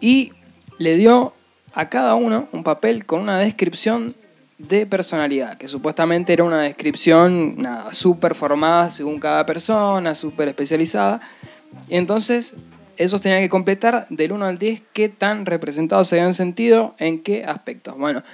y 0.00 0.32
le 0.78 0.96
dio 0.96 1.34
a 1.74 1.88
cada 1.88 2.14
uno 2.14 2.48
un 2.52 2.62
papel 2.62 3.04
con 3.04 3.20
una 3.20 3.38
descripción 3.38 4.14
de 4.58 4.86
personalidad, 4.86 5.56
que 5.56 5.68
supuestamente 5.68 6.32
era 6.32 6.44
una 6.44 6.62
descripción 6.62 7.54
nada, 7.62 7.94
súper 7.94 8.34
formada 8.34 8.90
según 8.90 9.20
cada 9.20 9.46
persona, 9.46 10.14
súper 10.14 10.48
especializada. 10.48 11.20
Y 11.88 11.96
entonces 11.96 12.54
esos 12.96 13.20
tenían 13.20 13.40
que 13.40 13.48
completar 13.48 14.06
del 14.10 14.32
1 14.32 14.44
al 14.44 14.58
10 14.58 14.82
qué 14.92 15.08
tan 15.08 15.46
representados 15.46 16.08
se 16.08 16.16
habían 16.16 16.34
sentido 16.34 16.96
en 16.98 17.22
qué 17.22 17.44
aspectos. 17.44 17.96
Bueno, 17.96 18.24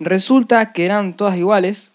resulta 0.00 0.72
que 0.72 0.84
eran 0.84 1.14
todas 1.14 1.36
iguales, 1.36 1.92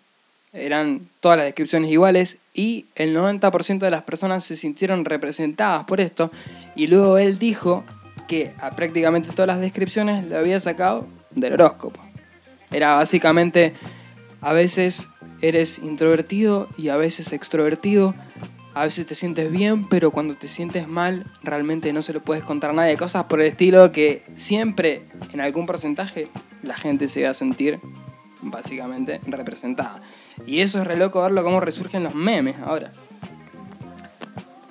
eran 0.54 1.02
todas 1.20 1.38
las 1.38 1.46
descripciones 1.46 1.92
iguales 1.92 2.38
y 2.54 2.86
el 2.96 3.16
90% 3.16 3.80
de 3.80 3.92
las 3.92 4.04
personas 4.04 4.46
se 4.46 4.56
sintieron 4.56 5.04
representadas 5.04 5.84
por 5.84 6.00
esto. 6.00 6.32
Y 6.76 6.88
luego 6.88 7.18
él 7.18 7.38
dijo 7.38 7.84
que 8.30 8.54
a 8.62 8.72
prácticamente 8.72 9.30
todas 9.32 9.48
las 9.48 9.60
descripciones 9.60 10.26
le 10.26 10.38
había 10.38 10.62
sacado 10.62 11.06
del 11.32 11.54
horóscopo. 11.54 12.13
Era 12.74 12.96
básicamente, 12.96 13.74
a 14.42 14.52
veces 14.52 15.10
eres 15.42 15.80
introvertido 15.80 16.68
y 16.78 16.90
a 16.90 16.98
veces 16.98 17.32
extrovertido, 17.34 18.16
a 18.74 18.84
veces 18.84 19.06
te 19.06 19.16
sientes 19.16 19.52
bien, 19.52 19.88
pero 19.88 20.12
cuando 20.12 20.36
te 20.36 20.48
sientes 20.48 20.88
mal 20.88 21.26
realmente 21.44 21.94
no 21.94 22.02
se 22.02 22.14
lo 22.14 22.22
puedes 22.22 22.44
contar 22.44 22.72
a 22.72 22.74
nadie. 22.74 22.98
Cosas 22.98 23.26
por 23.26 23.40
el 23.40 23.48
estilo 23.48 23.92
que 23.92 24.26
siempre, 24.36 25.04
en 25.32 25.42
algún 25.42 25.66
porcentaje, 25.66 26.28
la 26.64 26.76
gente 26.76 27.08
se 27.08 27.24
va 27.24 27.30
a 27.30 27.34
sentir 27.34 27.80
básicamente 28.42 29.22
representada. 29.28 30.02
Y 30.48 30.62
eso 30.62 30.82
es 30.82 30.88
re 30.88 30.98
loco 30.98 31.22
verlo 31.22 31.44
cómo 31.44 31.60
resurgen 31.60 32.04
los 32.04 32.16
memes 32.16 32.56
ahora. 32.66 32.92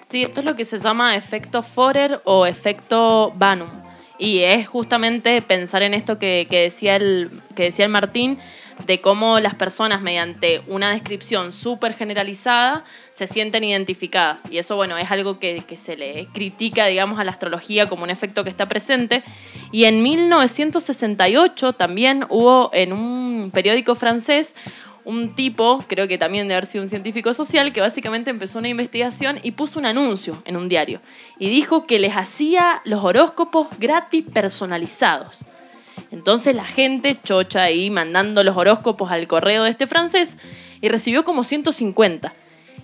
Sí, 0.09 0.23
esto 0.23 0.41
es 0.41 0.47
lo 0.47 0.57
que 0.57 0.65
se 0.65 0.79
llama 0.79 1.17
efecto 1.17 1.63
Forer 1.63 2.21
o 2.25 2.45
efecto 2.45 3.33
Banum. 3.37 3.82
Y 4.19 4.41
es 4.41 4.69
justamente 4.69 5.41
pensar 5.43 5.83
en 5.83 5.95
esto 5.95 6.19
que, 6.19 6.47
que 6.49 6.63
decía, 6.63 6.97
el, 6.97 7.31
que 7.55 7.65
decía 7.65 7.87
el 7.87 7.91
Martín, 7.91 8.39
de 8.87 9.01
cómo 9.01 9.39
las 9.41 9.55
personas 9.55 10.03
mediante 10.03 10.63
una 10.67 10.91
descripción 10.91 11.53
súper 11.53 11.95
generalizada 11.95 12.85
se 13.11 13.27
sienten 13.27 13.65
identificadas. 13.65 14.45
Y 14.51 14.59
eso, 14.59 14.77
bueno, 14.77 14.97
es 14.99 15.11
algo 15.11 15.39
que, 15.39 15.63
que, 15.67 15.77
se 15.77 15.97
le 15.97 16.27
critica, 16.33 16.87
digamos, 16.87 17.21
a 17.21 17.25
la 17.25 17.33
astrología 17.33 17.89
como 17.89 18.05
un 18.05 18.11
efecto 18.11 18.45
que 18.45 18.51
está 18.51 18.69
presente. 18.69 19.23
Y 19.71 19.85
en 19.85 20.03
1968 20.03 21.75
también 21.75 22.27
hubo 22.29 22.71
en 22.73 22.93
un 22.93 23.51
periódico 23.53 23.95
francés 23.95 24.55
un 25.05 25.35
tipo, 25.35 25.85
creo 25.89 26.07
que 26.07 26.19
también 26.19 26.45
debe 26.47 26.59
haber 26.59 26.67
sido 26.67 26.83
un 26.83 26.89
científico 26.89 27.35
social, 27.35 27.73
que 27.73 27.81
básicamente 27.81 28.31
empezó 28.31 28.59
una 28.59 28.69
investigación 28.69 29.39
y 29.43 29.53
puso 29.53 29.79
un 29.79 29.87
anuncio 29.87 30.43
en 30.45 30.57
un 30.57 30.69
diario. 30.69 31.01
Y 31.39 31.51
dijo 31.51 31.87
que 31.87 31.99
les 31.99 32.13
hacía 32.13 32.81
los 32.85 33.03
horóscopos 33.05 33.69
gratis 33.79 34.25
personalizados. 34.33 35.45
Entonces 36.11 36.55
la 36.55 36.65
gente 36.65 37.19
chocha 37.23 37.63
ahí 37.63 37.91
mandando 37.91 38.45
los 38.45 38.57
horóscopos 38.57 39.11
al 39.11 39.27
correo 39.27 39.65
de 39.65 39.71
este 39.71 39.87
francés 39.87 40.39
y 40.81 40.89
recibió 40.89 41.25
como 41.25 41.45
150. 41.45 42.35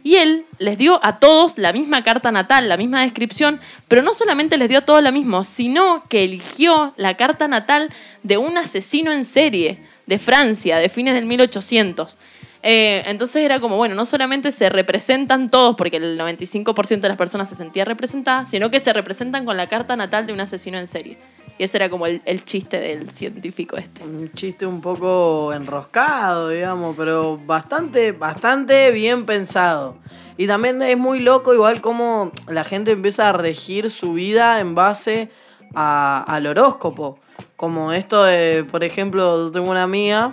Y 0.03 0.17
él 0.17 0.47
les 0.59 0.79
dio 0.79 1.05
a 1.05 1.19
todos 1.19 1.59
la 1.59 1.73
misma 1.73 2.03
carta 2.03 2.33
natal, 2.33 2.69
la 2.69 2.77
misma 2.77 3.03
descripción, 3.03 3.61
pero 3.89 4.03
no 4.03 4.15
solamente 4.15 4.57
les 4.57 4.69
dio 4.69 4.79
a 4.79 4.85
todos 4.85 5.03
la 5.03 5.13
misma, 5.13 5.45
sino 5.45 6.05
que 6.09 6.25
eligió 6.25 6.95
la 6.97 7.17
carta 7.17 7.49
natal 7.49 7.91
de 8.23 8.39
un 8.39 8.57
asesino 8.57 9.13
en 9.13 9.25
serie 9.25 9.83
de 10.09 10.19
Francia, 10.19 10.79
de 10.79 10.89
fines 10.89 11.15
del 11.15 11.27
1800. 11.27 12.17
Eh, 12.63 13.03
entonces 13.07 13.43
era 13.43 13.61
como, 13.61 13.77
bueno, 13.77 13.95
no 13.95 14.07
solamente 14.07 14.51
se 14.53 14.69
representan 14.71 15.51
todos, 15.51 15.77
porque 15.77 15.99
el 15.99 16.19
95% 16.19 17.01
de 17.01 17.09
las 17.09 17.19
personas 17.19 17.49
se 17.49 17.55
sentía 17.55 17.85
representada, 17.85 18.47
sino 18.47 18.71
que 18.71 18.81
se 18.81 18.93
representan 18.93 19.45
con 19.45 19.57
la 19.57 19.69
carta 19.69 19.97
natal 19.97 20.27
de 20.27 20.33
un 20.33 20.41
asesino 20.41 20.79
en 20.79 20.87
serie. 20.87 21.19
Y 21.59 21.65
ese 21.65 21.77
era 21.77 21.91
como 21.91 22.07
el, 22.07 22.45
chiste 22.45 22.81
del 22.81 23.11
científico 23.11 23.77
este. 23.77 24.03
Un 24.05 24.33
chiste 24.33 24.65
un 24.65 24.81
poco 24.81 25.53
enroscado, 25.53 26.49
digamos, 26.49 26.97
pero 26.97 27.37
bastante, 27.37 28.13
bastante 28.13 28.91
bien 28.93 29.27
pensado. 29.27 29.97
Y 30.37 30.47
también 30.47 30.81
es 30.83 30.97
muy 30.97 31.21
loco 31.21 31.53
igual 31.53 31.81
como 31.81 32.33
la 32.47 32.65
gente 32.65 32.93
empieza 32.93 33.29
a 33.29 33.33
regir 33.33 33.91
su 33.91 34.13
vida 34.15 34.61
en 34.61 34.75
base 34.75 35.31
al 35.75 36.47
horóscopo. 36.47 37.19
Como 37.59 37.93
esto 37.93 38.23
de, 38.23 38.63
por 38.71 38.85
ejemplo, 38.85 39.47
yo 39.47 39.51
tengo 39.51 39.69
una 39.69 39.83
amiga 39.83 40.33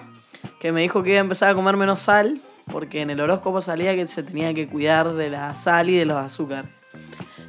que 0.59 0.71
me 0.71 0.81
dijo 0.81 1.01
que 1.01 1.09
iba 1.09 1.17
a 1.17 1.21
empezar 1.21 1.49
a 1.49 1.55
comer 1.55 1.75
menos 1.75 2.01
sal, 2.01 2.39
porque 2.71 3.01
en 3.01 3.09
el 3.09 3.19
horóscopo 3.19 3.61
salía 3.61 3.95
que 3.95 4.07
se 4.07 4.21
tenía 4.21 4.53
que 4.53 4.67
cuidar 4.67 5.11
de 5.13 5.31
la 5.31 5.55
sal 5.55 5.89
y 5.89 5.97
de 5.97 6.05
los 6.05 6.17
azúcares. 6.17 6.69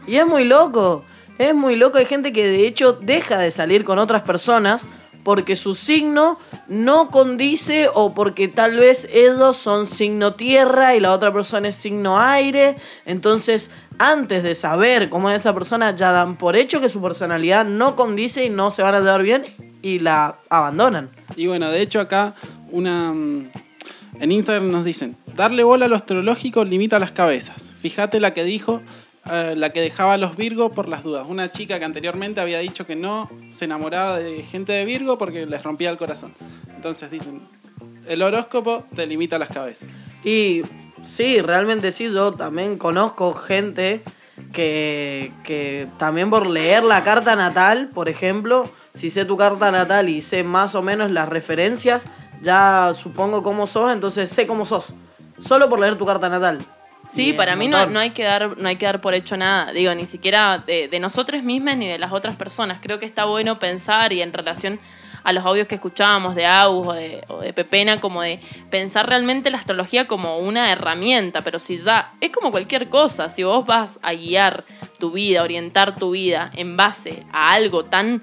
Y 0.07 0.17
es 0.17 0.27
muy 0.27 0.45
loco. 0.45 1.05
Es 1.37 1.55
muy 1.55 1.77
loco, 1.77 1.99
hay 1.99 2.07
gente 2.07 2.33
que 2.33 2.49
de 2.49 2.67
hecho 2.67 2.95
deja 2.95 3.37
de 3.37 3.51
salir 3.51 3.85
con 3.85 3.99
otras 3.99 4.23
personas 4.23 4.89
porque 5.27 5.57
su 5.57 5.75
signo 5.75 6.39
no 6.69 7.11
condice 7.11 7.89
o 7.93 8.15
porque 8.15 8.47
tal 8.47 8.77
vez 8.77 9.09
ellos 9.13 9.57
son 9.57 9.89
signo 9.89 10.35
tierra 10.35 10.95
y 10.95 11.01
la 11.01 11.13
otra 11.13 11.33
persona 11.33 11.67
es 11.67 11.75
signo 11.75 12.21
aire. 12.21 12.77
Entonces, 13.07 13.73
antes 13.99 14.45
de 14.45 14.55
saber 14.55 15.09
cómo 15.09 15.29
es 15.29 15.39
esa 15.39 15.53
persona, 15.53 15.97
ya 15.97 16.13
dan 16.13 16.37
por 16.37 16.55
hecho 16.55 16.81
que 16.81 16.89
su 16.89 17.03
personalidad 17.03 17.65
no 17.65 17.97
condice 17.97 18.45
y 18.45 18.51
no 18.51 18.71
se 18.71 18.83
van 18.83 18.95
a 18.95 19.01
llevar 19.01 19.25
bien 19.25 19.43
y 19.83 19.99
la 19.99 20.37
abandonan. 20.49 21.11
Y 21.35 21.49
bueno, 21.49 21.71
de 21.71 21.83
hecho 21.83 21.99
acá 21.99 22.37
una... 22.71 23.13
En 24.21 24.31
Instagram 24.31 24.71
nos 24.71 24.85
dicen, 24.85 25.17
darle 25.35 25.65
bola 25.65 25.87
a 25.87 25.89
lo 25.89 25.97
astrológico 25.97 26.63
limita 26.63 27.01
las 27.01 27.11
cabezas. 27.11 27.73
Fíjate 27.81 28.21
la 28.21 28.33
que 28.33 28.45
dijo 28.45 28.81
eh, 29.31 29.55
la 29.57 29.71
que 29.71 29.81
dejaba 29.81 30.15
a 30.15 30.19
los 30.19 30.37
Virgo 30.37 30.71
por 30.71 30.89
las 30.89 31.03
dudas. 31.03 31.27
Una 31.29 31.51
chica 31.51 31.79
que 31.79 31.85
anteriormente 31.85 32.41
había 32.41 32.61
dicho 32.61 32.87
que 32.87 32.97
no 32.97 33.31
se 33.51 33.65
enamoraba 33.65 34.19
de 34.19 34.43
gente 34.43 34.73
de 34.73 34.85
Virgo 34.85 35.19
porque 35.19 35.47
les 35.47 35.63
rompía 35.63 35.91
el 35.91 35.97
corazón. 35.97 36.35
Entonces 36.75 37.11
dicen, 37.11 37.43
el 38.07 38.23
horóscopo 38.23 38.85
te 38.95 39.07
limita 39.07 39.39
las 39.39 39.49
cabezas. 39.49 39.89
Y 40.25 40.63
sí, 41.03 41.41
realmente 41.43 41.93
sí, 41.93 42.13
yo 42.13 42.33
también 42.35 42.79
conozco 42.79 43.33
gente 43.33 44.03
que, 44.53 45.33
que 45.45 45.89
también 45.99 46.31
por 46.31 46.47
leer 46.47 46.85
la 46.85 47.03
carta 47.03 47.35
natal, 47.35 47.91
por 47.93 48.09
ejemplo, 48.09 48.71
si 48.95 49.11
sé 49.11 49.25
tu 49.25 49.37
carta 49.37 49.71
natal 49.71 50.09
y 50.09 50.23
sé 50.23 50.45
más 50.45 50.75
o 50.75 50.83
menos 50.83 51.11
las 51.11 51.29
referencias, 51.29 52.09
ya 52.43 52.93
supongo 52.95 53.43
cómo 53.43 53.67
sos, 53.67 53.93
entonces 53.93 54.31
sé 54.31 54.47
cómo 54.47 54.65
sos. 54.65 54.93
Solo 55.41 55.69
por 55.69 55.81
leer 55.81 55.97
tu 55.97 56.07
carta 56.07 56.29
natal. 56.29 56.65
Sí, 57.09 57.33
para 57.33 57.57
mí 57.57 57.69
no, 57.69 57.87
no 57.87 58.01
hay 58.01 58.11
que 58.11 58.25
dar, 58.25 58.59
no 58.59 58.69
hay 58.69 58.77
que 58.77 58.87
dar 58.87 59.01
por 59.01 59.15
hecho 59.15 59.37
nada, 59.37 59.73
digo, 59.73 59.95
ni 59.95 60.07
siquiera 60.07 60.59
de, 60.59 60.89
de 60.89 61.01
nosotros 61.01 61.43
mismas 61.43 61.77
ni 61.77 61.87
de 61.87 61.99
las 61.99 62.13
otras 62.13 62.37
personas. 62.37 62.79
Creo 62.83 62.99
que 62.99 63.07
está 63.07 63.25
bueno 63.25 63.59
pensar 63.59 64.13
y 64.13 64.23
en 64.23 64.33
relación 64.33 64.81
a 65.27 65.33
los 65.33 65.45
audios 65.45 65.67
que 65.67 65.75
escuchábamos 65.75 66.37
de 66.37 66.47
Agus 66.47 66.87
o 66.87 66.93
de, 66.93 67.25
o 67.27 67.41
de 67.41 67.53
Pepena, 67.53 68.01
como 68.01 68.23
de 68.23 68.39
pensar 68.71 69.09
realmente 69.09 69.51
la 69.51 69.59
astrología 69.59 70.07
como 70.07 70.39
una 70.39 70.71
herramienta, 70.71 71.43
pero 71.43 71.59
si 71.59 71.77
ya 71.77 72.13
es 72.21 72.31
como 72.31 72.53
cualquier 72.53 72.89
cosa, 72.89 73.29
si 73.29 73.43
vos 73.43 73.67
vas 73.67 73.99
a 74.03 74.13
guiar 74.13 74.63
tu 75.01 75.11
vida, 75.11 75.43
orientar 75.43 75.97
tu 75.97 76.13
vida 76.13 76.53
en 76.55 76.77
base 76.77 77.25
a 77.33 77.51
algo 77.51 77.85
tan 77.85 78.23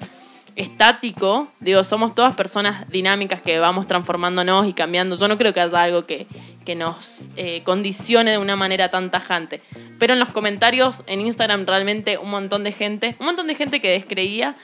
estático, 0.55 1.47
digo, 1.59 1.83
somos 1.83 2.13
todas 2.13 2.35
personas 2.35 2.89
dinámicas 2.89 3.41
que 3.41 3.59
vamos 3.59 3.87
transformándonos 3.87 4.67
y 4.67 4.73
cambiando. 4.73 5.15
Yo 5.17 5.27
no 5.27 5.37
creo 5.37 5.53
que 5.53 5.61
haya 5.61 5.81
algo 5.81 6.05
que, 6.05 6.27
que 6.65 6.75
nos 6.75 7.31
eh, 7.35 7.61
condicione 7.63 8.31
de 8.31 8.37
una 8.37 8.55
manera 8.55 8.89
tan 8.89 9.11
tajante. 9.11 9.61
Pero 9.99 10.13
en 10.13 10.19
los 10.19 10.29
comentarios 10.29 11.03
en 11.07 11.21
Instagram 11.21 11.65
realmente 11.65 12.17
un 12.17 12.29
montón 12.29 12.63
de 12.63 12.71
gente, 12.71 13.15
un 13.19 13.25
montón 13.25 13.47
de 13.47 13.55
gente 13.55 13.81
que 13.81 13.89
descreía, 13.89 14.55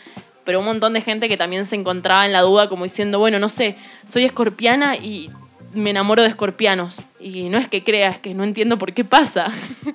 pero 0.44 0.60
un 0.60 0.66
montón 0.66 0.94
de 0.94 1.02
gente 1.02 1.28
que 1.28 1.38
también 1.38 1.66
se 1.66 1.76
encontraba 1.76 2.26
en 2.26 2.34
la 2.34 2.42
duda 2.42 2.70
como 2.70 2.84
diciendo, 2.84 3.20
bueno, 3.20 3.40
no 3.40 3.50
sé, 3.50 3.76
soy 4.06 4.26
escorpiana 4.26 4.96
y 4.96 5.30
me 5.74 5.90
enamoro 5.92 6.22
de 6.24 6.30
escorpianos. 6.30 7.02
Y 7.20 7.50
no 7.50 7.58
es 7.58 7.68
que 7.68 7.84
crea, 7.84 8.10
es 8.12 8.20
que 8.20 8.34
no 8.34 8.44
entiendo 8.44 8.78
por 8.78 8.94
qué 8.94 9.04
pasa. 9.04 9.52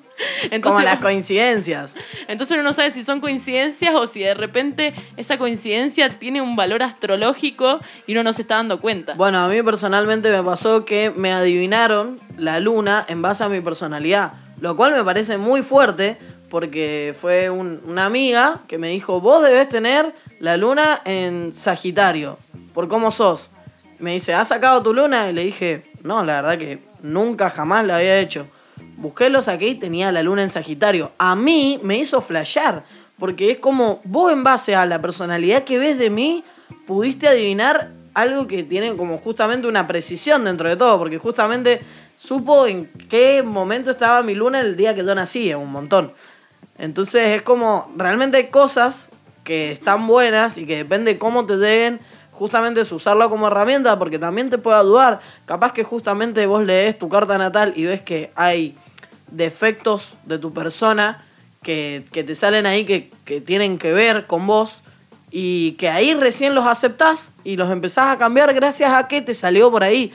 Como 0.62 0.80
las 0.80 0.98
coincidencias. 1.00 1.94
entonces 2.28 2.54
uno 2.54 2.62
no 2.62 2.72
sabe 2.72 2.90
si 2.92 3.02
son 3.02 3.20
coincidencias 3.20 3.94
o 3.94 4.06
si 4.06 4.20
de 4.20 4.34
repente 4.34 4.94
esa 5.16 5.38
coincidencia 5.38 6.08
tiene 6.18 6.40
un 6.42 6.54
valor 6.56 6.82
astrológico 6.82 7.80
y 8.06 8.12
uno 8.12 8.22
no 8.22 8.32
se 8.32 8.42
está 8.42 8.56
dando 8.56 8.80
cuenta. 8.80 9.14
Bueno, 9.14 9.38
a 9.38 9.48
mí 9.48 9.62
personalmente 9.62 10.30
me 10.30 10.42
pasó 10.42 10.84
que 10.84 11.10
me 11.14 11.32
adivinaron 11.32 12.20
la 12.36 12.60
luna 12.60 13.04
en 13.08 13.22
base 13.22 13.42
a 13.44 13.48
mi 13.48 13.60
personalidad, 13.60 14.32
lo 14.60 14.76
cual 14.76 14.92
me 14.94 15.02
parece 15.04 15.38
muy 15.38 15.62
fuerte 15.62 16.16
porque 16.50 17.14
fue 17.20 17.50
un- 17.50 17.80
una 17.86 18.04
amiga 18.04 18.60
que 18.68 18.78
me 18.78 18.88
dijo, 18.88 19.20
vos 19.20 19.42
debes 19.42 19.68
tener 19.68 20.14
la 20.38 20.56
luna 20.56 21.00
en 21.04 21.52
Sagitario, 21.54 22.38
por 22.72 22.86
cómo 22.88 23.10
sos. 23.10 23.48
Me 24.04 24.12
dice, 24.12 24.34
¿has 24.34 24.48
sacado 24.48 24.82
tu 24.82 24.92
luna? 24.92 25.30
Y 25.30 25.32
le 25.32 25.44
dije, 25.44 25.90
no, 26.02 26.22
la 26.22 26.42
verdad 26.42 26.58
que 26.58 26.78
nunca 27.00 27.48
jamás 27.48 27.86
la 27.86 27.96
había 27.96 28.18
hecho. 28.18 28.46
Busqué, 28.98 29.30
lo 29.30 29.40
saqué 29.40 29.68
y 29.68 29.76
tenía 29.76 30.12
la 30.12 30.22
luna 30.22 30.42
en 30.42 30.50
Sagitario. 30.50 31.12
A 31.16 31.34
mí 31.34 31.80
me 31.82 31.96
hizo 31.96 32.20
flashear, 32.20 32.84
porque 33.18 33.50
es 33.50 33.56
como 33.56 34.02
vos 34.04 34.30
en 34.30 34.44
base 34.44 34.74
a 34.74 34.84
la 34.84 35.00
personalidad 35.00 35.64
que 35.64 35.78
ves 35.78 35.98
de 35.98 36.10
mí, 36.10 36.44
pudiste 36.86 37.28
adivinar 37.28 37.92
algo 38.12 38.46
que 38.46 38.62
tiene 38.62 38.94
como 38.94 39.16
justamente 39.16 39.68
una 39.68 39.86
precisión 39.86 40.44
dentro 40.44 40.68
de 40.68 40.76
todo, 40.76 40.98
porque 40.98 41.16
justamente 41.16 41.80
supo 42.14 42.66
en 42.66 42.90
qué 43.08 43.42
momento 43.42 43.90
estaba 43.90 44.22
mi 44.22 44.34
luna 44.34 44.60
el 44.60 44.76
día 44.76 44.94
que 44.94 45.02
yo 45.02 45.14
nací, 45.14 45.54
un 45.54 45.72
montón. 45.72 46.12
Entonces 46.76 47.28
es 47.28 47.40
como, 47.40 47.90
realmente 47.96 48.36
hay 48.36 48.48
cosas 48.48 49.08
que 49.44 49.72
están 49.72 50.06
buenas 50.06 50.58
y 50.58 50.66
que 50.66 50.76
depende 50.76 51.16
cómo 51.16 51.46
te 51.46 51.54
lleguen, 51.54 52.00
justamente 52.34 52.80
es 52.80 52.92
usarlo 52.92 53.30
como 53.30 53.46
herramienta, 53.46 53.98
porque 53.98 54.18
también 54.18 54.50
te 54.50 54.58
puede 54.58 54.76
ayudar. 54.78 55.20
Capaz 55.46 55.72
que 55.72 55.84
justamente 55.84 56.46
vos 56.46 56.64
lees 56.64 56.98
tu 56.98 57.08
carta 57.08 57.38
natal 57.38 57.72
y 57.76 57.84
ves 57.84 58.02
que 58.02 58.32
hay 58.34 58.76
defectos 59.30 60.14
de 60.24 60.38
tu 60.38 60.52
persona 60.52 61.24
que, 61.62 62.04
que 62.12 62.24
te 62.24 62.34
salen 62.34 62.66
ahí 62.66 62.84
que, 62.84 63.10
que 63.24 63.40
tienen 63.40 63.78
que 63.78 63.92
ver 63.92 64.26
con 64.26 64.46
vos 64.46 64.82
y 65.30 65.72
que 65.72 65.88
ahí 65.88 66.14
recién 66.14 66.54
los 66.54 66.66
aceptás 66.66 67.32
y 67.42 67.56
los 67.56 67.70
empezás 67.70 68.08
a 68.10 68.18
cambiar 68.18 68.52
gracias 68.52 68.92
a 68.92 69.08
que 69.08 69.22
te 69.22 69.34
salió 69.34 69.70
por 69.70 69.82
ahí. 69.82 70.12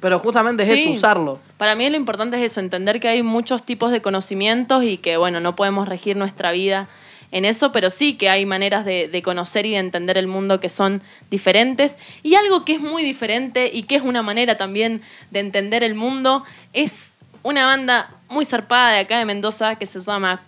Pero 0.00 0.18
justamente 0.18 0.62
es 0.62 0.68
Sí. 0.68 0.82
eso, 0.82 0.90
usarlo. 0.90 1.38
Para 1.58 1.74
mí 1.74 1.88
lo 1.88 1.96
importante 1.96 2.36
es 2.36 2.52
eso, 2.52 2.60
entender 2.60 3.00
que 3.00 3.08
hay 3.08 3.22
muchos 3.22 3.62
tipos 3.64 3.90
de 3.90 4.02
conocimientos 4.02 4.84
y 4.84 4.98
que, 4.98 5.16
bueno, 5.16 5.40
no 5.40 5.56
podemos 5.56 5.88
regir 5.88 6.16
nuestra 6.16 6.52
vida 6.52 6.86
en 7.32 7.44
eso, 7.44 7.72
pero 7.72 7.90
sí 7.90 8.14
que 8.14 8.28
hay 8.28 8.46
maneras 8.46 8.84
de, 8.84 9.08
de 9.08 9.22
conocer 9.22 9.66
y 9.66 9.72
de 9.72 9.78
entender 9.78 10.18
el 10.18 10.26
mundo 10.26 10.60
que 10.60 10.68
son 10.68 11.02
diferentes. 11.30 11.96
Y 12.22 12.34
algo 12.34 12.64
que 12.64 12.74
es 12.74 12.80
muy 12.80 13.02
diferente 13.02 13.70
y 13.72 13.84
que 13.84 13.96
es 13.96 14.02
una 14.02 14.22
manera 14.22 14.56
también 14.56 15.02
de 15.30 15.40
entender 15.40 15.82
el 15.82 15.94
mundo 15.94 16.44
es 16.72 17.12
una 17.42 17.66
banda 17.66 18.10
muy 18.28 18.44
zarpada 18.44 18.90
de 18.90 18.98
acá 19.00 19.18
de 19.18 19.24
Mendoza 19.24 19.76
que 19.76 19.86
se 19.86 20.00
llama 20.00 20.42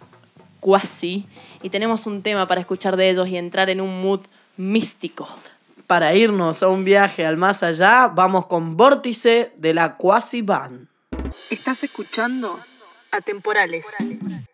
Quasi. 0.61 1.27
Y 1.63 1.71
tenemos 1.71 2.07
un 2.07 2.23
tema 2.23 2.47
para 2.49 2.61
escuchar 2.61 2.97
de 2.97 3.11
ellos 3.11 3.29
y 3.29 3.37
entrar 3.37 3.71
en 3.71 3.81
un 3.81 4.03
mood 4.03 4.21
místico. 4.57 5.29
Para 5.87 6.15
irnos 6.15 6.63
a 6.63 6.69
un 6.69 6.85
viaje 6.85 7.25
al 7.25 7.37
más 7.37 7.63
allá, 7.63 8.09
vamos 8.09 8.47
con 8.47 8.77
Vórtice 8.77 9.53
de 9.57 9.75
la 9.75 9.97
Quasi 9.97 10.43
Band. 10.43 10.89
Estás 11.51 11.83
escuchando 11.85 12.61
Atemporales. 13.11 13.87
Thank 13.99 14.48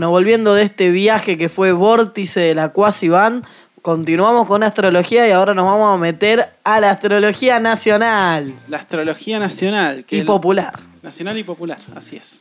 Bueno, 0.00 0.12
volviendo 0.12 0.54
de 0.54 0.62
este 0.62 0.90
viaje 0.90 1.36
que 1.36 1.50
fue 1.50 1.72
vórtice 1.72 2.40
de 2.40 2.54
la 2.54 2.70
Cuasi 2.70 3.10
Band, 3.10 3.44
continuamos 3.82 4.46
con 4.46 4.62
astrología 4.62 5.28
y 5.28 5.30
ahora 5.30 5.52
nos 5.52 5.66
vamos 5.66 5.94
a 5.94 5.98
meter 5.98 6.54
a 6.64 6.80
la 6.80 6.92
astrología 6.92 7.60
nacional 7.60 8.54
La 8.68 8.78
astrología 8.78 9.38
nacional. 9.38 10.06
Que 10.06 10.16
y 10.16 10.20
el- 10.20 10.24
popular. 10.24 10.72
Nacional 11.02 11.36
y 11.36 11.44
popular, 11.44 11.76
así 11.94 12.16
es. 12.16 12.40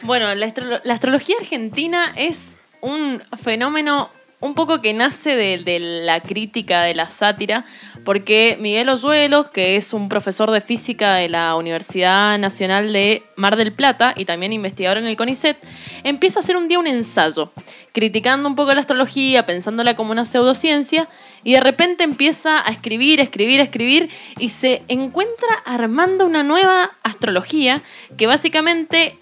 Bueno, 0.00 0.34
la 0.34 0.94
astrología 0.94 1.36
argentina 1.38 2.14
es 2.16 2.56
un 2.80 3.22
fenómeno 3.38 4.08
un 4.44 4.54
poco 4.54 4.82
que 4.82 4.92
nace 4.92 5.36
de, 5.36 5.78
la 5.80 6.20
crítica, 6.20 6.82
de 6.82 6.94
la 6.94 7.08
sátira, 7.08 7.64
porque 8.04 8.58
Miguel 8.60 8.90
Oyuelos, 8.90 9.48
que 9.48 9.76
es 9.76 9.94
un 9.94 10.10
profesor 10.10 10.50
de 10.50 10.60
física 10.60 11.14
de 11.14 11.30
la 11.30 11.56
Universidad 11.56 12.38
Nacional 12.38 12.92
de 12.92 13.22
Mar 13.36 13.56
del 13.56 13.72
Plata 13.72 14.12
y 14.14 14.26
también 14.26 14.52
investigador 14.52 14.98
en 14.98 15.06
el 15.06 15.16
CONICET, 15.16 15.56
empieza 16.02 16.38
a 16.38 16.42
hacer 16.42 16.58
un 16.58 16.68
día 16.68 16.78
un 16.78 16.86
ensayo, 16.86 17.52
criticando 17.92 18.46
un 18.46 18.54
poco 18.54 18.74
la 18.74 18.82
astrología, 18.82 19.46
pensándola 19.46 19.96
como 19.96 20.12
una 20.12 20.26
pseudociencia, 20.26 21.08
y 21.42 21.54
de 21.54 21.60
repente 21.60 22.04
empieza 22.04 22.68
a 22.68 22.70
escribir, 22.70 23.20
escribir, 23.20 23.60
escribir, 23.60 24.10
y 24.38 24.50
se 24.50 24.82
encuentra 24.88 25.54
armando 25.64 26.26
una 26.26 26.42
nueva 26.42 26.90
astrología 27.02 27.82
que 28.18 28.26
básicamente 28.26 29.18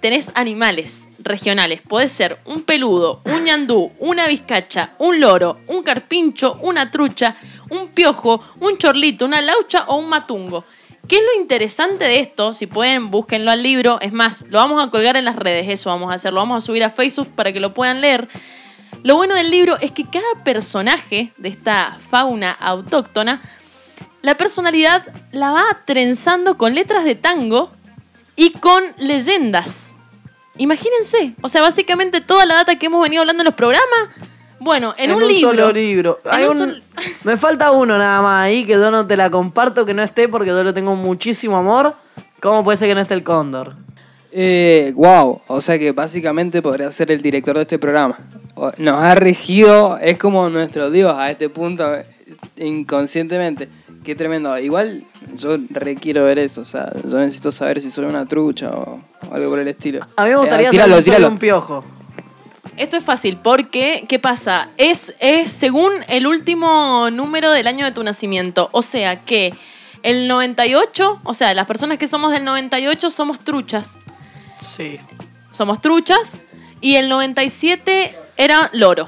tenés 0.00 0.32
animales 0.34 1.08
regionales. 1.18 1.82
Puede 1.82 2.08
ser 2.08 2.38
un 2.44 2.62
peludo, 2.62 3.22
un 3.24 3.44
ñandú, 3.44 3.92
una 3.98 4.26
vizcacha, 4.26 4.94
un 4.98 5.20
loro, 5.20 5.60
un 5.66 5.82
carpincho, 5.82 6.58
una 6.62 6.90
trucha, 6.90 7.36
un 7.70 7.88
piojo, 7.88 8.40
un 8.60 8.78
chorlito, 8.78 9.24
una 9.24 9.40
laucha 9.40 9.84
o 9.88 9.96
un 9.96 10.08
matungo. 10.08 10.64
¿Qué 11.06 11.16
es 11.16 11.22
lo 11.22 11.40
interesante 11.40 12.04
de 12.04 12.20
esto? 12.20 12.52
Si 12.52 12.66
pueden, 12.66 13.10
búsquenlo 13.10 13.50
al 13.50 13.62
libro. 13.62 13.98
Es 14.00 14.12
más, 14.12 14.44
lo 14.50 14.58
vamos 14.58 14.86
a 14.86 14.90
colgar 14.90 15.16
en 15.16 15.24
las 15.24 15.36
redes, 15.36 15.68
eso 15.68 15.88
vamos 15.88 16.10
a 16.10 16.14
hacer. 16.14 16.32
Lo 16.32 16.40
vamos 16.40 16.62
a 16.62 16.66
subir 16.66 16.84
a 16.84 16.90
Facebook 16.90 17.28
para 17.34 17.52
que 17.52 17.60
lo 17.60 17.72
puedan 17.72 18.02
leer. 18.02 18.28
Lo 19.02 19.16
bueno 19.16 19.34
del 19.34 19.50
libro 19.50 19.78
es 19.80 19.92
que 19.92 20.04
cada 20.04 20.44
personaje 20.44 21.32
de 21.38 21.48
esta 21.48 21.98
fauna 22.10 22.50
autóctona, 22.52 23.40
la 24.20 24.36
personalidad 24.36 25.06
la 25.32 25.52
va 25.52 25.64
trenzando 25.86 26.58
con 26.58 26.74
letras 26.74 27.04
de 27.04 27.14
tango 27.14 27.70
y 28.38 28.52
con 28.52 28.82
leyendas. 28.98 29.92
Imagínense, 30.56 31.34
o 31.42 31.48
sea, 31.48 31.60
básicamente 31.62 32.20
toda 32.20 32.46
la 32.46 32.54
data 32.54 32.78
que 32.78 32.86
hemos 32.86 33.02
venido 33.02 33.20
hablando 33.20 33.42
en 33.42 33.46
los 33.46 33.54
programas, 33.54 34.08
bueno, 34.60 34.94
en, 34.96 35.12
un, 35.12 35.20
libro. 35.26 35.48
solo 35.50 35.72
libro. 35.72 36.20
En 36.24 36.30
Hay 36.32 36.44
un 36.44 36.50
un- 36.50 36.58
sol- 36.58 36.82
Me 37.24 37.36
falta 37.36 37.70
uno 37.72 37.98
nada 37.98 38.22
más 38.22 38.46
ahí 38.46 38.64
que 38.64 38.72
yo 38.72 38.90
no 38.90 39.06
te 39.06 39.16
la 39.16 39.28
comparto 39.30 39.84
que 39.84 39.92
no 39.94 40.02
esté 40.02 40.28
porque 40.28 40.48
yo 40.48 40.64
le 40.64 40.72
tengo 40.72 40.96
muchísimo 40.96 41.56
amor. 41.56 41.94
¿Cómo 42.40 42.64
puede 42.64 42.76
ser 42.76 42.88
que 42.88 42.94
no 42.94 43.00
esté 43.00 43.14
el 43.14 43.22
cóndor? 43.22 43.74
Eh, 44.32 44.92
wow, 44.94 45.40
o 45.46 45.60
sea 45.60 45.78
que 45.78 45.92
básicamente 45.92 46.60
podría 46.62 46.90
ser 46.90 47.10
el 47.12 47.20
director 47.22 47.56
de 47.56 47.62
este 47.62 47.78
programa. 47.78 48.18
Nos 48.78 49.00
ha 49.00 49.14
regido, 49.14 49.98
es 49.98 50.18
como 50.18 50.48
nuestro 50.48 50.90
Dios 50.90 51.14
a 51.16 51.30
este 51.30 51.48
punto, 51.48 51.94
eh, 51.94 52.04
inconscientemente. 52.56 53.68
Qué 54.08 54.14
tremendo. 54.14 54.58
Igual 54.58 55.04
yo 55.34 55.58
requiero 55.68 56.24
ver 56.24 56.38
eso, 56.38 56.62
o 56.62 56.64
sea, 56.64 56.90
yo 57.04 57.18
necesito 57.18 57.52
saber 57.52 57.78
si 57.82 57.90
soy 57.90 58.06
una 58.06 58.24
trucha 58.24 58.70
o, 58.70 59.02
o 59.28 59.34
algo 59.34 59.50
por 59.50 59.58
el 59.58 59.68
estilo. 59.68 60.00
A 60.16 60.24
mí 60.24 60.30
me 60.30 60.36
gustaría 60.36 60.68
Eh, 60.68 60.70
tíralo, 60.70 60.92
saber 60.92 61.02
si 61.02 61.10
soy 61.10 61.16
tíralo. 61.18 61.32
un 61.34 61.38
piojo. 61.38 61.84
Esto 62.78 62.96
es 62.96 63.04
fácil 63.04 63.36
porque, 63.36 64.06
¿qué 64.08 64.18
pasa? 64.18 64.70
Es, 64.78 65.12
es 65.20 65.52
según 65.52 65.92
el 66.08 66.26
último 66.26 67.10
número 67.12 67.52
del 67.52 67.66
año 67.66 67.84
de 67.84 67.92
tu 67.92 68.02
nacimiento. 68.02 68.70
O 68.72 68.80
sea 68.80 69.20
que 69.20 69.52
el 70.02 70.26
98, 70.26 71.20
o 71.22 71.34
sea, 71.34 71.52
las 71.52 71.66
personas 71.66 71.98
que 71.98 72.06
somos 72.06 72.32
del 72.32 72.44
98 72.44 73.10
somos 73.10 73.40
truchas. 73.40 73.98
Sí. 74.56 74.98
Somos 75.50 75.82
truchas. 75.82 76.40
Y 76.80 76.94
el 76.96 77.10
97 77.10 78.14
era 78.38 78.70
loro. 78.72 79.06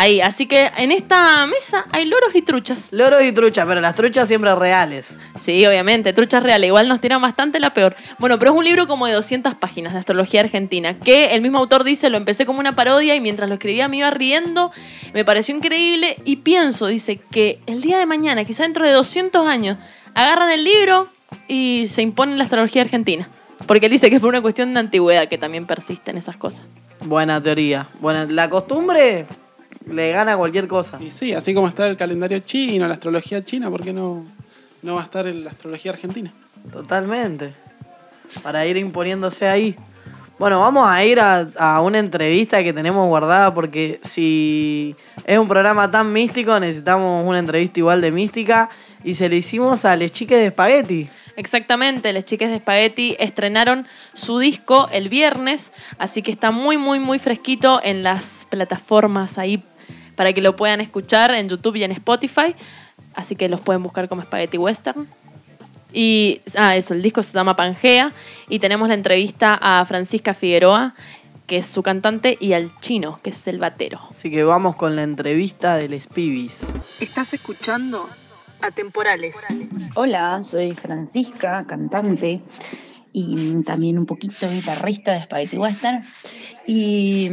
Ahí, 0.00 0.20
así 0.20 0.46
que 0.46 0.70
en 0.76 0.92
esta 0.92 1.44
mesa 1.48 1.86
hay 1.90 2.04
loros 2.04 2.32
y 2.32 2.42
truchas. 2.42 2.90
Loros 2.92 3.20
y 3.24 3.32
truchas, 3.32 3.66
pero 3.66 3.80
las 3.80 3.96
truchas 3.96 4.28
siempre 4.28 4.54
reales. 4.54 5.18
Sí, 5.34 5.66
obviamente, 5.66 6.12
truchas 6.12 6.40
reales. 6.40 6.68
Igual 6.68 6.86
nos 6.86 7.00
tiran 7.00 7.20
bastante 7.20 7.58
la 7.58 7.74
peor. 7.74 7.96
Bueno, 8.20 8.38
pero 8.38 8.52
es 8.52 8.56
un 8.56 8.64
libro 8.64 8.86
como 8.86 9.08
de 9.08 9.14
200 9.14 9.56
páginas 9.56 9.94
de 9.94 9.98
astrología 9.98 10.38
argentina, 10.38 10.96
que 11.00 11.34
el 11.34 11.42
mismo 11.42 11.58
autor 11.58 11.82
dice, 11.82 12.10
lo 12.10 12.16
empecé 12.16 12.46
como 12.46 12.60
una 12.60 12.76
parodia 12.76 13.16
y 13.16 13.20
mientras 13.20 13.48
lo 13.48 13.56
escribía 13.56 13.88
me 13.88 13.96
iba 13.96 14.10
riendo, 14.10 14.70
me 15.14 15.24
pareció 15.24 15.56
increíble 15.56 16.16
y 16.24 16.36
pienso, 16.36 16.86
dice, 16.86 17.16
que 17.32 17.58
el 17.66 17.82
día 17.82 17.98
de 17.98 18.06
mañana, 18.06 18.44
quizá 18.44 18.62
dentro 18.62 18.86
de 18.86 18.92
200 18.92 19.48
años, 19.48 19.78
agarran 20.14 20.52
el 20.52 20.62
libro 20.62 21.08
y 21.48 21.86
se 21.88 22.02
impone 22.02 22.36
la 22.36 22.44
astrología 22.44 22.82
argentina. 22.82 23.28
Porque 23.66 23.86
él 23.86 23.90
dice 23.90 24.10
que 24.10 24.14
es 24.14 24.20
por 24.20 24.28
una 24.28 24.42
cuestión 24.42 24.72
de 24.74 24.78
antigüedad 24.78 25.26
que 25.26 25.38
también 25.38 25.66
persisten 25.66 26.16
esas 26.16 26.36
cosas. 26.36 26.66
Buena 27.00 27.42
teoría. 27.42 27.88
Buena. 27.98 28.26
La 28.26 28.48
costumbre 28.48 29.26
le 29.90 30.10
gana 30.10 30.36
cualquier 30.36 30.68
cosa. 30.68 30.98
Y 31.00 31.10
sí, 31.10 31.32
así 31.32 31.54
como 31.54 31.68
está 31.68 31.86
el 31.86 31.96
calendario 31.96 32.38
chino, 32.40 32.86
la 32.86 32.94
astrología 32.94 33.42
china, 33.42 33.70
¿por 33.70 33.82
qué 33.82 33.92
no, 33.92 34.24
no 34.82 34.94
va 34.94 35.00
a 35.00 35.04
estar 35.04 35.26
en 35.26 35.44
la 35.44 35.50
astrología 35.50 35.92
argentina? 35.92 36.32
Totalmente. 36.72 37.54
Para 38.42 38.66
ir 38.66 38.76
imponiéndose 38.76 39.48
ahí. 39.48 39.76
Bueno, 40.38 40.60
vamos 40.60 40.86
a 40.88 41.04
ir 41.04 41.18
a, 41.18 41.48
a 41.56 41.80
una 41.80 41.98
entrevista 41.98 42.62
que 42.62 42.72
tenemos 42.72 43.06
guardada 43.08 43.52
porque 43.52 43.98
si 44.02 44.94
es 45.24 45.36
un 45.36 45.48
programa 45.48 45.90
tan 45.90 46.12
místico 46.12 46.60
necesitamos 46.60 47.26
una 47.26 47.40
entrevista 47.40 47.80
igual 47.80 48.00
de 48.00 48.12
mística 48.12 48.68
y 49.02 49.14
se 49.14 49.28
le 49.28 49.36
hicimos 49.36 49.84
a 49.84 49.96
Les 49.96 50.12
Chiques 50.12 50.38
de 50.38 50.46
Espagueti. 50.46 51.08
Exactamente, 51.38 52.12
las 52.12 52.24
chicas 52.24 52.50
de 52.50 52.58
Spaghetti 52.58 53.14
estrenaron 53.20 53.86
su 54.12 54.40
disco 54.40 54.88
el 54.90 55.08
viernes, 55.08 55.72
así 55.96 56.20
que 56.20 56.32
está 56.32 56.50
muy, 56.50 56.78
muy, 56.78 56.98
muy 56.98 57.20
fresquito 57.20 57.80
en 57.80 58.02
las 58.02 58.44
plataformas 58.50 59.38
ahí 59.38 59.62
para 60.18 60.32
que 60.32 60.40
lo 60.40 60.56
puedan 60.56 60.80
escuchar 60.80 61.32
en 61.32 61.48
YouTube 61.48 61.76
y 61.76 61.84
en 61.84 61.92
Spotify. 61.92 62.56
Así 63.14 63.36
que 63.36 63.48
los 63.48 63.60
pueden 63.60 63.84
buscar 63.84 64.08
como 64.08 64.20
Spaghetti 64.22 64.58
Western. 64.58 65.06
Y, 65.92 66.40
ah, 66.56 66.74
eso, 66.74 66.92
el 66.92 67.02
disco 67.02 67.22
se 67.22 67.32
llama 67.34 67.54
Pangea. 67.54 68.12
Y 68.48 68.58
tenemos 68.58 68.88
la 68.88 68.94
entrevista 68.94 69.56
a 69.62 69.86
Francisca 69.86 70.34
Figueroa, 70.34 70.96
que 71.46 71.58
es 71.58 71.68
su 71.68 71.84
cantante, 71.84 72.36
y 72.40 72.52
al 72.52 72.72
chino, 72.80 73.20
que 73.22 73.30
es 73.30 73.46
el 73.46 73.60
batero. 73.60 74.00
Así 74.10 74.28
que 74.28 74.42
vamos 74.42 74.74
con 74.74 74.96
la 74.96 75.04
entrevista 75.04 75.76
de 75.76 75.88
Les 75.88 76.08
Pibis. 76.08 76.72
Estás 76.98 77.32
escuchando 77.32 78.08
Atemporales. 78.60 79.46
Hola, 79.94 80.42
soy 80.42 80.72
Francisca, 80.72 81.64
cantante 81.64 82.42
y 83.12 83.62
también 83.62 84.00
un 84.00 84.06
poquito 84.06 84.50
guitarrista 84.50 85.12
de 85.12 85.22
Spaghetti 85.22 85.58
Western. 85.58 86.04
Y, 86.66 87.30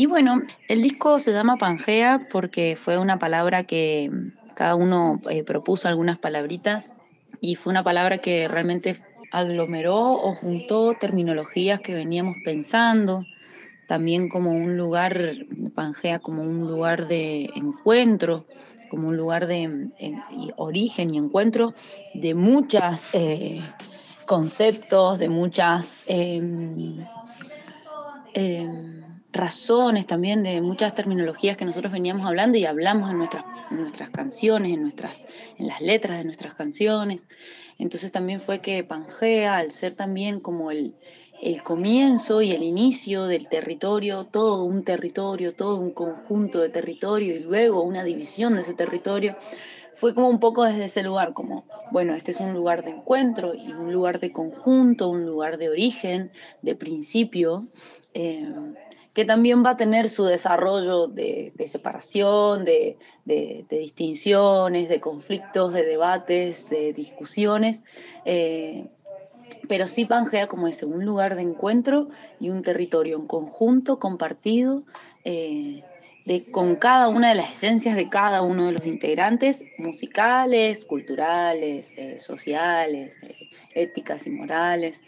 y 0.00 0.06
bueno, 0.06 0.40
el 0.66 0.80
disco 0.80 1.18
se 1.18 1.30
llama 1.30 1.58
Pangea 1.58 2.26
porque 2.30 2.74
fue 2.74 2.96
una 2.96 3.18
palabra 3.18 3.64
que 3.64 4.10
cada 4.54 4.74
uno 4.74 5.20
eh, 5.28 5.44
propuso 5.44 5.88
algunas 5.88 6.16
palabritas 6.16 6.94
y 7.42 7.56
fue 7.56 7.70
una 7.70 7.84
palabra 7.84 8.16
que 8.16 8.48
realmente 8.48 8.98
aglomeró 9.30 10.12
o 10.12 10.34
juntó 10.34 10.94
terminologías 10.94 11.80
que 11.80 11.92
veníamos 11.92 12.38
pensando, 12.46 13.26
también 13.86 14.30
como 14.30 14.52
un 14.52 14.78
lugar, 14.78 15.34
Pangea 15.74 16.18
como 16.18 16.44
un 16.44 16.66
lugar 16.66 17.06
de 17.06 17.50
encuentro, 17.54 18.46
como 18.88 19.08
un 19.08 19.18
lugar 19.18 19.46
de 19.48 19.90
y 19.98 20.50
origen 20.56 21.14
y 21.14 21.18
encuentro 21.18 21.74
de 22.14 22.32
muchas 22.32 23.04
eh, 23.12 23.60
conceptos, 24.24 25.18
de 25.18 25.28
muchas 25.28 26.04
em, 26.06 26.96
em, 28.32 28.99
razones 29.32 30.06
también, 30.06 30.42
de 30.42 30.60
muchas 30.60 30.94
terminologías 30.94 31.56
que 31.56 31.64
nosotros 31.64 31.92
veníamos 31.92 32.26
hablando 32.26 32.58
y 32.58 32.64
hablamos 32.64 33.10
en 33.10 33.18
nuestras, 33.18 33.44
en 33.70 33.80
nuestras 33.80 34.10
canciones, 34.10 34.72
en, 34.72 34.82
nuestras, 34.82 35.18
en 35.58 35.66
las 35.66 35.80
letras 35.80 36.18
de 36.18 36.24
nuestras 36.24 36.54
canciones. 36.54 37.26
Entonces 37.78 38.12
también 38.12 38.40
fue 38.40 38.60
que 38.60 38.84
Pangea, 38.84 39.56
al 39.56 39.70
ser 39.70 39.94
también 39.94 40.40
como 40.40 40.70
el, 40.70 40.94
el 41.40 41.62
comienzo 41.62 42.42
y 42.42 42.52
el 42.52 42.62
inicio 42.62 43.24
del 43.24 43.48
territorio, 43.48 44.24
todo 44.24 44.64
un 44.64 44.84
territorio, 44.84 45.54
todo 45.54 45.76
un 45.76 45.92
conjunto 45.92 46.60
de 46.60 46.68
territorio 46.68 47.34
y 47.34 47.38
luego 47.38 47.82
una 47.82 48.04
división 48.04 48.56
de 48.56 48.62
ese 48.62 48.74
territorio, 48.74 49.36
fue 49.94 50.14
como 50.14 50.28
un 50.28 50.40
poco 50.40 50.64
desde 50.64 50.86
ese 50.86 51.02
lugar, 51.02 51.34
como, 51.34 51.64
bueno, 51.90 52.14
este 52.14 52.30
es 52.30 52.40
un 52.40 52.54
lugar 52.54 52.84
de 52.84 52.90
encuentro 52.90 53.54
y 53.54 53.70
un 53.72 53.92
lugar 53.92 54.18
de 54.18 54.32
conjunto, 54.32 55.10
un 55.10 55.26
lugar 55.26 55.58
de 55.58 55.68
origen, 55.68 56.30
de 56.62 56.74
principio, 56.74 57.68
eh, 58.14 58.48
que 59.12 59.24
también 59.24 59.64
va 59.64 59.70
a 59.70 59.76
tener 59.76 60.08
su 60.08 60.24
desarrollo 60.24 61.06
de, 61.08 61.52
separación, 61.66 62.64
de, 62.64 62.96
distinciones, 63.68 64.88
de 64.88 65.00
conflictos, 65.00 65.72
de 65.72 65.84
debates, 65.84 66.68
de 66.70 66.92
discusiones. 66.92 67.82
eh, 68.24 68.88
pero 69.68 69.86
sí 69.86 70.04
Pangea 70.04 70.46
como 70.46 70.68
ese, 70.68 70.86
un 70.86 71.04
lugar 71.04 71.36
de 71.36 71.42
encuentro 71.42 72.08
y 72.38 72.50
un 72.50 72.62
territorio 72.62 73.16
en 73.16 73.26
conjunto, 73.26 73.98
compartido, 73.98 74.84
eh, 75.24 75.82
de, 76.24 76.50
con 76.50 76.76
cada 76.76 77.08
una 77.08 77.30
de 77.30 77.34
las 77.36 77.52
esencias 77.52 77.96
de 77.96 78.08
cada 78.08 78.42
uno 78.42 78.66
de 78.66 78.72
los 78.72 78.86
integrantes, 78.86 79.64
musicales, 79.78 80.84
culturales, 80.84 81.90
eh, 81.96 82.20
sociales, 82.20 83.12
éticas 83.74 84.26
y 84.26 84.30
morales. 84.30 85.00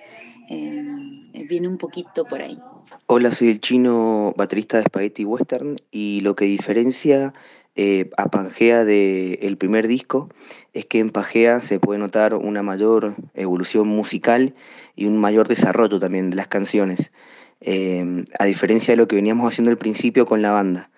Eh, 0.52 1.46
viene 1.48 1.68
un 1.68 1.78
poquito 1.78 2.24
por 2.24 2.42
ahí. 2.42 2.58
Hola, 3.06 3.32
soy 3.32 3.48
el 3.48 3.60
chino 3.60 4.34
baterista 4.36 4.76
de 4.76 4.84
Spaghetti 4.84 5.24
Western 5.24 5.80
y 5.90 6.20
lo 6.20 6.36
que 6.36 6.44
diferencia 6.44 7.32
eh, 7.74 8.10
a 8.18 8.28
Pangea 8.28 8.84
del 8.84 9.56
primer 9.56 9.88
disco 9.88 10.28
es 10.74 10.84
que 10.84 10.98
en 10.98 11.08
Pangea 11.08 11.62
se 11.62 11.80
puede 11.80 11.98
notar 11.98 12.34
una 12.34 12.62
mayor 12.62 13.14
evolución 13.34 13.88
musical 13.88 14.54
y 14.94 15.06
un 15.06 15.18
mayor 15.18 15.48
desarrollo 15.48 15.98
también 15.98 16.28
de 16.28 16.36
las 16.36 16.48
canciones, 16.48 17.12
eh, 17.60 18.24
a 18.38 18.44
diferencia 18.44 18.92
de 18.92 18.96
lo 18.96 19.08
que 19.08 19.16
veníamos 19.16 19.50
haciendo 19.50 19.70
al 19.70 19.78
principio 19.78 20.26
con 20.26 20.42
la 20.42 20.50
banda, 20.50 20.90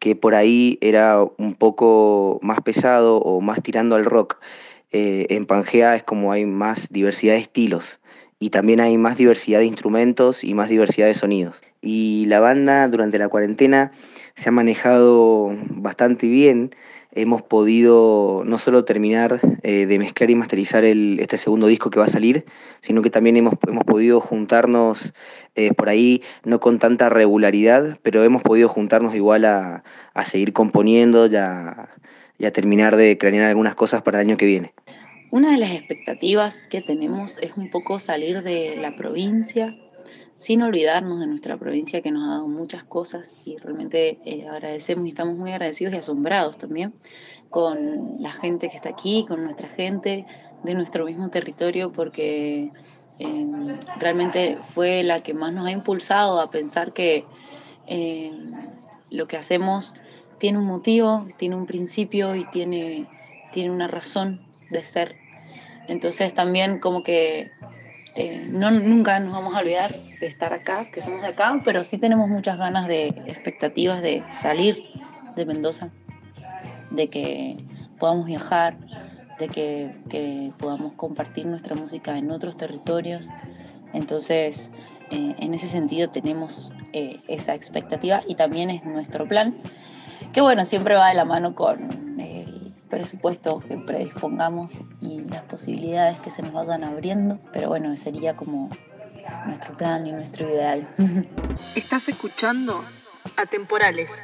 que 0.00 0.16
por 0.16 0.34
ahí 0.34 0.78
era 0.80 1.22
un 1.22 1.54
poco 1.54 2.40
más 2.42 2.60
pesado 2.62 3.18
o 3.18 3.40
más 3.40 3.62
tirando 3.62 3.94
al 3.94 4.04
rock. 4.04 4.40
Eh, 4.90 5.26
en 5.30 5.44
Pangea 5.44 5.94
es 5.96 6.02
como 6.02 6.32
hay 6.32 6.46
más 6.46 6.88
diversidad 6.90 7.34
de 7.34 7.40
estilos 7.40 8.00
y 8.38 8.50
también 8.50 8.80
hay 8.80 8.96
más 8.98 9.16
diversidad 9.16 9.60
de 9.60 9.66
instrumentos 9.66 10.44
y 10.44 10.54
más 10.54 10.68
diversidad 10.68 11.06
de 11.06 11.14
sonidos. 11.14 11.60
Y 11.80 12.26
la 12.26 12.40
banda 12.40 12.88
durante 12.88 13.18
la 13.18 13.28
cuarentena 13.28 13.92
se 14.34 14.48
ha 14.48 14.52
manejado 14.52 15.56
bastante 15.70 16.26
bien. 16.26 16.74
Hemos 17.12 17.42
podido 17.42 18.42
no 18.44 18.58
solo 18.58 18.84
terminar 18.84 19.40
eh, 19.62 19.86
de 19.86 19.98
mezclar 19.98 20.30
y 20.30 20.34
masterizar 20.34 20.84
el, 20.84 21.18
este 21.20 21.36
segundo 21.36 21.66
disco 21.66 21.90
que 21.90 21.98
va 21.98 22.06
a 22.06 22.10
salir, 22.10 22.44
sino 22.80 23.02
que 23.02 23.10
también 23.10 23.36
hemos, 23.36 23.54
hemos 23.66 23.84
podido 23.84 24.20
juntarnos 24.20 25.12
eh, 25.54 25.72
por 25.72 25.88
ahí, 25.88 26.22
no 26.44 26.60
con 26.60 26.78
tanta 26.78 27.08
regularidad, 27.08 27.98
pero 28.02 28.22
hemos 28.22 28.42
podido 28.42 28.68
juntarnos 28.68 29.14
igual 29.14 29.44
a, 29.44 29.82
a 30.14 30.24
seguir 30.24 30.52
componiendo 30.52 31.26
y 31.26 31.36
a, 31.36 31.88
terminar 32.52 32.96
de 32.96 33.18
cranear 33.18 33.44
algunas 33.44 33.74
cosas 33.74 34.02
para 34.02 34.20
el 34.20 34.26
año 34.26 34.36
que 34.36 34.46
viene. 34.46 34.74
Una 35.30 35.50
de 35.50 35.58
las 35.58 35.72
expectativas 35.72 36.62
que 36.68 36.80
tenemos 36.80 37.36
es 37.42 37.58
un 37.58 37.68
poco 37.68 37.98
salir 37.98 38.42
de 38.42 38.76
la 38.76 38.96
provincia, 38.96 39.76
sin 40.32 40.62
olvidarnos 40.62 41.20
de 41.20 41.26
nuestra 41.26 41.58
provincia 41.58 42.00
que 42.00 42.10
nos 42.10 42.26
ha 42.26 42.30
dado 42.30 42.48
muchas 42.48 42.82
cosas 42.82 43.34
y 43.44 43.58
realmente 43.58 44.18
eh, 44.24 44.46
agradecemos 44.48 45.04
y 45.04 45.10
estamos 45.10 45.36
muy 45.36 45.52
agradecidos 45.52 45.92
y 45.92 45.98
asombrados 45.98 46.56
también 46.56 46.94
con 47.50 48.16
la 48.20 48.32
gente 48.32 48.70
que 48.70 48.76
está 48.76 48.88
aquí, 48.88 49.26
con 49.28 49.44
nuestra 49.44 49.68
gente 49.68 50.24
de 50.62 50.74
nuestro 50.74 51.04
mismo 51.04 51.28
territorio, 51.28 51.92
porque 51.92 52.72
eh, 53.18 53.46
realmente 53.98 54.56
fue 54.70 55.02
la 55.02 55.22
que 55.22 55.34
más 55.34 55.52
nos 55.52 55.66
ha 55.66 55.72
impulsado 55.72 56.40
a 56.40 56.50
pensar 56.50 56.94
que 56.94 57.26
eh, 57.86 58.32
lo 59.10 59.28
que 59.28 59.36
hacemos 59.36 59.92
tiene 60.38 60.56
un 60.56 60.66
motivo, 60.66 61.26
tiene 61.36 61.54
un 61.54 61.66
principio 61.66 62.34
y 62.34 62.46
tiene, 62.46 63.06
tiene 63.52 63.70
una 63.70 63.88
razón 63.88 64.47
de 64.70 64.84
ser. 64.84 65.16
Entonces 65.88 66.34
también 66.34 66.78
como 66.78 67.02
que 67.02 67.50
eh, 68.14 68.46
no, 68.50 68.70
nunca 68.70 69.18
nos 69.20 69.32
vamos 69.32 69.54
a 69.54 69.60
olvidar 69.60 69.94
de 70.20 70.26
estar 70.26 70.52
acá, 70.52 70.86
que 70.92 71.00
somos 71.00 71.22
de 71.22 71.28
acá, 71.28 71.60
pero 71.64 71.84
sí 71.84 71.98
tenemos 71.98 72.28
muchas 72.28 72.58
ganas 72.58 72.86
de 72.88 73.08
expectativas 73.26 74.02
de 74.02 74.22
salir 74.32 74.82
de 75.36 75.46
Mendoza, 75.46 75.90
de 76.90 77.08
que 77.08 77.56
podamos 77.98 78.26
viajar, 78.26 78.76
de 79.38 79.48
que, 79.48 79.94
que 80.10 80.52
podamos 80.58 80.94
compartir 80.94 81.46
nuestra 81.46 81.74
música 81.74 82.18
en 82.18 82.30
otros 82.30 82.56
territorios. 82.56 83.28
Entonces, 83.92 84.70
eh, 85.10 85.34
en 85.38 85.54
ese 85.54 85.68
sentido 85.68 86.10
tenemos 86.10 86.74
eh, 86.92 87.20
esa 87.28 87.54
expectativa 87.54 88.20
y 88.26 88.34
también 88.34 88.68
es 88.68 88.84
nuestro 88.84 89.26
plan, 89.26 89.54
que 90.32 90.40
bueno, 90.42 90.64
siempre 90.64 90.96
va 90.96 91.08
de 91.08 91.14
la 91.14 91.24
mano 91.24 91.54
con 91.54 92.20
el 92.20 92.37
presupuesto 92.88 93.60
que 93.60 93.76
predispongamos 93.76 94.80
y 95.00 95.20
las 95.22 95.42
posibilidades 95.42 96.18
que 96.20 96.30
se 96.30 96.42
nos 96.42 96.52
vayan 96.52 96.84
abriendo, 96.84 97.38
pero 97.52 97.68
bueno, 97.68 97.96
sería 97.96 98.36
como 98.36 98.70
nuestro 99.46 99.74
plan 99.74 100.06
y 100.06 100.12
nuestro 100.12 100.48
ideal. 100.48 100.88
Estás 101.74 102.08
escuchando 102.08 102.84
Atemporales. 103.36 104.22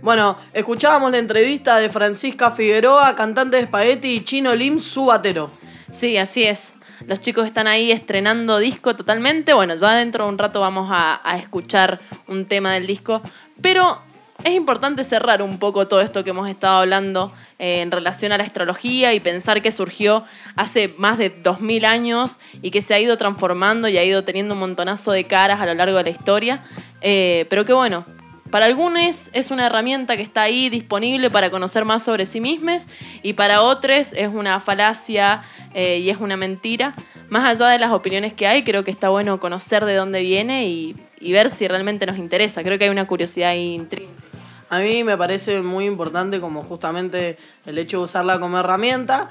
Bueno, 0.00 0.36
escuchábamos 0.52 1.10
la 1.10 1.18
entrevista 1.18 1.78
de 1.78 1.90
Francisca 1.90 2.50
Figueroa, 2.50 3.14
cantante 3.16 3.56
de 3.56 3.64
Spaghetti, 3.64 4.16
y 4.16 4.24
Chino 4.24 4.54
Lim, 4.54 4.78
su 4.78 5.06
batero. 5.06 5.50
Sí, 5.90 6.16
así 6.16 6.44
es. 6.44 6.74
Los 7.06 7.20
chicos 7.20 7.46
están 7.46 7.66
ahí 7.66 7.90
estrenando 7.90 8.58
disco 8.58 8.96
totalmente. 8.96 9.52
Bueno, 9.54 9.74
ya 9.76 9.94
dentro 9.94 10.24
de 10.24 10.30
un 10.30 10.38
rato 10.38 10.60
vamos 10.60 10.88
a, 10.90 11.20
a 11.28 11.38
escuchar 11.38 12.00
un 12.28 12.46
tema 12.46 12.72
del 12.72 12.86
disco. 12.86 13.20
Pero 13.60 14.00
es 14.44 14.52
importante 14.52 15.04
cerrar 15.04 15.42
un 15.42 15.58
poco 15.58 15.88
todo 15.88 16.02
esto 16.02 16.22
que 16.22 16.30
hemos 16.30 16.48
estado 16.48 16.80
hablando 16.80 17.32
eh, 17.58 17.80
en 17.80 17.90
relación 17.90 18.30
a 18.30 18.38
la 18.38 18.44
astrología 18.44 19.14
y 19.14 19.20
pensar 19.20 19.62
que 19.62 19.72
surgió 19.72 20.22
hace 20.54 20.94
más 20.98 21.16
de 21.16 21.30
2000 21.30 21.84
años 21.86 22.38
y 22.60 22.70
que 22.70 22.82
se 22.82 22.92
ha 22.92 23.00
ido 23.00 23.16
transformando 23.16 23.88
y 23.88 23.96
ha 23.96 24.04
ido 24.04 24.22
teniendo 24.22 24.52
un 24.52 24.60
montonazo 24.60 25.12
de 25.12 25.24
caras 25.24 25.60
a 25.60 25.66
lo 25.66 25.74
largo 25.74 25.96
de 25.96 26.04
la 26.04 26.10
historia. 26.10 26.62
Eh, 27.00 27.46
pero 27.48 27.64
que 27.64 27.72
bueno, 27.72 28.04
para 28.50 28.66
algunos 28.66 29.30
es 29.32 29.50
una 29.50 29.66
herramienta 29.66 30.14
que 30.18 30.22
está 30.22 30.42
ahí 30.42 30.68
disponible 30.68 31.30
para 31.30 31.50
conocer 31.50 31.86
más 31.86 32.04
sobre 32.04 32.26
sí 32.26 32.42
mismos 32.42 32.84
y 33.22 33.32
para 33.32 33.62
otros 33.62 34.12
es 34.12 34.28
una 34.28 34.60
falacia 34.60 35.42
eh, 35.72 36.00
y 36.00 36.10
es 36.10 36.18
una 36.18 36.36
mentira. 36.36 36.94
Más 37.30 37.48
allá 37.48 37.72
de 37.72 37.78
las 37.78 37.92
opiniones 37.92 38.34
que 38.34 38.46
hay, 38.46 38.62
creo 38.62 38.84
que 38.84 38.90
está 38.90 39.08
bueno 39.08 39.40
conocer 39.40 39.86
de 39.86 39.94
dónde 39.94 40.20
viene 40.20 40.66
y, 40.68 40.94
y 41.18 41.32
ver 41.32 41.50
si 41.50 41.66
realmente 41.66 42.04
nos 42.04 42.18
interesa. 42.18 42.62
Creo 42.62 42.78
que 42.78 42.84
hay 42.84 42.90
una 42.90 43.06
curiosidad 43.06 43.54
intrínseca. 43.54 44.33
A 44.74 44.80
mí 44.80 45.04
me 45.04 45.16
parece 45.16 45.62
muy 45.62 45.84
importante 45.84 46.40
como 46.40 46.64
justamente 46.64 47.38
el 47.64 47.78
hecho 47.78 47.98
de 47.98 48.04
usarla 48.04 48.40
como 48.40 48.58
herramienta, 48.58 49.28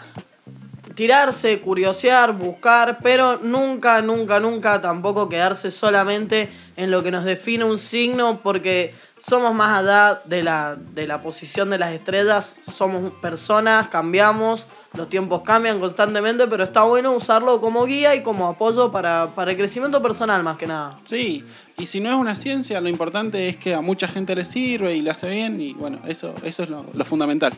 tirarse, 0.95 1.59
curiosear, 1.59 2.31
buscar, 2.31 2.99
pero 3.03 3.39
nunca, 3.43 4.01
nunca, 4.01 4.39
nunca 4.39 4.81
tampoco 4.81 5.27
quedarse 5.27 5.69
solamente 5.69 6.49
en 6.77 6.91
lo 6.91 7.03
que 7.03 7.11
nos 7.11 7.25
define 7.25 7.65
un 7.65 7.77
signo, 7.77 8.39
porque 8.41 8.95
somos 9.19 9.53
más 9.53 9.81
allá 9.81 10.21
de 10.23 10.43
la, 10.43 10.77
de 10.77 11.07
la 11.07 11.21
posición 11.21 11.69
de 11.69 11.77
las 11.77 11.91
estrellas, 11.91 12.55
somos 12.71 13.11
personas, 13.15 13.89
cambiamos, 13.89 14.67
los 14.93 15.09
tiempos 15.09 15.41
cambian 15.41 15.79
constantemente, 15.79 16.47
pero 16.47 16.63
está 16.63 16.83
bueno 16.83 17.11
usarlo 17.11 17.59
como 17.59 17.85
guía 17.85 18.15
y 18.15 18.23
como 18.23 18.47
apoyo 18.47 18.93
para, 18.93 19.31
para 19.35 19.51
el 19.51 19.57
crecimiento 19.57 20.01
personal 20.01 20.41
más 20.43 20.57
que 20.57 20.67
nada. 20.67 20.99
Sí, 21.03 21.43
y 21.77 21.85
si 21.87 21.99
no 21.99 22.09
es 22.09 22.15
una 22.15 22.35
ciencia, 22.35 22.79
lo 22.81 22.89
importante 22.89 23.47
es 23.49 23.57
que 23.57 23.73
a 23.73 23.81
mucha 23.81 24.07
gente 24.07 24.35
le 24.35 24.45
sirve 24.45 24.95
y 24.95 25.01
le 25.01 25.11
hace 25.11 25.29
bien, 25.29 25.59
y 25.59 25.73
bueno, 25.73 25.99
eso, 26.07 26.35
eso 26.43 26.63
es 26.63 26.69
lo, 26.69 26.85
lo 26.93 27.05
fundamental. 27.05 27.53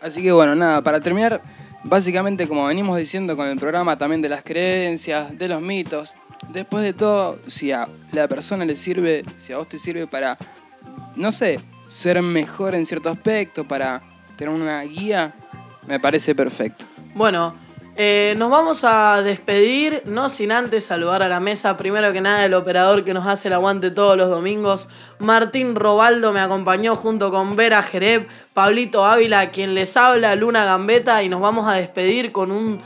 Así 0.00 0.22
que 0.22 0.32
bueno, 0.32 0.54
nada, 0.54 0.82
para 0.82 1.00
terminar, 1.00 1.40
básicamente 1.84 2.48
como 2.48 2.66
venimos 2.66 2.98
diciendo 2.98 3.36
con 3.36 3.48
el 3.48 3.58
programa 3.58 3.96
también 3.96 4.20
de 4.20 4.28
las 4.28 4.42
creencias, 4.42 5.36
de 5.38 5.48
los 5.48 5.62
mitos, 5.62 6.14
después 6.52 6.84
de 6.84 6.92
todo, 6.92 7.38
si 7.46 7.72
a 7.72 7.88
la 8.10 8.28
persona 8.28 8.64
le 8.64 8.76
sirve, 8.76 9.24
si 9.36 9.52
a 9.52 9.58
vos 9.58 9.68
te 9.68 9.78
sirve 9.78 10.06
para, 10.06 10.36
no 11.16 11.32
sé, 11.32 11.60
ser 11.88 12.20
mejor 12.22 12.74
en 12.74 12.86
cierto 12.86 13.10
aspecto, 13.10 13.66
para 13.66 14.02
tener 14.36 14.52
una 14.52 14.82
guía, 14.82 15.34
me 15.86 16.00
parece 16.00 16.34
perfecto. 16.34 16.84
Bueno, 17.14 17.54
eh, 17.94 18.34
nos 18.38 18.50
vamos 18.50 18.84
a 18.84 19.20
despedir, 19.22 20.02
no 20.06 20.30
sin 20.30 20.50
antes 20.50 20.86
saludar 20.86 21.22
a 21.22 21.28
la 21.28 21.40
mesa, 21.40 21.76
primero 21.76 22.12
que 22.12 22.22
nada 22.22 22.44
el 22.44 22.54
operador 22.54 23.04
que 23.04 23.12
nos 23.12 23.26
hace 23.26 23.48
el 23.48 23.54
aguante 23.54 23.90
todos 23.90 24.16
los 24.16 24.30
domingos, 24.30 24.88
Martín 25.18 25.74
Robaldo 25.74 26.32
me 26.32 26.40
acompañó 26.40 26.96
junto 26.96 27.30
con 27.30 27.54
Vera 27.54 27.82
Jereb, 27.82 28.26
Pablito 28.54 29.04
Ávila, 29.04 29.50
quien 29.50 29.74
les 29.74 29.96
habla, 29.96 30.34
Luna 30.36 30.64
Gambeta, 30.64 31.22
y 31.22 31.28
nos 31.28 31.42
vamos 31.42 31.68
a 31.68 31.74
despedir 31.74 32.32
con 32.32 32.50
un 32.50 32.80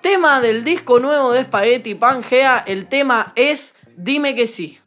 tema 0.00 0.40
del 0.40 0.62
disco 0.62 1.00
nuevo 1.00 1.32
de 1.32 1.42
Spaghetti 1.42 1.96
Pangea, 1.96 2.62
el 2.66 2.86
tema 2.86 3.32
es 3.34 3.74
Dime 3.96 4.34
que 4.34 4.46
sí. 4.46 4.78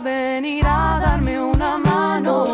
venir 0.00 0.64
a 0.66 1.00
darme 1.00 1.40
una 1.40 1.78
mano. 1.78 2.44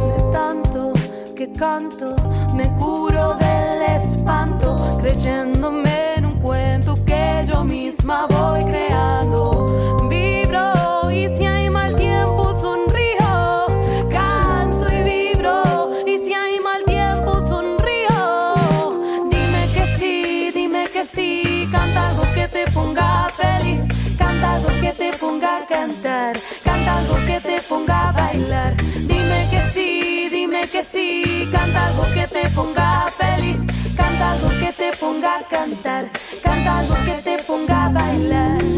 De 0.00 0.32
tanto 0.32 0.92
que 1.34 1.52
canto, 1.52 2.14
me 2.54 2.74
curo 2.76 3.34
del 3.34 3.82
espanto, 3.82 4.98
creyéndome 5.00 6.14
en 6.16 6.26
un 6.26 6.40
cuento 6.40 6.94
que 7.04 7.44
yo 7.46 7.64
misma 7.64 8.26
voy 8.26 8.64
creando. 8.64 8.93
te 24.94 25.12
ponga 25.12 25.58
a 25.58 25.66
cantar, 25.66 26.36
canta 26.62 26.98
algo 26.98 27.16
que 27.26 27.40
te 27.40 27.60
ponga 27.62 28.08
a 28.08 28.12
bailar. 28.12 28.76
Dime 28.76 29.48
que 29.50 29.62
sí, 29.72 30.28
dime 30.30 30.66
que 30.68 30.82
sí, 30.82 31.48
canta 31.52 31.86
algo 31.86 32.04
que 32.14 32.26
te 32.26 32.48
ponga 32.50 33.06
feliz, 33.08 33.58
canta 33.96 34.32
algo 34.32 34.48
que 34.60 34.72
te 34.72 34.96
ponga 34.96 35.36
a 35.38 35.42
cantar, 35.42 36.10
canta 36.42 36.78
algo 36.78 36.94
que 37.04 37.22
te 37.22 37.42
ponga 37.44 37.86
a 37.86 37.88
bailar. 37.90 38.73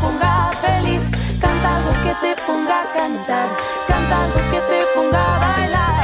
ponga 0.00 0.50
feliz, 0.60 1.02
canta 1.40 1.76
algo 1.76 1.92
que 2.04 2.14
te 2.22 2.42
ponga 2.42 2.82
a 2.82 2.92
cantar, 2.92 3.48
canta 3.86 4.24
algo 4.24 4.40
que 4.50 4.60
te 4.60 4.84
ponga 4.94 5.36
a 5.36 5.38
bailar. 5.38 6.01